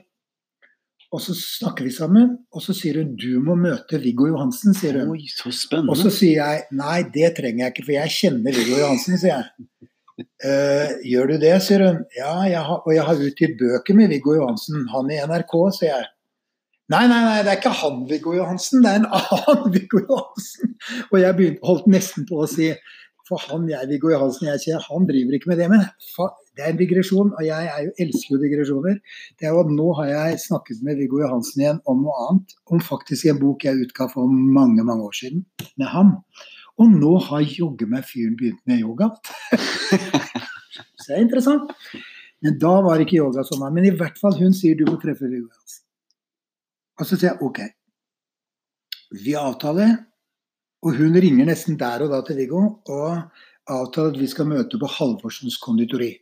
Og 1.15 1.21
så 1.23 1.33
snakker 1.37 1.85
vi 1.87 1.91
sammen, 1.95 2.33
og 2.51 2.61
så 2.63 2.73
sier 2.75 2.99
hun 2.99 3.13
'du 3.15 3.39
må 3.39 3.55
møte 3.55 3.99
Viggo 4.03 4.27
Johansen', 4.27 4.75
sier 4.75 4.99
hun. 4.99 5.13
Oi, 5.15 5.23
så 5.31 5.51
spennende. 5.55 5.93
Og 5.93 5.97
så 5.97 6.11
sier 6.11 6.43
jeg 6.43 6.63
'nei, 6.71 6.97
det 7.13 7.29
trenger 7.37 7.63
jeg 7.63 7.73
ikke, 7.73 7.85
for 7.85 7.95
jeg 7.95 8.15
kjenner 8.17 8.57
Viggo 8.57 8.75
Johansen', 8.81 9.19
sier 9.21 9.37
jeg. 9.37 9.45
Uh, 10.17 10.89
gjør 11.05 11.31
du 11.31 11.35
det, 11.45 11.55
sier 11.63 11.85
hun. 11.85 12.03
Ja, 12.17 12.33
jeg 12.49 12.59
har, 12.59 12.83
og 12.83 12.93
jeg 12.93 13.05
har 13.07 13.23
utgitt 13.29 13.55
bøker 13.59 13.95
med 13.95 14.11
Viggo 14.11 14.35
Johansen. 14.35 14.83
Han 14.91 15.11
i 15.13 15.21
NRK, 15.23 15.55
sier 15.79 15.93
jeg. 15.93 16.07
Nei, 16.91 17.03
nei, 17.11 17.19
nei, 17.23 17.39
det 17.43 17.51
er 17.51 17.59
ikke 17.59 17.75
han 17.83 18.03
Viggo 18.09 18.33
Johansen, 18.35 18.83
det 18.83 18.91
er 18.91 19.01
en 19.01 19.09
annen 19.19 19.73
Viggo 19.75 20.03
Johansen. 20.03 20.75
Og 21.11 21.19
jeg 21.21 21.35
begynte, 21.39 21.67
holdt 21.67 21.87
nesten 21.91 22.27
på 22.27 22.43
å 22.43 22.49
si 22.51 22.71
for 23.27 23.43
han 23.49 23.67
jeg 23.67 23.89
Viggo 23.89 24.11
Johansen 24.13 24.47
jeg 24.47 24.63
kjenner, 24.63 24.85
han 24.87 25.07
driver 25.09 25.35
ikke 25.35 25.51
med 25.51 25.59
det. 25.59 25.67
Men 25.71 25.83
det 26.57 26.65
er 26.65 26.73
en 26.73 26.79
digresjon, 26.79 27.31
og 27.37 27.43
jeg 27.45 27.85
jo, 27.85 27.91
elsker 28.01 28.35
jo 28.35 28.41
digresjoner. 28.41 28.99
Det 29.37 29.45
er 29.47 29.53
jo 29.53 29.61
at 29.61 29.73
Nå 29.77 29.87
har 29.99 30.09
jeg 30.09 30.39
snakket 30.41 30.81
med 30.85 30.97
Viggo 30.97 31.21
Johansen 31.21 31.61
igjen 31.61 31.81
om 31.85 32.01
noe 32.01 32.15
annet. 32.25 32.55
Om 32.73 32.81
faktisk 32.81 33.29
en 33.29 33.41
bok 33.41 33.65
jeg 33.67 33.85
utga 33.85 34.09
for 34.09 34.31
mange 34.31 34.85
mange 34.87 35.05
år 35.05 35.17
siden 35.19 35.45
med 35.77 35.91
ham. 35.93 36.15
Og 36.81 36.93
nå 36.93 37.13
har 37.29 37.45
jogge 37.45 37.87
meg 37.89 38.05
fyren 38.09 38.35
begynt 38.39 38.61
med 38.69 38.81
yoga. 38.81 39.11
Så 40.97 41.11
det 41.11 41.17
er 41.17 41.23
interessant. 41.23 41.73
Men 42.41 42.57
da 42.61 42.73
var 42.85 43.01
ikke 43.01 43.17
yoga 43.17 43.45
som 43.45 43.61
var. 43.61 43.73
Men 43.73 43.87
i 43.87 43.93
hvert 43.93 44.17
fall, 44.21 44.37
hun 44.41 44.53
sier 44.53 44.77
du 44.77 44.85
må 44.89 44.97
treffe 45.01 45.29
Viggo 45.29 45.47
Johansen. 45.47 45.83
Og 46.97 47.05
så 47.05 47.17
sier 47.17 47.35
jeg 47.35 47.45
ok. 47.45 47.59
Vi 49.23 49.33
avtaler, 49.37 49.93
og 50.83 50.97
hun 50.97 51.17
ringer 51.21 51.47
nesten 51.47 51.77
der 51.79 52.03
og 52.03 52.11
da 52.11 52.23
til 52.25 52.39
Viggo 52.41 52.63
og 52.89 53.29
avtaler 53.69 54.15
at 54.15 54.19
vi 54.19 54.29
skal 54.29 54.49
møte 54.49 54.79
på 54.81 54.89
Halvorsens 54.97 55.59
konditori. 55.61 56.15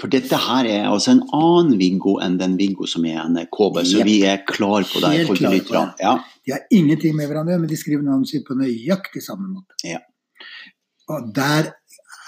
For 0.00 0.08
dette 0.08 0.38
her 0.40 0.66
er 0.70 0.86
altså 0.88 1.12
en 1.12 1.24
annen 1.36 1.74
Viggo 1.80 2.14
enn 2.24 2.38
den 2.40 2.54
Viggo 2.56 2.86
som 2.88 3.04
er 3.04 3.20
NRK, 3.28 3.58
så 3.84 3.98
Jep. 3.98 4.08
vi 4.08 4.14
er 4.24 4.40
klar 4.48 4.86
på 4.88 5.02
det. 5.04 5.10
Helt 5.18 5.34
klar 5.36 5.58
på 5.58 5.74
det. 5.74 5.84
Ja. 6.00 6.14
De 6.46 6.54
har 6.54 6.62
ingenting 6.72 7.16
med 7.18 7.28
hverandre, 7.28 7.58
men 7.60 7.68
de 7.68 7.76
skriver 7.76 8.06
navnet 8.06 8.30
sitt 8.30 8.46
på 8.48 8.56
nøyaktig 8.56 9.20
samme 9.22 9.50
måte. 9.50 9.76
Ja. 9.84 10.00
Og 11.12 11.28
der 11.36 11.74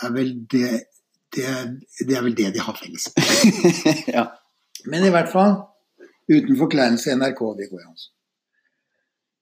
er 0.04 0.12
vel 0.12 0.34
det, 0.52 0.72
det, 1.32 1.46
det 2.04 2.18
er 2.18 2.26
vel 2.26 2.36
det 2.36 2.52
de 2.54 2.64
har 2.66 2.76
felles. 2.76 3.08
ja. 4.16 4.28
Men 4.84 5.08
i 5.08 5.14
hvert 5.14 5.32
fall 5.32 5.56
uten 6.28 6.58
forkleinelse 6.60 7.16
NRK 7.16 7.40
Viggo 7.56 7.80
Johansen. 7.80 8.12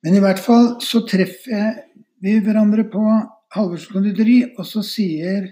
Men 0.03 0.19
i 0.19 0.23
hvert 0.23 0.41
fall 0.43 0.77
så 0.83 1.03
treffer 1.07 1.83
vi 2.23 2.39
hverandre 2.43 2.87
på 2.91 3.03
Halvors 3.53 3.89
konditori, 3.91 4.41
og 4.57 4.67
så 4.67 4.83
sier, 4.87 5.51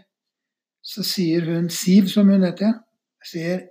så 0.90 1.04
sier 1.06 1.46
hun 1.46 1.68
Siv, 1.70 2.08
som 2.10 2.30
hun 2.32 2.42
heter, 2.42 2.74
sier 3.26 3.68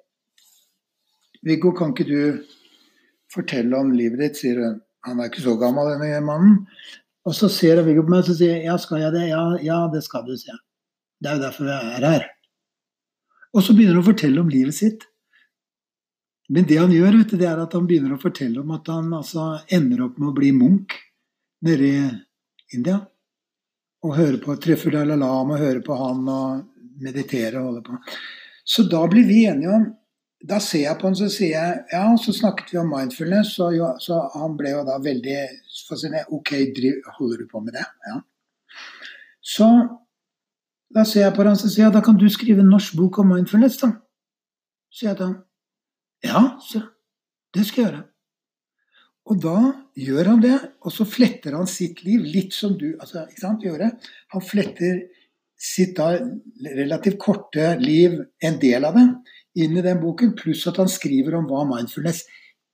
Viggo, 1.43 1.74
kan 1.76 1.91
ikke 1.93 2.07
du 2.07 2.22
fortelle 3.32 3.76
om 3.80 3.91
livet 3.95 4.24
ditt, 4.24 4.39
sier 4.39 4.59
hun. 4.63 4.80
Han 5.07 5.20
er 5.20 5.30
ikke 5.30 5.43
så 5.45 5.55
gammel, 5.59 5.93
denne 5.93 6.24
mannen. 6.24 6.57
Og 7.28 7.36
så 7.36 7.49
ser 7.51 7.84
Viggo 7.86 8.05
på 8.05 8.13
meg 8.13 8.28
og 8.28 8.39
sier 8.39 8.63
ja, 8.65 8.76
skal 8.80 9.03
jeg 9.03 9.15
det? 9.15 9.28
Ja, 9.32 9.43
ja, 9.63 9.80
det 9.91 10.03
skal 10.07 10.26
du, 10.28 10.34
sier 10.39 10.55
jeg. 10.55 10.63
Det 11.20 11.32
er 11.32 11.38
jo 11.38 11.43
derfor 11.43 11.70
jeg 11.70 11.93
er 11.97 12.07
her. 12.07 12.26
Og 13.55 13.65
så 13.65 13.76
begynner 13.76 13.97
han 13.97 14.03
å 14.03 14.09
fortelle 14.11 14.43
om 14.43 14.51
livet 14.51 14.78
sitt. 14.78 15.05
Men 16.49 16.65
det 16.70 16.80
han 16.80 16.93
gjør, 16.93 17.20
vet 17.20 17.34
du, 17.34 17.38
det 17.41 17.47
er 17.49 17.61
at 17.61 17.76
han 17.76 17.88
begynner 17.89 18.15
å 18.15 18.22
fortelle 18.22 18.63
om 18.63 18.72
at 18.74 18.88
han 18.89 19.11
altså 19.13 19.51
ender 19.76 20.07
opp 20.07 20.17
med 20.17 20.32
å 20.32 20.38
bli 20.38 20.51
munk 20.55 20.95
nede 21.65 21.89
i 21.89 22.01
India. 22.78 23.01
Og 24.07 24.15
hører 24.15 24.39
på, 24.41 24.55
treffer 24.63 24.95
Dalai 24.95 25.20
Lama, 25.20 25.59
hører 25.59 25.84
på 25.86 25.97
han 25.99 26.24
og 26.32 26.63
meditere 27.04 27.60
og 27.60 27.70
holde 27.70 27.84
på. 27.86 27.97
Så 28.66 28.86
da 28.89 29.02
blir 29.10 29.28
vi 29.28 29.45
enige 29.50 29.74
om 29.74 29.89
Da 30.39 30.56
ser 30.64 30.86
jeg 30.86 30.95
på 30.95 31.10
han 31.10 31.18
så 31.20 31.26
sier 31.28 31.50
jeg 31.52 31.80
Ja, 31.91 32.04
så 32.16 32.32
snakket 32.32 32.70
vi 32.72 32.78
om 32.80 32.93
mindfulness, 32.93 33.58
og 33.60 33.74
jo, 33.76 33.89
så 34.00 34.22
han 34.38 34.54
ble 34.56 34.72
jo 34.72 34.86
da 34.88 34.95
veldig 35.04 35.39
fascinert. 35.89 36.30
Ok, 36.32 36.54
driv, 36.78 37.02
holder 37.18 37.41
du 37.41 37.50
på 37.52 37.60
med 37.60 37.76
det? 37.76 37.84
Ja. 38.08 38.22
Så 39.43 39.68
da 40.95 41.04
ser 41.04 41.26
jeg 41.26 41.36
på 41.36 41.43
han 41.43 41.60
så 41.60 41.68
sier 41.68 41.89
jeg, 41.89 41.95
da 41.97 42.04
kan 42.06 42.16
du 42.16 42.24
skrive 42.32 42.64
en 42.64 42.72
norsk 42.72 42.95
bok 42.95 43.20
om 43.20 43.34
mindfulness, 43.34 43.82
da. 43.82 43.91
Sier 44.95 45.12
jeg 45.12 45.20
til 45.20 45.28
han. 45.28 45.36
Ja, 46.24 46.45
så 46.64 46.86
det 47.56 47.68
skal 47.68 47.84
jeg 47.84 47.89
gjøre. 47.89 48.06
Og 49.30 49.41
da 49.43 49.58
gjør 50.00 50.32
han 50.32 50.41
det, 50.41 50.58
og 50.82 50.93
så 50.93 51.06
fletter 51.06 51.58
han 51.58 51.70
sitt 51.70 52.02
liv 52.06 52.24
litt 52.26 52.56
som 52.56 52.74
du 52.80 52.93
altså, 52.95 53.28
ikke 53.30 53.43
sant, 53.43 53.66
gjør 53.66 53.84
det. 53.84 53.89
Han 54.34 54.45
fletter 54.45 55.04
sitt 55.60 55.97
da 55.97 56.14
relativt 56.76 57.20
korte 57.20 57.74
liv, 57.82 58.16
en 58.43 58.60
del 58.62 58.88
av 58.88 58.95
det, 58.95 59.07
inn 59.60 59.78
i 59.78 59.84
den 59.84 59.99
boken, 60.01 60.36
pluss 60.39 60.66
at 60.70 60.80
han 60.80 60.91
skriver 60.91 61.36
om 61.39 61.49
hva 61.49 61.66
mindfulness 61.68 62.24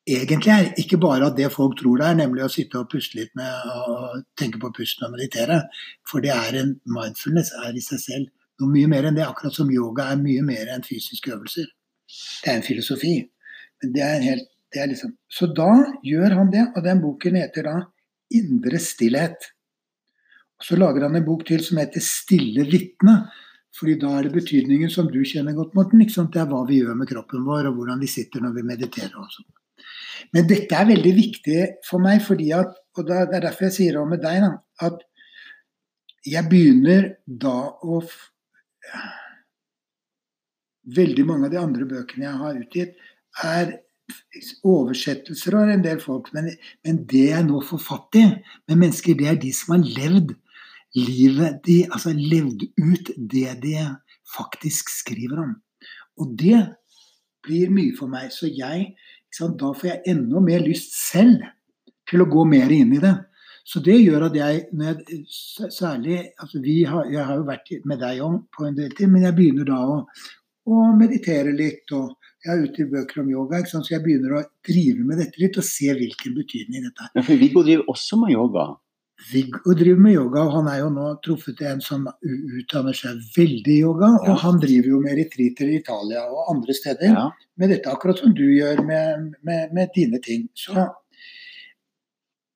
egentlig 0.05 0.53
er. 0.53 0.71
Ikke 0.81 0.99
bare 1.01 1.31
at 1.31 1.38
det 1.39 1.49
folk 1.53 1.77
tror 1.79 2.01
det 2.01 2.09
er, 2.11 2.19
nemlig 2.21 2.45
å 2.45 2.51
sitte 2.53 2.81
og 2.81 2.89
puste 2.91 3.17
litt 3.19 3.33
med 3.38 3.69
og 3.73 4.23
tenke 4.38 4.61
på 4.61 4.73
pusten 4.75 5.07
og 5.07 5.15
meditere. 5.15 5.63
For 6.09 6.23
det 6.23 6.33
er 6.36 6.59
en 6.61 6.75
mindfulness 6.86 7.53
er 7.65 7.73
i 7.73 7.83
seg 7.83 8.03
selv 8.03 8.33
noe 8.61 8.71
mye 8.71 8.91
mer 8.91 9.09
enn 9.09 9.17
det. 9.17 9.25
Akkurat 9.25 9.55
som 9.55 9.71
yoga 9.73 10.11
er 10.11 10.21
mye 10.21 10.43
mer 10.45 10.69
enn 10.75 10.86
fysiske 10.86 11.33
øvelser. 11.33 11.71
Det 12.43 12.51
er 12.51 12.59
en 12.59 12.67
filosofi. 12.67 13.15
Men 13.81 13.95
det 13.95 14.05
er 14.05 14.27
helt 14.29 14.51
Liksom, 14.75 15.13
så 15.31 15.47
da 15.55 15.69
gjør 16.03 16.33
han 16.36 16.49
det, 16.51 16.65
og 16.75 16.83
den 16.83 16.99
boken 16.99 17.38
heter 17.39 17.63
da 17.63 17.75
'Indre 18.33 18.75
stillhet'. 18.75 19.55
Og 20.60 20.68
Så 20.68 20.78
lager 20.80 21.08
han 21.08 21.16
en 21.16 21.26
bok 21.26 21.45
til 21.47 21.64
som 21.64 21.78
heter 21.78 21.99
'Stille 21.99 22.66
vitne'. 22.70 23.30
fordi 23.76 23.99
da 23.99 24.08
er 24.08 24.24
det 24.24 24.32
betydningen 24.32 24.89
som 24.89 25.08
du 25.12 25.20
kjenner 25.20 25.53
godt, 25.53 25.76
Morten. 25.76 25.99
Det 25.99 26.39
er 26.39 26.47
hva 26.47 26.66
vi 26.66 26.80
gjør 26.80 26.95
med 26.95 27.10
kroppen 27.10 27.43
vår, 27.43 27.68
og 27.68 27.76
hvordan 27.76 27.99
vi 27.99 28.08
sitter 28.08 28.39
når 28.39 28.53
vi 28.56 28.62
mediterer. 28.62 29.12
Også. 29.12 29.43
Men 30.32 30.47
dette 30.47 30.76
er 30.76 30.86
veldig 30.86 31.14
viktig 31.16 31.60
for 31.84 31.99
meg, 31.99 32.22
fordi 32.24 32.51
at, 32.56 32.72
og 32.95 33.08
det 33.08 33.18
er 33.18 33.41
derfor 33.41 33.68
jeg 33.68 33.74
sier 33.74 33.97
det 33.97 34.06
med 34.08 34.24
deg, 34.24 34.45
da, 34.45 34.51
at 34.88 35.03
jeg 36.26 36.49
begynner 36.49 37.12
da 37.28 37.58
å 37.84 38.03
Veldig 40.95 41.24
mange 41.26 41.47
av 41.47 41.51
de 41.51 41.58
andre 41.58 41.86
bøkene 41.89 42.28
jeg 42.28 42.38
har 42.38 42.58
utgitt, 42.62 42.91
er 43.41 43.72
oversettelser 44.62 45.56
av 45.58 45.72
en 45.74 45.82
del 45.82 45.97
folk, 45.97 46.28
men, 46.36 46.51
men, 46.86 46.99
det 47.10 47.24
jeg 47.32 47.45
nå 47.47 47.62
får 47.66 47.82
fatt 47.82 48.18
i 48.20 48.26
med 48.28 48.78
mennesker, 48.84 49.18
det 49.18 49.32
er 49.32 49.39
de 49.41 49.49
som 49.58 49.74
har 49.74 49.88
levd 49.95 50.36
livet 50.95 51.61
de, 51.65 51.83
Altså 51.91 52.13
levd 52.15 52.67
ut 52.79 53.11
det 53.17 53.57
de 53.63 53.75
faktisk 54.35 54.89
skriver 54.93 55.43
om. 55.43 55.53
Og 56.21 56.33
det 56.39 56.61
blir 57.45 57.71
mye 57.73 57.93
for 57.97 58.11
meg. 58.11 58.31
Så 58.33 58.49
jeg, 58.49 58.93
sant, 59.33 59.59
da 59.61 59.73
får 59.75 59.91
jeg 59.91 60.15
enda 60.15 60.41
mer 60.43 60.65
lyst 60.65 60.95
selv 60.97 61.43
til 62.09 62.23
å 62.23 62.29
gå 62.29 62.45
mer 62.49 62.71
inn 62.73 62.93
i 62.95 63.01
det. 63.03 63.15
Så 63.65 63.81
det 63.81 63.97
gjør 63.97 64.27
at 64.27 64.35
jeg, 64.37 64.67
jeg 64.77 65.69
særlig 65.73 66.19
altså 66.37 66.59
har, 66.61 67.07
Jeg 67.09 67.23
har 67.25 67.39
jo 67.39 67.47
vært 67.47 67.71
med 67.89 67.99
deg 67.99 68.21
om 68.21 68.43
på 68.53 68.67
en 68.67 68.75
del 68.77 68.93
tid, 68.93 69.09
men 69.09 69.25
jeg 69.25 69.35
begynner 69.37 69.65
da 69.65 69.79
å, 69.89 69.97
å 70.69 70.83
meditere 70.97 71.53
litt. 71.55 71.89
og 71.91 72.13
jeg 72.45 72.53
er 72.53 72.65
ute 72.67 72.83
i 72.83 72.89
bøker 72.91 73.23
om 73.23 73.29
yoga, 73.31 73.63
så 73.65 73.81
jeg 73.89 74.03
begynner 74.03 74.35
å 74.37 74.43
drive 74.67 75.01
med 75.01 75.17
dette 75.17 75.41
litt 75.41 75.57
og 75.57 75.65
se 75.65 75.89
hvilken 75.97 76.35
betydning 76.37 76.83
dette 76.85 77.07
har. 77.07 77.13
Ja, 77.17 77.23
for 77.25 77.41
Viggo 77.41 77.63
driver 77.65 77.89
også 77.89 78.19
med 78.21 78.35
yoga? 78.35 78.67
Viggo 79.32 79.73
driver 79.73 80.01
med 80.01 80.13
yoga, 80.13 80.43
og 80.45 80.51
han 80.59 80.67
er 80.69 80.82
jo 80.84 80.89
nå 80.93 81.05
truffet 81.26 81.61
en 81.65 81.80
som 81.82 82.03
utdanner 82.21 82.97
seg 82.97 83.21
veldig 83.36 83.73
i 83.73 83.80
yoga. 83.82 84.11
Ja. 84.19 84.34
Og 84.34 84.43
han 84.43 84.59
driver 84.61 84.91
jo 84.91 84.99
med 85.01 85.17
retreater 85.19 85.71
i 85.71 85.80
Italia 85.80 86.26
og 86.30 86.51
andre 86.53 86.76
steder 86.78 87.09
ja. 87.13 87.26
med 87.61 87.73
dette, 87.73 87.89
akkurat 87.91 88.21
som 88.21 88.36
du 88.38 88.43
gjør 88.45 88.84
med, 88.86 89.32
med, 89.47 89.73
med 89.73 89.93
dine 89.95 90.21
ting. 90.26 90.45
Så, 90.57 90.86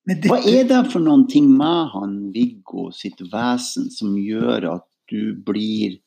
dette... 0.10 0.30
Hva 0.30 0.42
er 0.46 0.70
det 0.70 0.84
for 0.94 1.04
noen 1.06 1.26
ting 1.32 1.50
med 1.54 1.90
han 1.96 2.20
Viggo 2.36 2.90
sitt 2.96 3.22
vesen 3.34 3.90
som 3.94 4.14
gjør 4.18 4.74
at 4.76 4.88
du 5.10 5.34
blir 5.46 6.00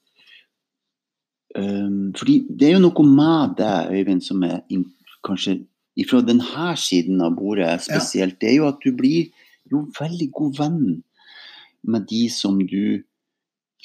Um, 1.53 2.15
fordi 2.17 2.47
det 2.49 2.71
er 2.71 2.79
jo 2.79 2.85
noe 2.87 3.03
med 3.05 3.59
deg, 3.59 3.91
Øyvind, 3.93 4.23
som 4.25 4.41
er 4.47 4.63
in, 4.73 4.87
kanskje 5.21 5.59
fra 6.09 6.23
denne 6.25 6.71
siden 6.81 7.21
av 7.21 7.35
bordet 7.37 7.75
spesielt. 7.85 8.39
Ja. 8.39 8.41
Det 8.41 8.49
er 8.49 8.57
jo 8.57 8.69
at 8.71 8.79
du 8.81 8.89
blir 8.97 9.29
jo 9.73 9.87
veldig 9.99 10.29
god 10.37 10.59
venn 10.61 10.83
med 11.83 12.07
de 12.11 12.27
som 12.31 12.61
du 12.63 13.03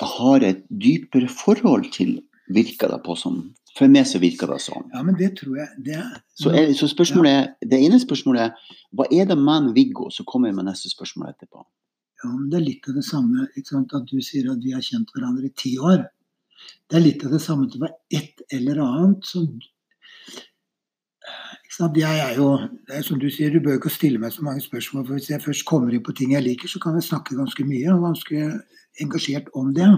har 0.01 0.43
et 0.45 0.65
dypere 0.69 1.29
forhold 1.31 1.89
til, 1.95 2.19
virker 2.53 2.91
det 2.93 2.99
på 3.05 3.15
som. 3.17 3.39
For 3.77 3.89
meg 3.91 4.07
så 4.09 4.21
virker 4.21 4.49
det 4.49 4.59
sånn. 4.63 4.88
Ja, 4.93 5.03
men 5.05 5.17
det 5.19 5.35
tror 5.38 5.57
jeg 5.59 5.83
det 5.85 5.97
er. 5.99 6.13
Så, 6.39 6.49
er, 6.49 6.71
så 6.77 6.89
spørsmålet 6.89 7.33
ja. 7.33 7.41
Det 7.61 7.79
ene 7.85 7.99
spørsmålet 8.01 8.47
er 8.47 8.77
hva 8.97 9.05
er 9.13 9.27
det 9.29 9.38
med 9.38 9.73
Viggo? 9.75 10.07
Så 10.13 10.25
kommer 10.25 10.49
jeg 10.49 10.57
med 10.57 10.69
neste 10.69 10.89
spørsmål 10.89 11.33
etterpå. 11.33 11.61
Ja, 12.23 12.31
men 12.31 12.47
Det 12.49 12.57
er 12.57 12.65
litt 12.65 12.88
av 12.89 12.97
det 12.97 13.05
samme. 13.05 13.45
At 13.45 14.09
du 14.09 14.17
sier 14.25 14.49
at 14.53 14.63
vi 14.63 14.73
har 14.73 14.85
kjent 14.85 15.11
hverandre 15.13 15.49
i 15.49 15.53
ti 15.53 15.75
år. 15.77 16.07
Det 16.89 16.97
er 16.97 17.05
litt 17.05 17.25
av 17.27 17.35
det 17.35 17.43
samme. 17.43 17.67
at 17.67 17.75
Det 17.75 17.83
var 17.83 17.93
et 18.09 18.45
eller 18.57 18.81
annet 18.81 19.29
som 19.29 19.45
jeg 21.99 22.20
er 22.20 22.36
jo, 22.38 22.57
det 22.88 22.95
er 22.97 23.01
som 23.03 23.20
du 23.20 23.30
sier, 23.30 23.51
du 23.51 23.59
bør 23.59 23.78
ikke 23.78 23.91
stille 23.91 24.20
meg 24.20 24.32
så 24.34 24.43
mange 24.43 24.61
spørsmål. 24.61 25.05
for 25.05 25.13
Hvis 25.13 25.30
jeg 25.30 25.41
først 25.41 25.65
kommer 25.65 25.93
inn 25.93 26.03
på 26.03 26.15
ting 26.15 26.32
jeg 26.34 26.43
liker, 26.43 26.68
så 26.68 26.80
kan 26.80 26.95
jeg 26.95 27.03
snakke 27.03 27.36
ganske 27.36 27.63
mye 27.63 27.93
og 27.93 28.05
ganske 28.05 28.61
engasjert 29.01 29.49
om 29.53 29.74
det. 29.74 29.89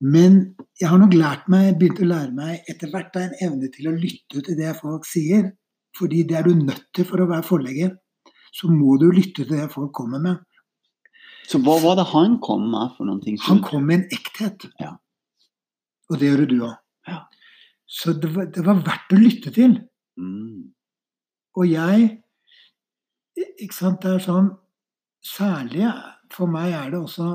Men 0.00 0.56
jeg 0.80 0.88
har 0.88 0.98
nok 0.98 1.14
lært 1.14 1.48
meg, 1.48 1.76
begynt 1.78 2.00
å 2.02 2.08
lære 2.10 2.32
meg 2.34 2.64
etter 2.68 2.90
hvert 2.90 3.14
en 3.16 3.36
evne 3.40 3.68
til 3.70 3.88
å 3.88 3.94
lytte 3.94 4.42
til 4.42 4.56
det 4.58 4.72
folk 4.80 5.06
sier. 5.06 5.52
Fordi 5.98 6.22
det 6.24 6.38
er 6.38 6.48
du 6.48 6.56
nødt 6.56 6.88
til 6.96 7.06
for 7.06 7.20
å 7.20 7.28
være 7.28 7.46
forlegger. 7.46 7.92
Så 8.52 8.68
må 8.72 8.96
du 9.00 9.10
lytte 9.12 9.44
til 9.44 9.60
det 9.60 9.68
folk 9.72 9.92
kommer 9.94 10.22
med. 10.24 10.40
Så 11.48 11.60
hva 11.62 11.76
var 11.82 11.98
det 11.98 12.08
han 12.12 12.38
kom 12.42 12.64
med 12.72 12.96
for 12.96 13.08
noen 13.08 13.20
ting? 13.22 13.38
Han 13.46 13.62
kom 13.64 13.86
med 13.86 14.00
en 14.00 14.16
ekthet. 14.16 14.66
Ja. 14.80 14.94
Og 16.10 16.18
det 16.20 16.30
gjør 16.30 16.44
du 16.48 16.58
òg. 16.64 16.76
Ja. 17.08 17.18
Så 17.88 18.14
det 18.16 18.30
var, 18.34 18.48
det 18.54 18.64
var, 18.66 18.82
verdt 18.86 19.14
å 19.14 19.20
lytte 19.20 19.52
til. 19.54 19.76
Mm. 20.20 20.72
Og 21.56 21.68
jeg 21.68 22.10
ikke 23.36 23.74
sant, 23.74 24.02
Det 24.02 24.10
er 24.16 24.20
sånn 24.20 24.50
Særlig 25.22 25.86
for 26.34 26.50
meg 26.50 26.72
er 26.74 26.90
det 26.90 26.98
også 26.98 27.26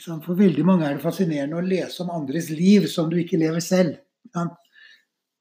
sant, 0.00 0.24
For 0.24 0.38
veldig 0.38 0.64
mange 0.64 0.86
er 0.86 0.96
det 0.96 1.04
fascinerende 1.04 1.58
å 1.58 1.66
lese 1.66 2.04
om 2.04 2.12
andres 2.14 2.50
liv 2.54 2.86
som 2.88 3.10
du 3.10 3.18
ikke 3.20 3.40
lever 3.40 3.60
selv. 3.64 3.96
Sant? 4.32 4.54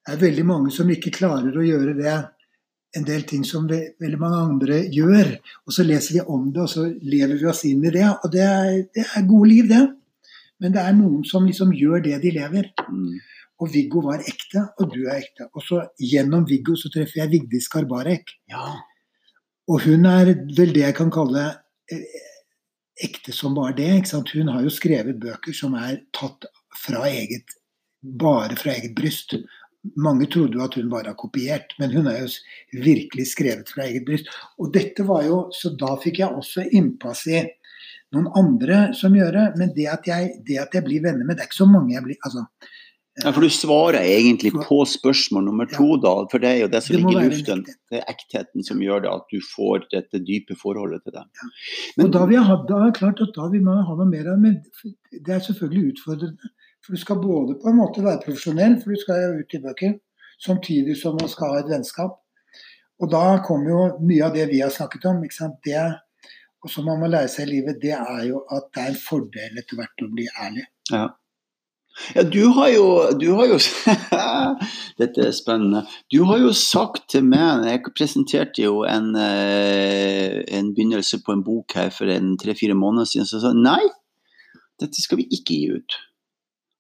Det 0.02 0.16
er 0.16 0.24
veldig 0.24 0.46
mange 0.50 0.72
som 0.74 0.90
ikke 0.90 1.14
klarer 1.14 1.56
å 1.56 1.64
gjøre 1.64 1.94
det. 2.00 2.16
En 2.98 3.06
del 3.08 3.22
ting 3.30 3.44
som 3.48 3.68
veldig 3.70 4.20
mange 4.20 4.40
andre 4.42 4.80
gjør. 4.92 5.36
Og 5.68 5.76
så 5.76 5.86
leser 5.86 6.18
vi 6.18 6.24
om 6.26 6.50
det, 6.52 6.66
og 6.66 6.72
så 6.72 6.88
lever 6.90 7.38
vi 7.38 7.48
oss 7.48 7.62
inn 7.70 7.86
i 7.86 7.94
det. 7.94 8.08
Og 8.10 8.34
det 8.34 8.42
er, 8.44 8.72
det 8.98 9.06
er 9.06 9.28
gode 9.30 9.52
liv, 9.52 9.70
det. 9.70 9.84
Men 10.62 10.74
det 10.74 10.82
er 10.82 10.98
noen 10.98 11.22
som 11.28 11.46
liksom 11.48 11.72
gjør 11.78 12.02
det 12.10 12.18
de 12.26 12.34
lever. 12.36 12.72
Mm. 12.90 13.22
Og 13.62 13.70
Viggo 13.74 14.02
var 14.06 14.24
ekte, 14.26 14.66
og 14.82 14.94
du 14.94 15.04
er 15.06 15.22
ekte. 15.22 15.48
Og 15.54 15.66
så 15.66 15.84
gjennom 16.02 16.48
Viggo 16.50 16.74
så 16.80 16.90
treffer 16.94 17.24
jeg 17.24 17.34
Vigdis 17.36 17.70
Karbarek. 17.72 18.34
Ja. 18.50 18.76
Og 19.70 19.86
hun 19.86 20.08
er 20.10 20.34
vel 20.58 20.74
det 20.74 20.86
jeg 20.88 20.98
kan 20.98 21.12
kalle 21.14 21.46
eh, 21.94 22.22
ekte 23.06 23.34
som 23.36 23.56
bare 23.58 23.76
det. 23.78 23.90
ikke 24.00 24.14
sant? 24.16 24.34
Hun 24.34 24.50
har 24.52 24.66
jo 24.66 24.74
skrevet 24.74 25.20
bøker 25.22 25.56
som 25.56 25.78
er 25.78 26.02
tatt 26.18 26.50
fra 26.82 27.06
eget 27.10 27.54
bare 28.02 28.56
fra 28.58 28.74
eget 28.74 28.96
bryst. 28.98 29.36
Mange 29.98 30.28
trodde 30.30 30.58
jo 30.58 30.66
at 30.66 30.76
hun 30.78 30.90
bare 30.90 31.12
har 31.12 31.18
kopiert, 31.18 31.74
men 31.80 31.94
hun 31.94 32.08
er 32.10 32.22
jo 32.22 32.82
virkelig 32.84 33.28
skrevet 33.32 33.70
fra 33.70 33.86
eget 33.88 34.06
bryst. 34.06 34.30
Og 34.60 34.74
dette 34.74 35.06
var 35.08 35.26
jo, 35.26 35.50
Så 35.54 35.76
da 35.78 35.96
fikk 36.02 36.20
jeg 36.20 36.30
også 36.30 36.68
innpass 36.72 37.28
i 37.28 37.42
noen 38.14 38.30
andre 38.36 38.94
som 38.98 39.16
gjør 39.16 39.32
det. 39.38 39.48
Men 39.58 39.74
det 39.76 39.88
at, 39.88 40.08
jeg, 40.08 40.34
det 40.48 40.60
at 40.62 40.74
jeg 40.74 40.86
blir 40.86 41.04
venner 41.04 41.26
med 41.26 41.38
Det 41.38 41.46
er 41.46 41.52
ikke 41.52 41.64
så 41.64 41.70
mange 41.70 41.94
jeg 41.94 42.04
blir 42.04 42.18
altså, 42.26 42.46
Ja, 43.20 43.34
For 43.36 43.44
du 43.44 43.52
svarer 43.52 44.00
egentlig 44.00 44.54
på 44.56 44.78
spørsmål 44.88 45.44
nummer 45.50 45.68
to, 45.68 45.98
da. 46.00 46.14
For 46.32 46.40
det 46.40 46.48
er 46.48 46.60
jo 46.62 46.70
det 46.72 46.80
som 46.86 46.96
Det 46.96 47.02
ligger 47.02 47.26
i 47.26 47.32
luften. 47.34 47.64
Det 47.92 48.00
er 48.00 48.08
ektheten 48.08 48.64
som 48.64 48.80
gjør 48.80 49.04
det, 49.04 49.12
at 49.12 49.34
du 49.34 49.44
får 49.44 49.84
dette 49.92 50.22
dype 50.24 50.56
forholdet 50.56 51.04
til 51.04 51.18
det. 51.18 51.26
Og 52.00 52.14
da 52.16 52.24
vil 52.30 52.38
jeg 52.38 52.48
ha, 52.48 52.58
da 52.70 52.80
er 52.86 52.96
klart 52.96 53.20
at 53.26 53.36
da 53.36 53.50
vil 53.52 53.66
man 53.68 53.84
ha 53.84 53.98
noe 54.00 54.08
mer 54.08 54.32
av 54.32 54.40
det, 54.40 54.46
men 54.48 54.96
det 55.12 55.36
er 55.36 55.44
selvfølgelig 55.44 55.92
utfordrende. 55.92 56.54
For 56.82 56.96
du 56.96 57.04
skal 57.04 57.20
både 57.22 57.60
på 57.60 57.70
en 57.70 57.78
måte 57.82 58.06
være 58.06 58.24
profesjonell, 58.24 58.80
for 58.80 58.96
du 58.96 59.04
skal 59.04 59.22
jo 59.26 59.44
ut 59.44 59.60
i 59.60 59.64
bøker, 59.68 59.94
samtidig 60.48 60.96
som 60.98 61.20
man 61.20 61.30
skal 61.30 61.52
ha 61.52 61.62
et 61.62 61.70
vennskap. 61.70 62.16
Og 63.02 63.12
da 63.12 63.26
kommer 63.46 63.74
jo 63.74 63.82
mye 64.08 64.24
av 64.24 64.38
det 64.38 64.48
vi 64.54 64.64
har 64.64 64.72
snakket 64.72 65.06
om. 65.12 65.20
ikke 65.26 65.36
sant? 65.36 65.60
Det, 65.68 65.84
og 66.64 66.72
som 66.72 66.88
man 66.88 67.02
må 67.02 67.12
lære 67.12 67.30
seg 67.34 67.50
i 67.50 67.58
livet, 67.58 67.82
det 67.84 67.98
er 67.98 68.28
jo 68.30 68.46
at 68.48 68.72
det 68.72 68.86
er 68.86 68.94
en 68.94 69.02
fordel 69.04 69.60
etter 69.60 69.82
hvert 69.82 70.06
å 70.06 70.10
bli 70.16 70.30
ærlig. 70.32 70.66
Ja. 70.94 71.10
Ja, 72.16 72.24
du 72.24 72.46
har 72.56 72.70
jo, 72.72 72.86
du 73.20 73.28
har 73.38 73.50
jo 73.52 73.58
Dette 75.02 75.26
er 75.28 75.34
spennende. 75.36 75.84
Du 76.12 76.24
har 76.30 76.40
jo 76.42 76.54
sagt 76.56 77.10
til 77.14 77.26
meg 77.28 77.66
Jeg 77.68 77.84
presenterte 77.98 78.64
jo 78.64 78.84
en, 78.88 79.12
eh, 79.20 80.40
en 80.48 80.72
begynnelse 80.76 81.22
på 81.26 81.36
en 81.36 81.44
bok 81.46 81.76
her 81.78 81.92
for 81.94 82.12
en 82.12 82.38
tre-fire 82.42 82.78
måneder 82.78 83.10
siden. 83.12 83.28
Så 83.28 83.38
jeg 83.38 83.46
sa 83.46 83.54
nei, 83.58 83.84
dette 84.82 85.04
skal 85.04 85.22
vi 85.22 85.28
ikke 85.30 85.58
gi 85.58 85.76
ut. 85.76 86.00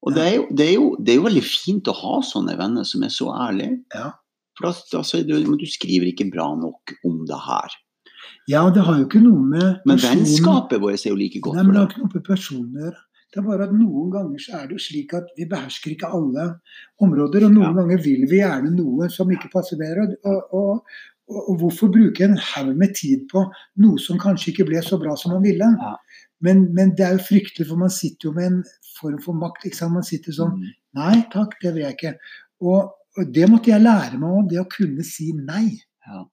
Og 0.01 0.15
det 0.15 0.23
er, 0.25 0.33
jo, 0.39 0.47
det, 0.49 0.65
er 0.65 0.73
jo, 0.73 0.87
det 0.97 1.13
er 1.13 1.19
jo 1.19 1.27
veldig 1.27 1.45
fint 1.45 1.91
å 1.91 1.93
ha 1.99 2.15
sånne 2.25 2.57
venner 2.57 2.87
som 2.89 3.03
er 3.05 3.13
så 3.13 3.29
ærlige. 3.35 3.77
Ja. 3.93 4.09
For 4.57 4.67
da, 4.67 5.03
da 5.03 5.21
du 5.27 5.53
du 5.61 5.67
skriver 5.69 6.09
ikke 6.09 6.31
bra 6.33 6.49
nok 6.57 6.95
om 7.07 7.21
det 7.29 7.37
her. 7.45 7.77
Ja, 8.49 8.63
det 8.73 8.83
har 8.87 8.97
jo 8.97 9.05
ikke 9.05 9.21
noe 9.21 9.41
med 9.45 9.85
Men 9.85 9.99
vennskapet 10.01 10.81
vårt 10.81 11.05
er 11.05 11.13
jo 11.13 11.17
like 11.19 11.39
godt 11.43 11.57
Nei, 11.57 11.63
men 11.65 11.75
Det 11.75 11.81
har 11.81 11.89
ikke 11.91 12.01
noe 12.01 12.13
med 12.13 12.25
personen 12.25 12.73
å 12.73 12.85
gjøre. 12.87 13.01
Det 13.31 13.39
er 13.39 13.45
bare 13.47 13.63
at 13.69 13.71
Noen 13.73 14.09
ganger 14.11 14.41
så 14.43 14.57
er 14.59 14.67
det 14.67 14.75
jo 14.75 14.83
slik 14.83 15.13
at 15.15 15.29
vi 15.37 15.45
behersker 15.47 15.93
ikke 15.93 16.09
alle 16.11 16.49
områder. 16.99 17.45
Og 17.47 17.53
noen 17.53 17.69
Ja. 17.69 17.73
ganger 17.79 18.01
vil 18.03 18.25
vi 18.27 18.41
gjerne 18.41 18.71
noe 18.75 19.07
som 19.09 19.31
ikke 19.31 19.51
passer 19.53 19.77
bedre. 19.79 20.09
Og, 20.25 20.53
og, 20.53 20.85
og, 21.31 21.39
og 21.49 21.57
hvorfor 21.61 21.91
bruke 21.93 22.25
en 22.27 22.35
haug 22.37 22.75
med 22.75 22.93
tid 22.95 23.23
på 23.31 23.45
noe 23.79 23.97
som 24.03 24.19
kanskje 24.19 24.51
ikke 24.51 24.67
ble 24.67 24.81
så 24.83 24.99
bra 24.99 25.15
som 25.15 25.31
man 25.31 25.43
ville? 25.43 25.63
Ja. 25.79 25.95
Men, 26.41 26.73
men 26.73 26.91
det 26.97 27.05
er 27.05 27.15
jo 27.15 27.23
fryktelig, 27.23 27.67
for 27.69 27.77
man 27.77 27.89
sitter 27.93 28.27
jo 28.29 28.33
med 28.35 28.47
en 28.49 28.63
form 28.99 29.19
for 29.21 29.33
makt. 29.37 29.67
Man 29.91 30.03
sitter 30.03 30.33
sånn 30.35 30.57
Mm. 30.57 30.69
Nei 30.93 31.21
takk, 31.31 31.53
det 31.61 31.73
vil 31.73 31.83
jeg 31.85 31.95
ikke. 31.95 32.13
Og, 32.67 32.91
det 33.31 33.47
måtte 33.49 33.71
jeg 33.71 33.81
lære 33.83 34.17
meg 34.19 34.29
om, 34.41 34.47
det 34.47 34.59
å 34.59 34.67
kunne 34.67 35.03
si 35.07 35.31
nei. 35.37 35.77
Ja. 36.07 36.25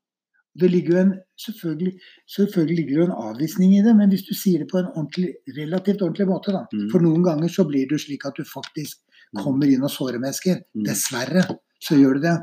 Det 0.59 0.71
ligger 0.73 0.97
en, 1.01 1.11
selvfølgelig, 1.39 1.93
selvfølgelig 2.35 2.77
ligger 2.77 2.95
det 2.95 3.03
jo 3.03 3.09
en 3.09 3.19
avvisning 3.31 3.75
i 3.77 3.83
det, 3.85 3.93
men 3.95 4.11
hvis 4.11 4.25
du 4.27 4.33
sier 4.35 4.65
det 4.65 4.71
på 4.71 4.81
en 4.81 4.89
ordentlig, 4.95 5.35
relativt 5.59 6.03
ordentlig 6.03 6.27
måte, 6.31 6.55
da. 6.57 6.65
Mm. 6.73 6.89
For 6.91 7.05
noen 7.05 7.27
ganger 7.27 7.53
så 7.53 7.67
blir 7.69 7.87
det 7.91 8.01
slik 8.03 8.27
at 8.27 8.41
du 8.41 8.47
faktisk 8.49 9.05
Mm. 9.29 9.43
kommer 9.45 9.69
inn 9.69 9.85
og 9.85 9.93
sårer 9.93 10.21
mennesker. 10.23 10.63
Mm. 10.77 10.85
Dessverre 10.87 11.43
så 11.85 11.97
gjør 11.99 12.19
du 12.19 12.25
det. 12.25 12.35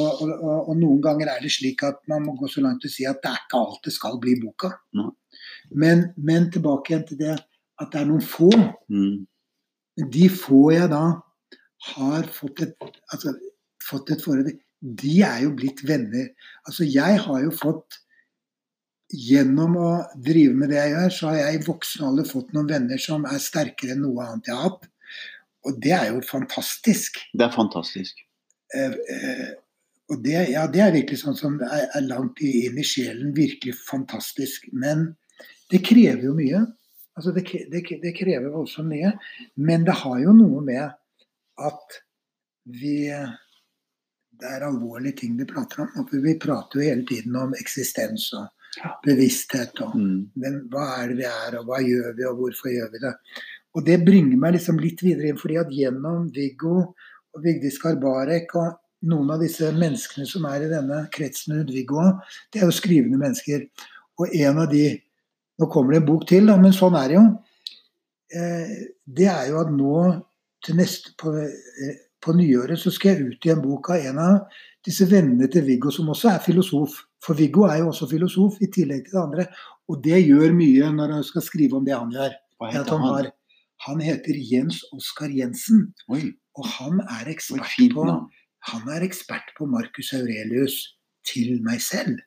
Og, 0.00 0.20
og, 0.22 0.30
og, 0.36 0.68
og 0.70 0.76
noen 0.78 1.00
ganger 1.04 1.32
er 1.32 1.42
det 1.42 1.50
slik 1.52 1.82
at 1.86 1.98
man 2.10 2.24
må 2.24 2.36
gå 2.38 2.50
så 2.50 2.62
langt 2.64 2.82
til 2.84 2.92
å 2.92 2.94
si 2.94 3.06
at 3.08 3.20
det 3.24 3.32
er 3.32 3.40
ikke 3.42 3.62
alt 3.64 3.88
det 3.88 3.94
skal 3.96 4.20
bli 4.22 4.36
boka. 4.42 4.72
Mm. 4.96 5.10
Men, 5.82 6.04
men 6.16 6.48
tilbake 6.54 6.94
igjen 6.94 7.08
til 7.10 7.20
det 7.20 7.34
at 7.34 7.90
det 7.92 8.00
er 8.00 8.08
noen 8.08 8.24
få. 8.24 8.52
Mm. 8.90 9.26
De 10.14 10.28
få 10.30 10.62
jeg 10.76 10.90
da 10.94 11.02
har 11.90 12.30
fått 12.34 12.62
et, 12.64 12.88
altså, 13.12 13.34
fått 13.82 14.14
et 14.14 14.22
forhold 14.22 14.48
til, 14.48 14.58
de 14.80 15.14
er 15.26 15.42
jo 15.44 15.54
blitt 15.58 15.82
venner. 15.86 16.30
Altså 16.66 16.86
jeg 16.86 17.24
har 17.24 17.42
jo 17.44 17.54
fått 17.54 18.02
Gjennom 19.08 19.72
å 19.80 19.90
drive 20.20 20.52
med 20.52 20.68
det 20.68 20.76
jeg 20.76 20.90
gjør, 20.92 21.12
så 21.16 21.28
har 21.30 21.36
jeg 21.38 21.56
i 21.56 21.60
voksen 21.64 22.02
alder 22.04 22.26
fått 22.28 22.50
noen 22.52 22.66
venner 22.68 23.00
som 23.00 23.22
er 23.24 23.38
sterkere 23.40 23.94
enn 23.94 24.02
noe 24.04 24.20
annet 24.20 24.50
jeg 24.50 24.58
har 24.58 24.66
hatt. 24.66 24.82
Og 25.64 25.78
det 25.80 25.94
er 25.96 26.10
jo 26.10 26.18
fantastisk. 26.28 27.16
Det 27.32 27.46
er 27.46 27.54
fantastisk. 27.54 28.20
Eh, 28.76 28.98
eh, 29.14 29.48
og 30.12 30.20
det, 30.26 30.34
ja, 30.52 30.66
det 30.68 30.82
er 30.84 30.92
virkelig 30.92 31.22
sånn 31.22 31.38
som 31.40 31.56
er, 31.64 31.86
er 31.88 32.04
langt 32.04 32.42
inn 32.44 32.76
i 32.76 32.84
sjelen. 32.84 33.32
Virkelig 33.36 33.78
fantastisk. 33.80 34.68
Men 34.76 35.08
det 35.72 35.80
krever 35.88 36.28
jo 36.28 36.36
mye. 36.36 36.66
Altså 37.16 37.32
det, 37.32 37.46
det, 37.72 37.82
det 38.04 38.14
krever 38.16 38.52
voldsomt 38.52 38.92
mye. 38.92 39.14
Men 39.56 39.88
det 39.88 39.96
har 40.04 40.20
jo 40.20 40.36
noe 40.36 40.60
med 40.68 40.84
at 41.64 42.00
vi 42.68 43.08
Det 44.38 44.46
er 44.46 44.66
alvorlige 44.66 45.16
ting 45.22 45.36
vi 45.38 45.46
prater 45.48 45.82
om. 45.84 45.90
Og 46.02 46.14
vi 46.22 46.36
prater 46.38 46.78
jo 46.78 46.86
hele 46.86 47.06
tiden 47.08 47.36
om 47.36 47.54
eksistens 47.58 48.30
og 48.38 48.46
bevissthet. 49.04 49.80
og 49.82 49.96
Mm. 49.96 50.30
men 50.36 50.68
hva 50.70 51.02
er 51.02 51.08
det 51.08 51.16
vi 51.16 51.24
er, 51.24 51.58
og 51.58 51.66
hva 51.66 51.80
gjør 51.82 52.16
vi, 52.16 52.24
og 52.24 52.36
hvorfor 52.36 52.68
gjør 52.70 52.92
vi 52.92 52.98
det? 52.98 53.14
Og 53.74 53.86
det 53.86 54.04
bringer 54.04 54.36
meg 54.36 54.54
liksom 54.54 54.78
litt 54.78 55.02
videre 55.02 55.28
inn, 55.28 55.38
fordi 55.38 55.56
at 55.56 55.70
gjennom 55.70 56.30
Viggo 56.34 56.94
og 57.34 57.42
Vigdis 57.42 57.78
Karbarek 57.78 58.54
og 58.54 58.78
noen 59.02 59.30
av 59.30 59.40
disse 59.40 59.70
menneskene 59.72 60.26
som 60.26 60.44
er 60.44 60.64
i 60.64 60.70
denne 60.70 61.04
kretsen 61.14 61.56
rundt 61.56 61.74
Viggo, 61.74 62.02
det 62.52 62.62
er 62.62 62.66
jo 62.66 62.74
skrivende 62.74 63.20
mennesker. 63.20 63.68
Og 64.18 64.34
en 64.34 64.58
av 64.58 64.70
de 64.70 65.00
Nå 65.58 65.66
kommer 65.66 65.90
det 65.90 65.98
en 65.98 66.06
bok 66.06 66.22
til, 66.30 66.44
da, 66.46 66.54
men 66.54 66.70
sånn 66.70 66.94
er 66.94 67.08
det 67.08 67.14
jo. 67.16 67.22
Eh, 68.30 68.74
det 69.10 69.24
er 69.26 69.48
jo 69.48 69.56
at 69.58 69.72
nå 69.74 69.94
til 70.62 70.76
neste 70.78 71.16
på, 71.18 71.32
eh, 71.34 71.96
på 72.28 72.36
nyåret 72.36 72.80
så 72.80 72.92
skal 72.92 73.14
jeg 73.14 73.32
ut 73.32 73.46
i 73.48 73.52
en 73.54 73.62
bok 73.64 73.88
av 73.94 74.04
en 74.10 74.20
av 74.20 74.60
disse 74.84 75.08
vennene 75.08 75.48
til 75.52 75.64
Viggo, 75.66 75.92
som 75.94 76.10
også 76.12 76.34
er 76.34 76.44
filosof. 76.44 77.00
For 77.24 77.38
Viggo 77.38 77.64
er 77.66 77.80
jo 77.80 77.88
også 77.90 78.08
filosof, 78.10 78.60
i 78.62 78.68
tillegg 78.72 79.06
til 79.06 79.16
det 79.16 79.22
andre. 79.22 79.46
Og 79.88 80.02
det 80.04 80.20
gjør 80.20 80.52
mye 80.56 80.92
når 80.94 81.16
han 81.16 81.26
skal 81.26 81.44
skrive 81.44 81.80
om 81.80 81.86
det 81.88 81.96
han 81.96 82.12
gjør. 82.14 82.36
Hva 82.60 82.72
heter 82.74 82.92
han, 82.92 83.06
han? 83.06 83.16
har, 83.16 83.30
han 83.86 84.04
heter 84.04 84.38
Jens 84.50 84.82
Oskar 84.94 85.32
Jensen, 85.32 85.88
Oi, 86.12 86.28
og 86.58 86.68
han 86.76 87.02
er 87.18 87.32
ekspert 87.32 87.78
Oi, 87.80 87.88
på 87.94 88.06
han 88.68 88.88
er 88.90 89.04
ekspert 89.06 89.52
på 89.56 89.68
Marcus 89.70 90.10
Aurelius 90.16 90.80
til 91.26 91.60
meg 91.64 91.80
selv. 91.82 92.18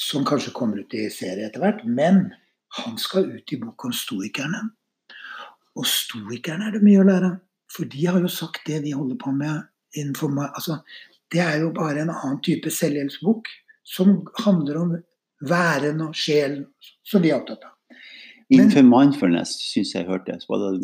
Som 0.00 0.24
kanskje 0.26 0.54
kommer 0.56 0.80
ut 0.80 0.94
i 0.96 1.10
serie 1.12 1.46
etter 1.46 1.62
hvert. 1.62 1.84
Men 1.84 2.30
han 2.80 2.96
skal 2.98 3.28
ut 3.28 3.52
i 3.52 3.58
bok 3.60 3.84
om 3.84 3.94
stoikerne. 3.94 4.64
Og 5.76 5.86
stoikerne 5.86 6.70
er 6.70 6.78
det 6.78 6.82
mye 6.86 7.02
å 7.02 7.06
lære. 7.06 7.30
For 7.70 7.84
de 7.86 8.06
har 8.06 8.20
jo 8.20 8.28
sagt 8.28 8.64
det 8.66 8.82
de 8.84 8.92
holder 8.96 9.16
på 9.20 9.32
med 9.36 9.62
innenfor. 9.96 10.32
Altså, 10.54 10.80
det 11.32 11.40
er 11.44 11.60
jo 11.62 11.70
bare 11.76 12.02
en 12.02 12.10
annen 12.10 12.40
type 12.42 12.70
selvhjelpsbok 12.74 13.46
som 13.86 14.24
handler 14.44 14.76
om 14.80 14.96
væren 15.46 16.00
og 16.04 16.14
sjelen, 16.18 16.64
som 17.06 17.22
vi 17.22 17.30
er 17.30 17.38
opptatt 17.40 17.62
av. 17.64 17.76
Men- 18.50 18.58
Innenfor 18.66 18.82
mindfulness 18.82 19.52
syns 19.70 19.92
jeg 19.94 20.06
hørte. 20.08 20.34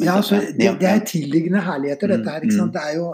Ja, 0.04 0.16
altså, 0.20 0.38
det, 0.54 0.68
det 0.80 0.86
er 0.88 1.00
tilliggende 1.04 1.60
herligheter, 1.66 2.06
dette 2.14 2.30
her. 2.30 2.40
ikke 2.46 2.54
sant? 2.54 2.70
Mm, 2.70 2.72
Det 2.72 2.82
er 2.82 2.94
jo 2.94 3.08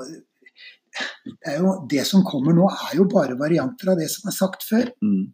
det, 1.24 1.48
er 1.48 1.58
jo, 1.62 1.72
det 1.88 2.04
som 2.06 2.22
kommer 2.28 2.52
nå, 2.52 2.66
er 2.68 2.96
jo 2.98 3.06
bare 3.08 3.38
varianter 3.40 3.92
av 3.94 3.96
det 3.96 4.10
som 4.12 4.28
er 4.28 4.36
sagt 4.36 4.62
før. 4.68 4.90
Mm. 5.02 5.32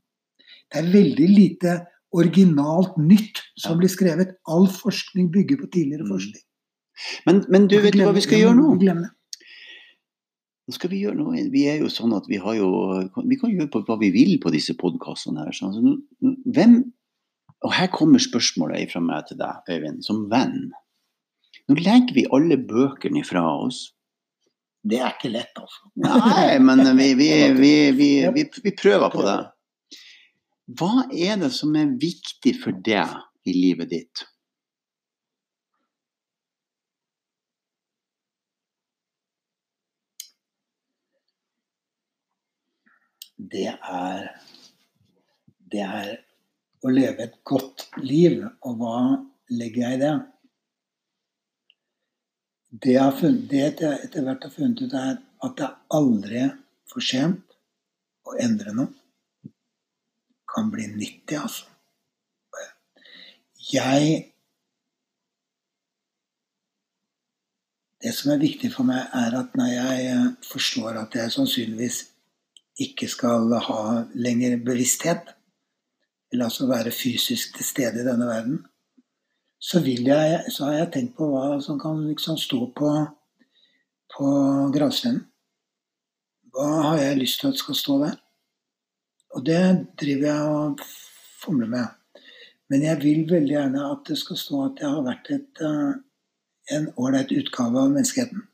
Det 0.71 0.79
er 0.79 0.93
veldig 0.93 1.29
lite 1.35 1.73
originalt 2.15 2.95
nytt 3.03 3.41
som 3.59 3.79
blir 3.81 3.91
skrevet. 3.91 4.37
All 4.47 4.69
forskning 4.71 5.33
bygger 5.35 5.57
på 5.65 5.67
tidligere 5.75 6.07
Mm. 6.07 6.13
forskning. 6.15 6.45
Men, 7.29 7.45
men 7.49 7.69
du, 7.71 7.79
vet 7.83 7.97
du 7.97 8.03
hva 8.05 8.15
vi 8.17 8.25
skal 8.25 8.43
gjøre 8.43 8.59
nå? 8.59 8.75
Glem 8.83 9.05
det. 9.07 9.13
Nå 10.69 10.75
skal 10.77 10.91
vi 10.93 11.01
gjøre 11.01 11.17
noe. 11.17 11.43
Vi 11.49 11.65
er 11.71 11.79
jo 11.81 11.89
sånn 11.89 12.13
at 12.13 12.27
vi 12.29 12.37
har 12.43 12.59
jo 12.59 12.69
Vi 13.25 13.39
kan 13.41 13.55
gjøre 13.55 13.71
på 13.73 13.81
hva 13.87 13.97
vi 14.03 14.11
vil 14.13 14.35
på 14.43 14.53
disse 14.53 14.75
podkastene 14.77 15.47
her. 15.47 15.55
sånn. 15.57 15.73
Så 15.73 16.35
hvem 16.53 16.81
Og 17.65 17.73
her 17.75 17.89
kommer 17.91 18.23
spørsmålet 18.23 18.93
fra 18.93 19.01
meg 19.03 19.25
til 19.27 19.39
deg, 19.41 19.65
Øyvind, 19.67 20.05
som 20.07 20.29
venn. 20.31 20.69
Nå 21.67 21.75
legger 21.75 22.15
vi 22.15 22.29
alle 22.31 22.55
bøkene 22.61 23.25
ifra 23.25 23.43
oss. 23.43 23.89
Det 24.87 25.01
er 25.03 25.17
ikke 25.17 25.33
lett, 25.33 25.59
altså. 25.59 25.89
Nei, 25.99 26.59
men 26.63 26.85
vi, 26.97 27.09
vi, 27.19 27.31
vi, 27.63 27.73
vi, 27.99 28.11
vi, 28.37 28.45
vi 28.63 28.75
prøver 28.79 29.11
på 29.11 29.25
det. 29.27 29.41
Hva 30.79 31.09
er 31.11 31.41
det 31.41 31.51
som 31.57 31.75
er 31.81 31.97
viktig 31.99 32.55
for 32.63 32.79
deg 32.87 33.19
i 33.49 33.57
livet 33.57 33.91
ditt? 33.91 34.23
Det 43.39 43.69
er 43.71 44.31
Det 45.71 45.81
er 45.85 46.15
å 46.83 46.91
leve 46.91 47.27
et 47.27 47.39
godt 47.45 47.89
liv. 48.01 48.41
Og 48.65 48.79
hva 48.81 48.99
legger 49.53 49.85
jeg 49.85 49.99
i 49.99 50.03
det? 50.03 50.15
Det 52.69 52.95
jeg 52.95 53.17
funnet, 53.21 53.45
det 53.51 53.61
jeg 53.61 53.99
etter 54.07 54.25
hvert 54.25 54.47
har 54.47 54.55
funnet 54.55 54.81
ut, 54.83 54.95
er 54.95 55.19
at 55.45 55.55
det 55.59 55.67
er 55.67 55.99
aldri 55.99 56.43
for 56.89 57.05
sent 57.05 57.57
å 58.29 58.37
endre 58.41 58.75
noe. 58.77 58.93
Kan 60.49 60.73
bli 60.73 60.89
nyttig, 60.93 61.37
altså. 61.37 61.69
Jeg 63.69 64.35
Det 67.99 68.13
som 68.15 68.31
er 68.31 68.39
viktig 68.39 68.69
for 68.71 68.87
meg, 68.87 69.09
er 69.11 69.35
at 69.35 69.57
når 69.59 69.73
jeg 69.73 70.19
forstår 70.47 71.01
at 71.01 71.17
jeg 71.19 71.33
sannsynligvis 71.35 71.97
ikke 72.79 73.09
skal 73.11 73.53
ha 73.67 73.83
lenger 74.15 74.59
bevissthet, 74.65 75.35
eller 76.33 76.49
altså 76.49 76.69
være 76.69 76.95
fysisk 76.95 77.57
til 77.57 77.67
stede 77.67 78.03
i 78.03 78.07
denne 78.07 78.27
verden, 78.29 78.61
så, 79.59 79.81
jeg, 79.83 80.43
så 80.55 80.65
har 80.65 80.73
jeg 80.73 80.91
tenkt 80.95 81.17
på 81.19 81.27
hva 81.33 81.59
som 81.63 81.81
kan 81.83 81.99
liksom 82.07 82.39
stå 82.39 82.61
på, 82.79 82.93
på 84.15 84.29
gravsteinen. 84.75 85.25
Hva 86.55 86.69
har 86.85 87.01
jeg 87.03 87.19
lyst 87.19 87.41
til 87.41 87.51
at 87.51 87.59
skal 87.59 87.79
stå 87.79 87.99
der? 88.05 88.15
Og 89.37 89.45
det 89.47 89.63
driver 90.01 90.29
jeg 90.29 90.53
og 90.53 90.85
fomler 91.43 91.69
med. 91.71 92.23
Men 92.71 92.85
jeg 92.85 93.01
vil 93.03 93.27
veldig 93.31 93.55
gjerne 93.55 93.91
at 93.91 94.07
det 94.09 94.19
skal 94.21 94.39
stå 94.39 94.63
at 94.69 94.81
jeg 94.83 94.95
har 94.95 95.05
vært 95.05 95.31
et, 95.35 95.63
uh, 95.65 95.93
en 96.77 96.89
ålreit 96.97 97.35
utgave 97.35 97.83
av 97.83 97.93
menneskeheten. 97.93 98.47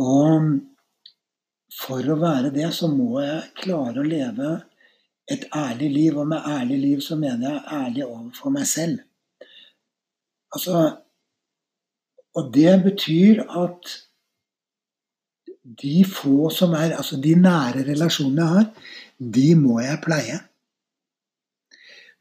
Og 0.00 0.52
for 1.80 2.04
å 2.12 2.18
være 2.20 2.52
det, 2.54 2.68
så 2.74 2.90
må 2.90 3.22
jeg 3.22 3.48
klare 3.62 4.02
å 4.02 4.06
leve 4.06 4.52
et 5.30 5.46
ærlig 5.56 5.90
liv. 5.94 6.18
Og 6.20 6.28
med 6.28 6.46
ærlig 6.48 6.78
liv 6.82 7.02
så 7.04 7.18
mener 7.20 7.48
jeg 7.48 7.80
ærlig 7.80 8.06
overfor 8.06 8.54
meg 8.54 8.68
selv. 8.68 9.02
Altså 10.52 10.98
Og 12.36 12.48
det 12.52 12.72
betyr 12.84 13.42
at 13.44 13.90
de 15.82 16.04
få 16.08 16.48
som 16.50 16.72
er 16.74 16.96
Altså 16.96 17.16
de 17.20 17.34
nære 17.36 17.84
relasjonene 17.86 18.42
jeg 18.42 18.54
har, 18.56 18.70
de 19.36 19.48
må 19.54 19.80
jeg 19.80 20.00
pleie. 20.04 20.38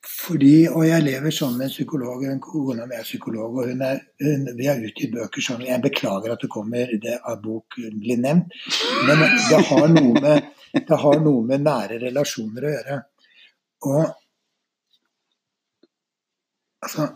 Fordi, 0.01 0.65
og 0.67 0.87
jeg 0.87 1.03
lever 1.03 1.29
sammen 1.29 1.57
med 1.57 1.67
en 1.67 1.73
psykolog. 1.75 2.23
Kona 2.41 2.87
mi 2.89 2.95
er 2.97 3.05
psykolog, 3.05 3.57
og 3.61 3.67
hun 3.69 3.81
er, 3.85 3.99
hun, 4.23 4.47
vi 4.57 4.65
har 4.65 4.81
utgitt 4.81 5.13
bøker 5.13 5.41
sammen. 5.45 5.67
Jeg 5.69 5.81
beklager 5.83 6.33
at 6.33 6.41
det 6.41 6.49
kommer 6.49 6.95
det 7.03 7.19
av 7.21 7.37
bok 7.43 7.77
blir 7.77 8.17
nevnt, 8.17 8.55
men 9.05 9.21
det 9.21 9.61
har, 9.69 9.87
med, 9.93 10.49
det 10.73 10.99
har 11.03 11.21
noe 11.21 11.45
med 11.45 11.65
nære 11.67 12.01
relasjoner 12.07 12.65
å 12.65 12.73
gjøre. 12.75 12.99
Og 13.91 14.03
altså 16.81 17.11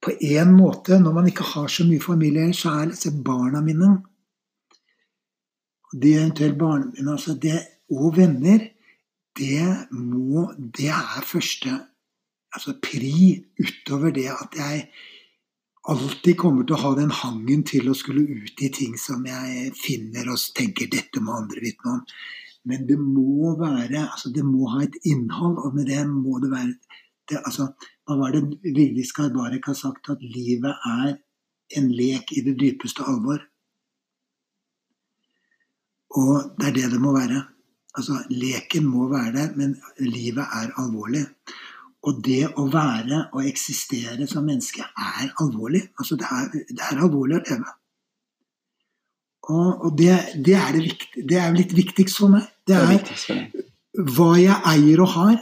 På 0.00 0.14
en 0.16 0.52
måte, 0.56 0.96
når 0.96 1.12
man 1.12 1.26
ikke 1.28 1.44
har 1.44 1.66
så 1.68 1.84
mye 1.84 2.00
familie, 2.00 2.54
så 2.56 2.70
er 2.72 2.86
disse 2.88 3.10
barna 3.20 3.60
mine 3.60 3.90
de 5.92 6.14
eventuelt 6.14 6.56
barna 6.56 6.86
mine 6.94 7.12
altså 7.12 7.34
det, 7.42 7.58
og 7.92 8.16
venner, 8.16 8.64
det 9.36 9.90
må 9.90 10.54
Det 10.56 10.88
er 10.88 11.26
første 11.26 11.74
altså 12.56 12.76
pri 12.82 13.12
utover 13.60 14.14
det 14.14 14.28
at 14.32 14.56
jeg 14.58 14.84
alltid 15.90 16.36
kommer 16.38 16.66
til 16.66 16.76
å 16.76 16.82
ha 16.82 16.90
den 16.98 17.12
hangen 17.14 17.62
til 17.66 17.88
å 17.90 17.96
skulle 17.96 18.26
ut 18.26 18.62
i 18.62 18.70
ting 18.74 18.96
som 19.00 19.24
jeg 19.26 19.70
finner 19.78 20.28
og 20.32 20.42
tenker 20.56 20.90
dette 20.92 21.22
må 21.24 21.38
andre 21.38 21.62
vitne 21.64 21.96
om. 21.96 22.02
Men 22.68 22.84
det 22.88 22.98
må 23.00 23.54
være 23.56 24.02
altså 24.04 24.28
Det 24.34 24.42
må 24.44 24.68
ha 24.68 24.82
et 24.84 24.96
innhold, 25.08 25.56
og 25.64 25.76
med 25.78 25.86
det 25.88 26.02
må 26.08 26.36
det 26.42 26.50
være 26.52 26.74
det, 27.30 27.38
altså, 27.38 27.70
Hva 28.04 28.18
var 28.18 28.34
det 28.34 28.42
Vigdis 28.64 29.14
Skarbarek 29.14 29.70
har 29.70 29.78
sagt? 29.78 30.10
At 30.12 30.20
livet 30.20 30.74
er 30.86 31.14
en 31.78 31.88
lek 31.94 32.34
i 32.36 32.42
det 32.44 32.56
dypeste 32.58 33.06
alvor. 33.06 33.40
Og 36.18 36.56
det 36.58 36.68
er 36.68 36.76
det 36.76 36.88
det 36.96 37.00
må 37.00 37.14
være. 37.14 37.44
Altså, 37.96 38.18
Leken 38.30 38.86
må 38.86 39.06
være 39.10 39.32
der, 39.36 39.54
men 39.56 39.76
livet 40.02 40.42
er 40.42 40.74
alvorlig. 40.82 41.24
Og 42.08 42.22
det 42.24 42.46
å 42.56 42.64
være 42.72 43.26
og 43.36 43.44
eksistere 43.44 44.24
som 44.28 44.46
menneske 44.48 44.84
er 44.86 45.34
alvorlig. 45.42 45.82
Altså, 46.00 46.16
det 46.16 46.28
er, 46.32 46.48
det 46.70 46.86
er 46.86 47.02
alvorlig 47.04 47.36
å 47.36 47.42
leve. 47.44 47.74
Og, 49.50 49.84
og 49.86 49.98
det, 49.98 50.14
det, 50.46 50.54
er 50.56 50.72
det, 50.76 50.82
viktig, 50.86 51.26
det 51.28 51.38
er 51.40 51.54
litt 51.56 51.74
viktigst 51.76 52.20
for 52.22 52.32
meg. 52.32 52.48
Det 52.68 52.76
er 52.78 53.46
hva 54.14 54.32
jeg 54.38 54.56
eier 54.72 55.02
og 55.04 55.12
har. 55.16 55.38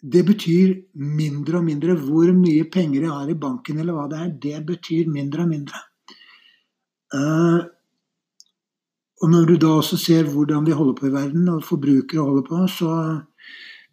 Det 0.00 0.22
betyr 0.26 0.74
mindre 1.18 1.60
og 1.60 1.66
mindre. 1.66 1.96
Hvor 1.98 2.30
mye 2.36 2.68
penger 2.72 3.06
jeg 3.06 3.12
har 3.12 3.32
i 3.32 3.38
banken, 3.40 3.80
eller 3.80 3.96
hva 3.96 4.06
det 4.10 4.20
er, 4.20 4.32
det 4.46 4.62
betyr 4.68 5.10
mindre 5.12 5.46
og 5.46 5.50
mindre. 5.50 5.82
Uh, 7.10 7.66
og 9.20 9.32
når 9.32 9.50
du 9.50 9.56
da 9.60 9.74
også 9.80 9.98
ser 10.00 10.28
hvordan 10.30 10.64
vi 10.68 10.76
holder 10.76 10.96
på 10.96 11.08
i 11.08 11.14
verden, 11.14 11.48
og 11.52 11.66
forbrukere 11.66 12.22
holder 12.22 12.46
på, 12.46 12.60
så 12.70 12.92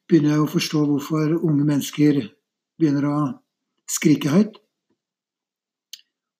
begynner 0.08 0.36
jeg 0.36 0.44
å 0.44 0.52
forstå 0.52 0.84
hvorfor 0.90 1.34
unge 1.38 1.66
mennesker 1.68 2.22
begynner 2.80 3.08
å 3.10 3.18
skrike 3.90 4.32
høyt. 4.32 4.60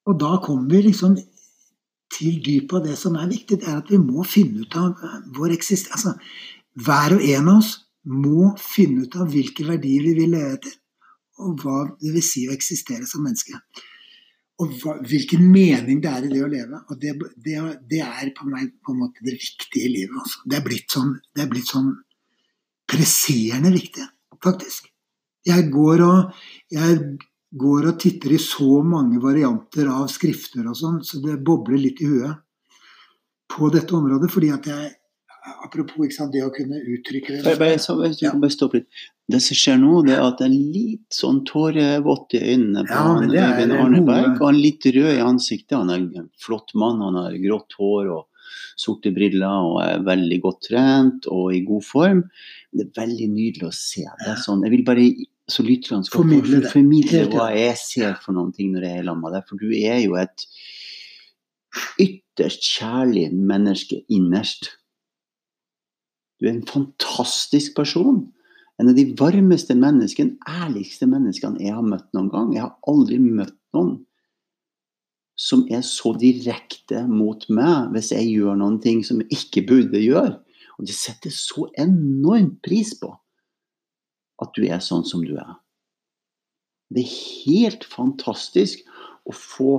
Og 0.08 0.20
da 0.22 0.38
kommer 0.44 0.72
vi 0.72 0.88
liksom 0.88 1.18
til 2.16 2.38
dypet 2.44 2.78
av 2.80 2.86
det 2.88 2.96
som 3.00 3.18
er 3.20 3.28
viktig. 3.32 3.60
Det 3.60 3.68
er 3.68 3.82
at 3.82 3.92
vi 3.92 4.00
må 4.00 4.24
finne 4.28 4.64
ut 4.64 4.78
av 4.80 5.04
vår 5.36 5.58
eksistens. 5.58 5.92
Altså, 5.98 6.16
hver 6.88 7.18
og 7.18 7.26
en 7.28 7.52
av 7.52 7.60
oss 7.60 7.74
må 8.08 8.54
finne 8.62 9.04
ut 9.04 9.20
av 9.20 9.28
hvilke 9.34 9.68
verdier 9.68 10.06
vi 10.06 10.16
vil 10.22 10.32
leve 10.32 10.56
etter, 10.56 10.78
og 11.44 11.60
hva 11.62 11.84
det 12.00 12.14
vil 12.16 12.24
si 12.24 12.48
å 12.48 12.56
eksistere 12.56 13.06
som 13.10 13.26
menneske 13.28 13.60
og 14.58 14.74
hva, 14.82 14.96
hvilken 15.06 15.44
mening 15.54 16.02
det 16.02 16.12
er 16.12 16.26
i 16.26 16.32
det 16.32 16.42
å 16.44 16.50
leve. 16.50 16.82
Og 16.90 17.00
det, 17.02 17.14
det, 17.46 17.58
det 17.90 18.02
er 18.04 18.34
på 18.38 18.48
meg 18.50 18.72
på 18.86 18.94
en 18.94 19.02
måte 19.04 19.26
det 19.26 19.36
viktige 19.38 19.86
i 19.86 19.94
livet. 19.94 20.18
Altså. 20.24 20.42
Det, 20.46 20.58
er 20.58 20.66
blitt 20.66 20.94
sånn, 20.94 21.14
det 21.36 21.44
er 21.44 21.52
blitt 21.52 21.70
sånn 21.70 21.92
presserende 22.88 23.72
viktig, 23.74 24.06
faktisk. 24.44 24.92
Jeg 25.48 25.70
går, 25.72 26.04
og, 26.04 26.38
jeg 26.72 27.00
går 27.56 27.90
og 27.92 28.00
titter 28.02 28.36
i 28.36 28.42
så 28.42 28.82
mange 28.84 29.22
varianter 29.24 29.90
av 29.92 30.08
skrifter 30.12 30.68
og 30.68 30.76
sånn, 30.78 31.02
så 31.08 31.22
det 31.24 31.40
bobler 31.48 31.80
litt 31.80 32.02
i 32.04 32.10
huet 32.10 32.44
på 33.52 33.70
dette 33.74 33.96
området. 33.96 34.32
fordi 34.32 34.54
at 34.56 34.72
jeg 34.72 34.96
Apropos 35.64 36.12
sant, 36.12 36.34
det 36.34 36.42
å 36.44 36.50
kunne 36.52 36.80
uttrykke 36.82 37.38
det. 37.38 37.54
Bare, 37.60 37.78
så, 37.80 37.96
hvis 38.02 38.18
du 38.20 38.26
ja. 38.26 38.34
bare 38.36 38.52
stoppe 38.52 38.82
litt. 38.82 39.04
Det 39.32 39.40
som 39.44 39.56
skjer 39.60 39.78
nå, 39.80 40.02
det 40.08 40.16
er 40.16 40.24
at 40.24 40.42
det 40.42 40.48
er 40.48 40.56
litt 40.56 41.16
sånn 41.16 41.42
tårevått 41.48 42.36
i 42.36 42.42
øynene 42.54 42.84
på 42.88 43.04
ja, 43.36 43.48
Øyvind 43.54 43.76
Arneberg. 43.76 44.38
Og 44.38 44.44
han 44.44 44.58
er 44.58 44.64
litt 44.64 44.88
rød 44.88 45.10
i 45.14 45.24
ansiktet. 45.24 45.78
Han 45.78 45.92
er 45.94 46.04
en 46.04 46.30
flott 46.44 46.76
mann, 46.80 47.04
han 47.04 47.20
har 47.20 47.38
grått 47.44 47.78
hår 47.80 48.12
og 48.18 48.37
sorte 48.80 49.12
briller 49.16 49.68
og 49.70 49.82
er 49.84 50.06
veldig 50.08 50.40
godt 50.44 50.62
trent 50.70 51.28
og 51.34 51.56
i 51.56 51.64
god 51.68 51.86
form. 51.86 52.24
Det 52.74 52.88
er 52.88 53.02
veldig 53.02 53.30
nydelig 53.34 53.68
å 53.70 53.76
se. 53.76 54.06
Det 54.24 54.32
er 54.34 54.40
sånn, 54.44 54.64
jeg 54.66 54.76
vil 54.76 54.86
bare 54.88 55.08
så 55.48 55.64
lytterne 55.64 56.04
skal 56.04 56.26
formidle, 56.26 56.62
for, 56.66 56.74
formidle 56.76 57.22
hva 57.32 57.52
jeg 57.56 57.78
ser 57.80 58.18
for 58.24 58.36
noen 58.36 58.52
ting 58.56 58.74
når 58.74 58.88
jeg 58.88 59.02
er 59.02 59.06
sammen 59.08 59.24
med 59.24 59.38
deg. 59.38 59.46
For 59.48 59.62
du 59.62 59.70
er 59.78 60.02
jo 60.04 60.18
et 60.20 60.48
ytterst 62.04 62.68
kjærlig 62.78 63.30
menneske 63.32 64.02
innerst. 64.14 64.74
Du 66.38 66.50
er 66.50 66.54
en 66.54 66.68
fantastisk 66.68 67.78
person 67.78 68.26
en 68.78 68.92
av 68.92 68.98
de 68.98 69.08
varmeste 69.18 69.74
menneskene, 69.78 70.38
ærligste 70.46 71.08
menneskene 71.10 71.64
jeg 71.64 71.74
har 71.74 71.86
møtt 71.86 72.12
noen 72.14 72.30
gang. 72.34 72.52
Jeg 72.54 72.62
har 72.68 72.76
aldri 72.90 73.18
møtt 73.22 73.58
noen 73.74 73.96
som 75.38 75.68
er 75.70 75.84
så 75.86 76.16
direkte 76.18 77.04
mot 77.08 77.46
meg 77.54 77.94
hvis 77.94 78.12
jeg 78.16 78.32
gjør 78.32 78.58
noen 78.58 78.80
ting 78.82 79.04
som 79.06 79.22
jeg 79.22 79.38
ikke 79.38 79.68
burde 79.70 80.02
gjøre. 80.02 80.40
Og 80.78 80.90
de 80.90 80.94
setter 80.94 81.34
så 81.34 81.68
enormt 81.78 82.60
pris 82.66 82.94
på 82.98 83.12
at 84.42 84.54
du 84.58 84.66
er 84.68 84.82
sånn 84.84 85.06
som 85.08 85.24
du 85.26 85.36
er. 85.38 85.56
Det 86.94 87.04
er 87.04 87.16
helt 87.46 87.86
fantastisk 87.90 88.84
å 89.28 89.34
få 89.36 89.72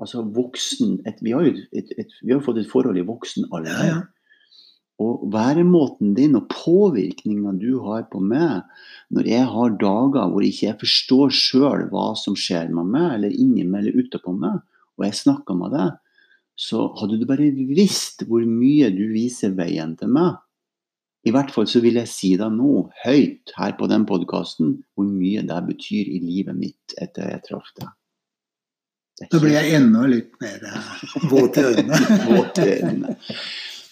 altså 0.00 0.22
voksen 0.36 1.00
et, 1.08 1.22
vi, 1.24 1.32
har 1.32 1.46
jo 1.46 1.54
et, 1.72 1.90
et, 1.96 2.12
vi 2.22 2.34
har 2.34 2.44
fått 2.44 2.60
et 2.60 2.70
forhold 2.70 2.98
i 3.00 3.06
voksen 3.06 3.48
alder. 3.50 3.72
Ja, 3.72 3.88
ja. 3.94 4.04
Og 5.02 5.26
væremåten 5.28 6.14
din 6.16 6.38
og 6.38 6.46
påvirkninga 6.48 7.52
du 7.60 7.82
har 7.84 8.06
på 8.08 8.20
meg 8.24 8.64
når 9.12 9.28
jeg 9.28 9.48
har 9.52 9.74
dager 9.82 10.30
hvor 10.32 10.44
ikke 10.46 10.70
jeg 10.70 10.78
forstår 10.80 11.34
sjøl 11.36 11.84
hva 11.90 12.06
som 12.16 12.36
skjer 12.38 12.72
med 12.72 12.88
meg, 12.94 13.10
eller 13.18 13.34
inni 13.34 13.66
meg 13.68 13.84
eller 13.84 14.06
utapå 14.06 14.32
meg, 14.32 14.62
og 14.96 15.06
jeg 15.06 15.18
snakker 15.20 15.58
med 15.58 15.76
deg, 15.76 15.94
så 16.56 16.86
hadde 16.96 17.20
du 17.20 17.26
bare 17.28 17.50
visst 17.52 18.24
hvor 18.28 18.44
mye 18.48 18.88
du 18.94 19.04
viser 19.12 19.52
veien 19.56 19.94
til 20.00 20.12
meg. 20.16 20.40
I 21.26 21.32
hvert 21.34 21.50
fall 21.52 21.66
så 21.68 21.82
vil 21.82 21.98
jeg 21.98 22.08
si 22.08 22.32
deg 22.38 22.54
nå, 22.54 22.86
høyt 23.02 23.52
her 23.58 23.74
på 23.78 23.88
den 23.90 24.06
podkasten, 24.08 24.76
hvor 24.94 25.08
mye 25.10 25.42
det 25.46 25.62
betyr 25.68 26.08
i 26.08 26.20
livet 26.22 26.56
mitt 26.56 26.96
etter 27.02 27.32
jeg 27.32 27.42
traff 27.48 27.72
deg. 27.80 27.90
Da 29.32 29.40
blir 29.40 29.56
jeg 29.56 29.78
enda 29.78 30.04
litt 30.10 30.34
mer 30.44 30.60
eh, 30.68 30.90
våt 31.32 31.56
i 31.56 32.66
øynene. 32.68 33.16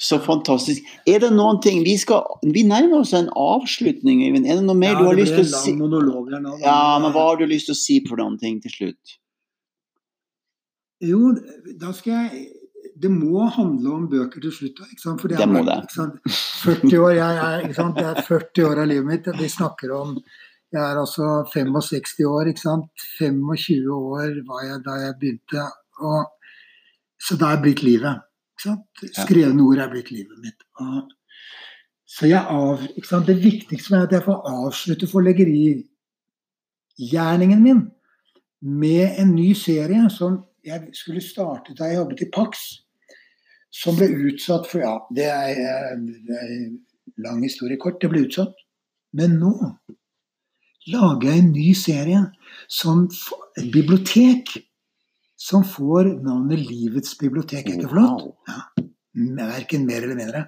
Så 0.04 0.18
fantastisk. 0.20 0.84
Er 1.08 1.22
det 1.22 1.30
noen 1.32 1.62
ting 1.64 1.78
Vi, 1.86 1.94
skal, 1.96 2.26
vi 2.44 2.64
nærmer 2.68 3.00
oss 3.00 3.14
en 3.16 3.30
avslutning, 3.32 4.20
Øyvind. 4.26 4.44
Er 4.44 4.60
det 4.60 4.66
noe 4.66 4.76
mer 4.76 4.92
ja, 4.92 4.98
du 5.00 5.08
har 5.08 5.16
lyst 5.16 5.32
til 5.32 5.46
å 5.46 5.62
si? 5.62 5.72
Nå, 5.78 5.88
ja, 6.60 6.80
men 7.00 7.14
Hva 7.14 7.28
har 7.30 7.40
du 7.40 7.46
lyst 7.48 7.70
til 7.70 7.76
å 7.76 7.80
si 7.80 8.00
for 8.04 8.20
noen 8.20 8.36
ting 8.40 8.58
til 8.62 8.74
slutt? 8.74 9.16
Jo, 11.02 11.34
da 11.80 11.92
skal 11.92 12.12
jeg 12.12 12.48
Det 13.02 13.10
må 13.10 13.48
handle 13.50 13.90
om 13.90 14.04
bøker 14.08 14.40
til 14.40 14.52
slutt. 14.54 14.78
For 15.02 15.28
det, 15.28 15.38
det 15.40 15.48
må 15.50 15.64
det. 15.66 15.80
40 16.30 16.98
år, 17.00 17.10
jeg, 17.16 17.36
er, 17.42 17.64
det 17.96 18.04
er 18.04 18.20
40 18.22 18.66
år 18.68 18.78
av 18.84 18.86
livet 18.86 19.06
mitt. 19.08 19.26
Vi 19.40 19.48
snakker 19.50 19.90
om 19.96 20.12
Jeg 20.74 20.82
er 20.82 20.98
altså 20.98 21.44
65 21.52 22.24
år. 22.26 22.46
ikke 22.50 22.60
sant? 22.60 22.90
25 23.18 23.90
år 23.90 24.40
var 24.46 24.62
jeg 24.68 24.78
da 24.86 24.92
jeg 25.00 25.18
begynte. 25.20 25.66
Og, 26.02 26.26
så 27.18 27.36
da 27.40 27.46
er 27.54 27.62
blitt 27.62 27.82
livet. 27.82 28.22
Skrevne 29.14 29.62
ord 29.62 29.78
er 29.82 29.90
blitt 29.90 30.10
livet 30.14 30.38
mitt. 30.42 30.62
Og 30.80 31.10
så 32.14 32.26
jeg 32.30 32.46
av, 32.46 32.78
Det 33.26 33.42
viktigste 33.42 33.96
er 33.96 34.02
at 34.06 34.12
jeg 34.12 34.22
får 34.22 34.42
avslutte 34.46 35.06
forleggerigjerningen 35.10 37.62
min 37.62 37.90
med 38.62 39.18
en 39.18 39.34
ny 39.34 39.54
serie 39.54 40.10
som 40.10 40.44
Jeg 40.64 40.94
skulle 40.96 41.20
starte 41.20 41.74
da 41.76 41.90
jeg 41.90 42.00
jobbet 42.00 42.24
i 42.24 42.30
Pax, 42.32 42.64
som 43.74 43.96
ble 43.98 44.08
utsatt 44.30 44.68
for 44.70 44.84
Ja, 44.84 44.94
det 45.12 45.26
er, 45.28 45.98
det 45.98 46.38
er 46.40 46.52
en 46.54 46.78
lang 47.20 47.42
historie 47.44 47.80
kort. 47.80 48.00
Det 48.00 48.10
ble 48.12 48.24
utsatt. 48.26 48.54
Men 49.14 49.36
nå 49.42 49.54
lager 50.90 51.30
jeg 51.30 51.42
en 51.42 51.52
ny 51.54 51.68
serie 51.78 52.22
som 52.70 53.04
et 53.58 53.68
bibliotek 53.72 54.54
som 55.44 55.64
får 55.66 56.14
navnet 56.24 56.62
Livets 56.64 57.16
bibliotek. 57.20 57.68
Er 57.68 57.78
ikke 57.78 57.92
flott? 57.92 58.30
Ja. 58.48 58.60
Verken 59.14 59.84
mer 59.86 60.02
eller 60.02 60.18
mindre. 60.18 60.44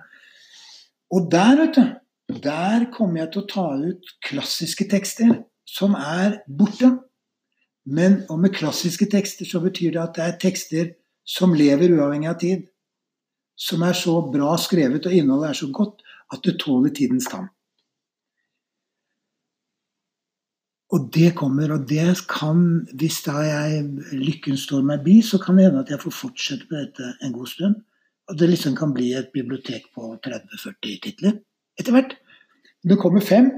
Og 1.15 1.29
der, 1.31 1.61
vet 1.61 1.77
du, 1.77 2.39
der 2.43 2.89
kommer 2.95 3.23
jeg 3.23 3.33
til 3.35 3.45
å 3.45 3.51
ta 3.53 3.67
ut 3.79 4.15
klassiske 4.27 4.89
tekster 4.91 5.37
som 5.69 5.95
er 5.99 6.41
borte. 6.49 6.97
Men 7.87 8.25
og 8.31 8.41
med 8.43 8.55
klassiske 8.55 9.07
tekster 9.11 9.47
så 9.47 9.61
betyr 9.63 9.95
det 9.95 10.03
at 10.03 10.17
det 10.17 10.25
er 10.25 10.41
tekster 10.43 10.95
som 11.27 11.55
lever 11.55 11.95
uavhengig 11.95 12.31
av 12.31 12.41
tid. 12.43 12.65
Som 13.57 13.85
er 13.87 13.97
så 13.97 14.19
bra 14.33 14.57
skrevet, 14.61 15.07
og 15.07 15.15
innholdet 15.15 15.53
er 15.53 15.61
så 15.61 15.71
godt 15.73 16.03
at 16.35 16.43
det 16.45 16.59
tåler 16.61 16.93
tidens 16.95 17.29
tann. 17.31 17.49
Og 20.95 21.09
det 21.15 21.33
kommer, 21.35 21.73
og 21.75 21.89
det 21.89 22.13
kan, 22.31 22.61
hvis 22.95 23.23
da 23.25 23.41
jeg, 23.43 23.87
lykken 24.15 24.59
står 24.61 24.85
meg 24.87 25.03
bi, 25.07 25.17
så 25.23 25.41
kan 25.43 25.59
det 25.59 25.67
hende 25.67 25.83
at 25.83 25.91
jeg 25.91 26.03
får 26.03 26.15
fortsette 26.15 26.69
på 26.69 26.79
dette 26.79 27.09
en 27.27 27.35
god 27.35 27.51
stund. 27.51 27.81
Og 28.31 28.39
det 28.39 28.51
liksom 28.51 28.77
kan 28.79 28.95
bli 28.95 29.13
et 29.15 29.33
bibliotek 29.35 29.89
på 29.95 30.13
30-40 30.27 31.01
titler 31.03 31.41
etter 31.79 31.95
hvert. 31.95 32.15
Det 32.87 32.99
kommer 33.03 33.23
fem. 33.23 33.51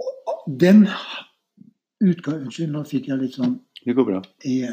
Og 0.00 0.44
den 0.60 0.84
utga 2.02 2.38
Unnskyld, 2.38 2.72
nå 2.72 2.84
fikk 2.88 3.10
jeg 3.12 3.20
litt 3.20 3.36
sånn 3.38 3.58
Det 3.84 3.94
går 3.94 4.06
bra. 4.08 4.22
i 4.44 4.64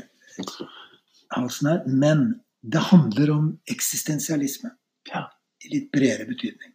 halsen 1.35 1.67
her. 1.67 1.83
Men 1.87 2.41
det 2.61 2.79
handler 2.91 3.31
om 3.31 3.49
eksistensialisme. 3.71 4.71
Ja. 5.11 5.27
I 5.65 5.73
litt 5.75 5.91
bredere 5.91 6.25
betydning. 6.25 6.73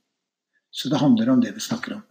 Så 0.71 0.89
det 0.93 1.01
handler 1.01 1.31
om 1.33 1.41
det 1.41 1.55
vi 1.57 1.61
snakker 1.61 1.97
om. 1.97 2.03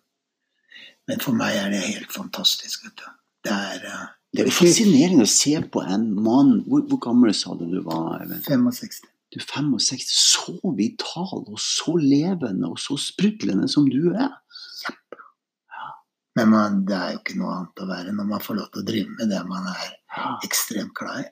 Men 1.08 1.22
for 1.22 1.38
meg 1.38 1.56
er 1.60 1.70
det 1.70 1.84
helt 1.86 2.12
fantastisk. 2.12 2.86
vet 2.86 2.98
du. 2.98 3.10
Det 3.46 3.54
er 3.54 3.84
uh, 3.86 4.06
Det 4.34 4.48
er 4.48 4.52
fascinerende 4.52 5.28
å 5.28 5.30
se 5.30 5.54
på 5.62 5.84
en 5.86 6.08
mann 6.18 6.64
Hvor, 6.66 6.82
hvor 6.90 6.98
gammel 7.04 7.34
sa 7.38 7.54
du 7.54 7.68
du 7.70 7.84
var? 7.86 8.24
Even? 8.26 8.42
65. 8.42 9.06
Du 9.32 9.40
er 9.40 9.46
65. 9.46 10.02
Så 10.10 10.58
vital 10.78 11.44
og 11.46 11.60
så 11.62 11.96
levende 12.02 12.72
og 12.72 12.80
så 12.82 12.98
sprudlende 12.98 13.70
som 13.72 13.86
du 13.90 14.16
er. 14.16 14.34
Men 16.36 16.50
man, 16.52 16.82
det 16.88 16.96
er 16.98 17.12
jo 17.14 17.20
ikke 17.22 17.38
noe 17.40 17.54
annet 17.56 17.82
å 17.84 17.88
være 17.88 18.14
når 18.16 18.26
man 18.34 18.42
får 18.44 18.58
lov 18.60 18.72
til 18.74 18.82
å 18.84 18.88
drive 18.90 19.14
med 19.20 19.30
det 19.32 19.44
man 19.48 19.70
er 19.72 19.86
Ja. 20.16 20.34
ekstremt 20.44 20.94
glad 20.98 21.22
i. 21.24 21.28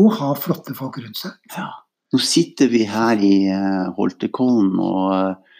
Og 0.00 0.12
ha 0.18 0.30
flotte 0.36 0.74
folk 0.76 0.96
rundt 1.00 1.16
seg. 1.16 1.32
Ja. 1.56 1.70
Nå 2.12 2.20
sitter 2.22 2.68
vi 2.72 2.84
her 2.88 3.16
i 3.24 3.48
uh, 3.50 3.90
Holtekollen, 3.96 4.76
og 4.80 5.06
eh, 5.16 5.56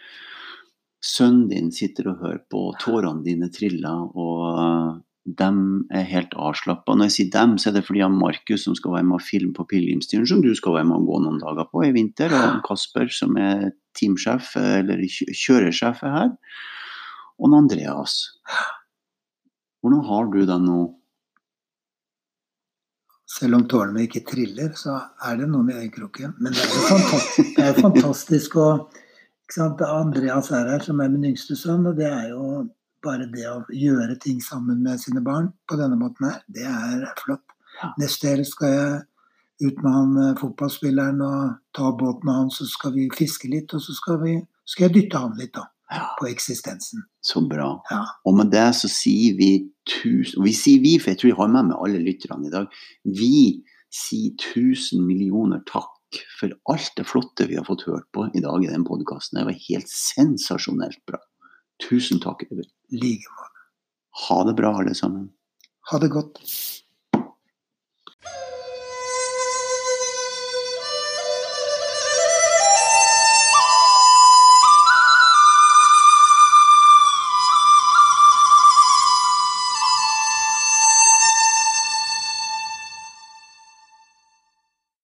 sønnen 1.03 1.49
din 1.51 1.71
sitter 1.75 2.07
og 2.13 2.21
hører 2.23 2.39
på, 2.49 2.61
og 2.71 2.77
tårene 2.81 3.23
dine 3.25 3.49
triller, 3.53 4.05
og 4.17 4.43
uh, 4.57 4.95
dem 5.27 5.59
er 5.91 6.05
helt 6.07 6.33
avslappa. 6.39 6.95
Når 6.95 7.09
jeg 7.09 7.15
sier 7.17 7.31
dem, 7.35 7.57
så 7.59 7.69
er 7.69 7.75
det 7.77 7.83
fordi 7.87 8.01
han 8.05 8.15
Markus 8.17 8.63
som 8.65 8.77
skal 8.79 8.93
være 8.95 9.09
med 9.09 9.17
og 9.19 9.25
filme 9.27 9.53
på 9.57 9.65
Pilegrimsturen, 9.67 10.25
som 10.29 10.41
du 10.45 10.53
skal 10.55 10.77
være 10.77 10.87
med 10.87 11.01
og 11.01 11.09
gå 11.11 11.19
noen 11.25 11.41
dager 11.43 11.67
på 11.73 11.83
i 11.85 11.91
vinter, 11.97 12.31
og 12.37 12.61
Kasper 12.69 13.11
som 13.13 13.35
er 13.41 13.71
teamsjef, 13.99 14.53
eh, 14.61 14.79
eller 14.83 15.03
kjø- 15.05 15.33
kjøresjef 15.35 16.05
er 16.07 16.15
her, 16.21 16.33
og 17.37 17.53
Andreas. 17.59 18.21
Hvordan 19.87 20.03
har 20.03 20.25
du 20.31 20.41
det 20.43 20.55
nå? 20.59 20.77
Selv 23.31 23.55
om 23.55 23.61
tårene 23.71 24.01
ikke 24.03 24.25
triller, 24.27 24.73
så 24.75 24.97
er 25.23 25.37
det 25.39 25.45
noen 25.47 25.69
i 25.71 25.77
øyekroken. 25.77 26.33
Men 26.43 26.55
det 26.55 26.65
er 26.65 26.73
jo 26.73 26.81
fantastisk, 26.89 27.53
det 27.55 27.67
er 27.67 27.77
fantastisk 27.77 28.57
å? 28.59 28.65
Andreas 29.87 30.49
er 30.51 30.67
her, 30.73 30.83
som 30.83 30.99
er 30.99 31.13
min 31.13 31.29
yngste 31.29 31.55
sønn, 31.55 31.87
og 31.87 31.95
det 31.95 32.09
er 32.09 32.33
jo 32.33 32.65
bare 33.05 33.29
det 33.31 33.45
å 33.47 33.61
gjøre 33.71 34.17
ting 34.19 34.41
sammen 34.43 34.81
med 34.83 34.99
sine 34.99 35.23
barn 35.23 35.53
på 35.71 35.79
denne 35.79 35.95
måten 35.95 36.27
her, 36.27 36.43
det 36.51 36.67
er 36.67 37.07
flott. 37.21 37.55
Ja. 37.77 37.93
Neste 38.01 38.33
helg 38.33 38.49
skal 38.49 38.75
jeg 38.75 39.69
ut 39.69 39.81
med 39.85 39.91
han 39.93 40.19
eh, 40.25 40.35
fotballspilleren 40.41 41.23
og 41.23 41.55
ta 41.77 41.93
båten 41.95 42.27
med 42.27 42.41
han, 42.41 42.51
så 42.51 42.67
skal 42.67 42.91
vi 42.97 43.07
fiske 43.15 43.47
litt, 43.53 43.71
og 43.71 43.87
så 43.87 43.95
skal, 43.95 44.19
vi, 44.25 44.35
skal 44.67 44.89
jeg 44.89 44.97
dytte 44.97 45.23
han 45.23 45.39
litt, 45.39 45.55
da. 45.55 45.69
På 46.19 46.27
eksistensen. 46.27 47.05
Så 47.23 47.41
bra. 47.47 47.69
Ja. 47.91 48.01
Og 48.27 48.35
med 48.35 48.51
det 48.51 48.67
så 48.75 48.89
sier 48.91 49.37
vi 49.39 49.51
tusen 49.87 50.41
Og 50.41 50.49
vi 50.49 50.51
sier 50.57 50.81
vi, 50.83 50.97
for 50.99 51.13
jeg 51.13 51.21
tror 51.21 51.29
jeg 51.31 51.37
har 51.37 51.53
med 51.53 51.69
meg 51.69 51.79
alle 51.79 52.01
lytterne 52.03 52.49
i 52.49 52.51
dag. 52.51 52.73
Vi 53.07 53.63
sier 53.93 54.35
tusen 54.41 55.05
millioner 55.07 55.63
takk 55.69 56.19
for 56.39 56.51
alt 56.71 56.91
det 56.99 57.05
flotte 57.07 57.47
vi 57.47 57.57
har 57.59 57.67
fått 57.67 57.85
hørt 57.87 58.07
på 58.15 58.27
i 58.35 58.43
dag 58.43 58.63
i 58.63 58.71
den 58.71 58.83
podkasten. 58.87 59.39
Det 59.39 59.47
var 59.47 59.63
helt 59.69 59.91
sensasjonelt 59.91 60.99
bra. 61.07 61.21
Tusen 61.87 62.19
takk. 62.23 62.43
Øyvind. 62.51 62.71
Like 62.91 63.31
måte. 63.37 63.65
Ha 64.27 64.43
det 64.47 64.55
bra, 64.57 64.73
alle 64.79 64.95
sammen. 64.97 65.29
Ha 65.91 65.99
det 66.03 66.11
godt. 66.11 66.41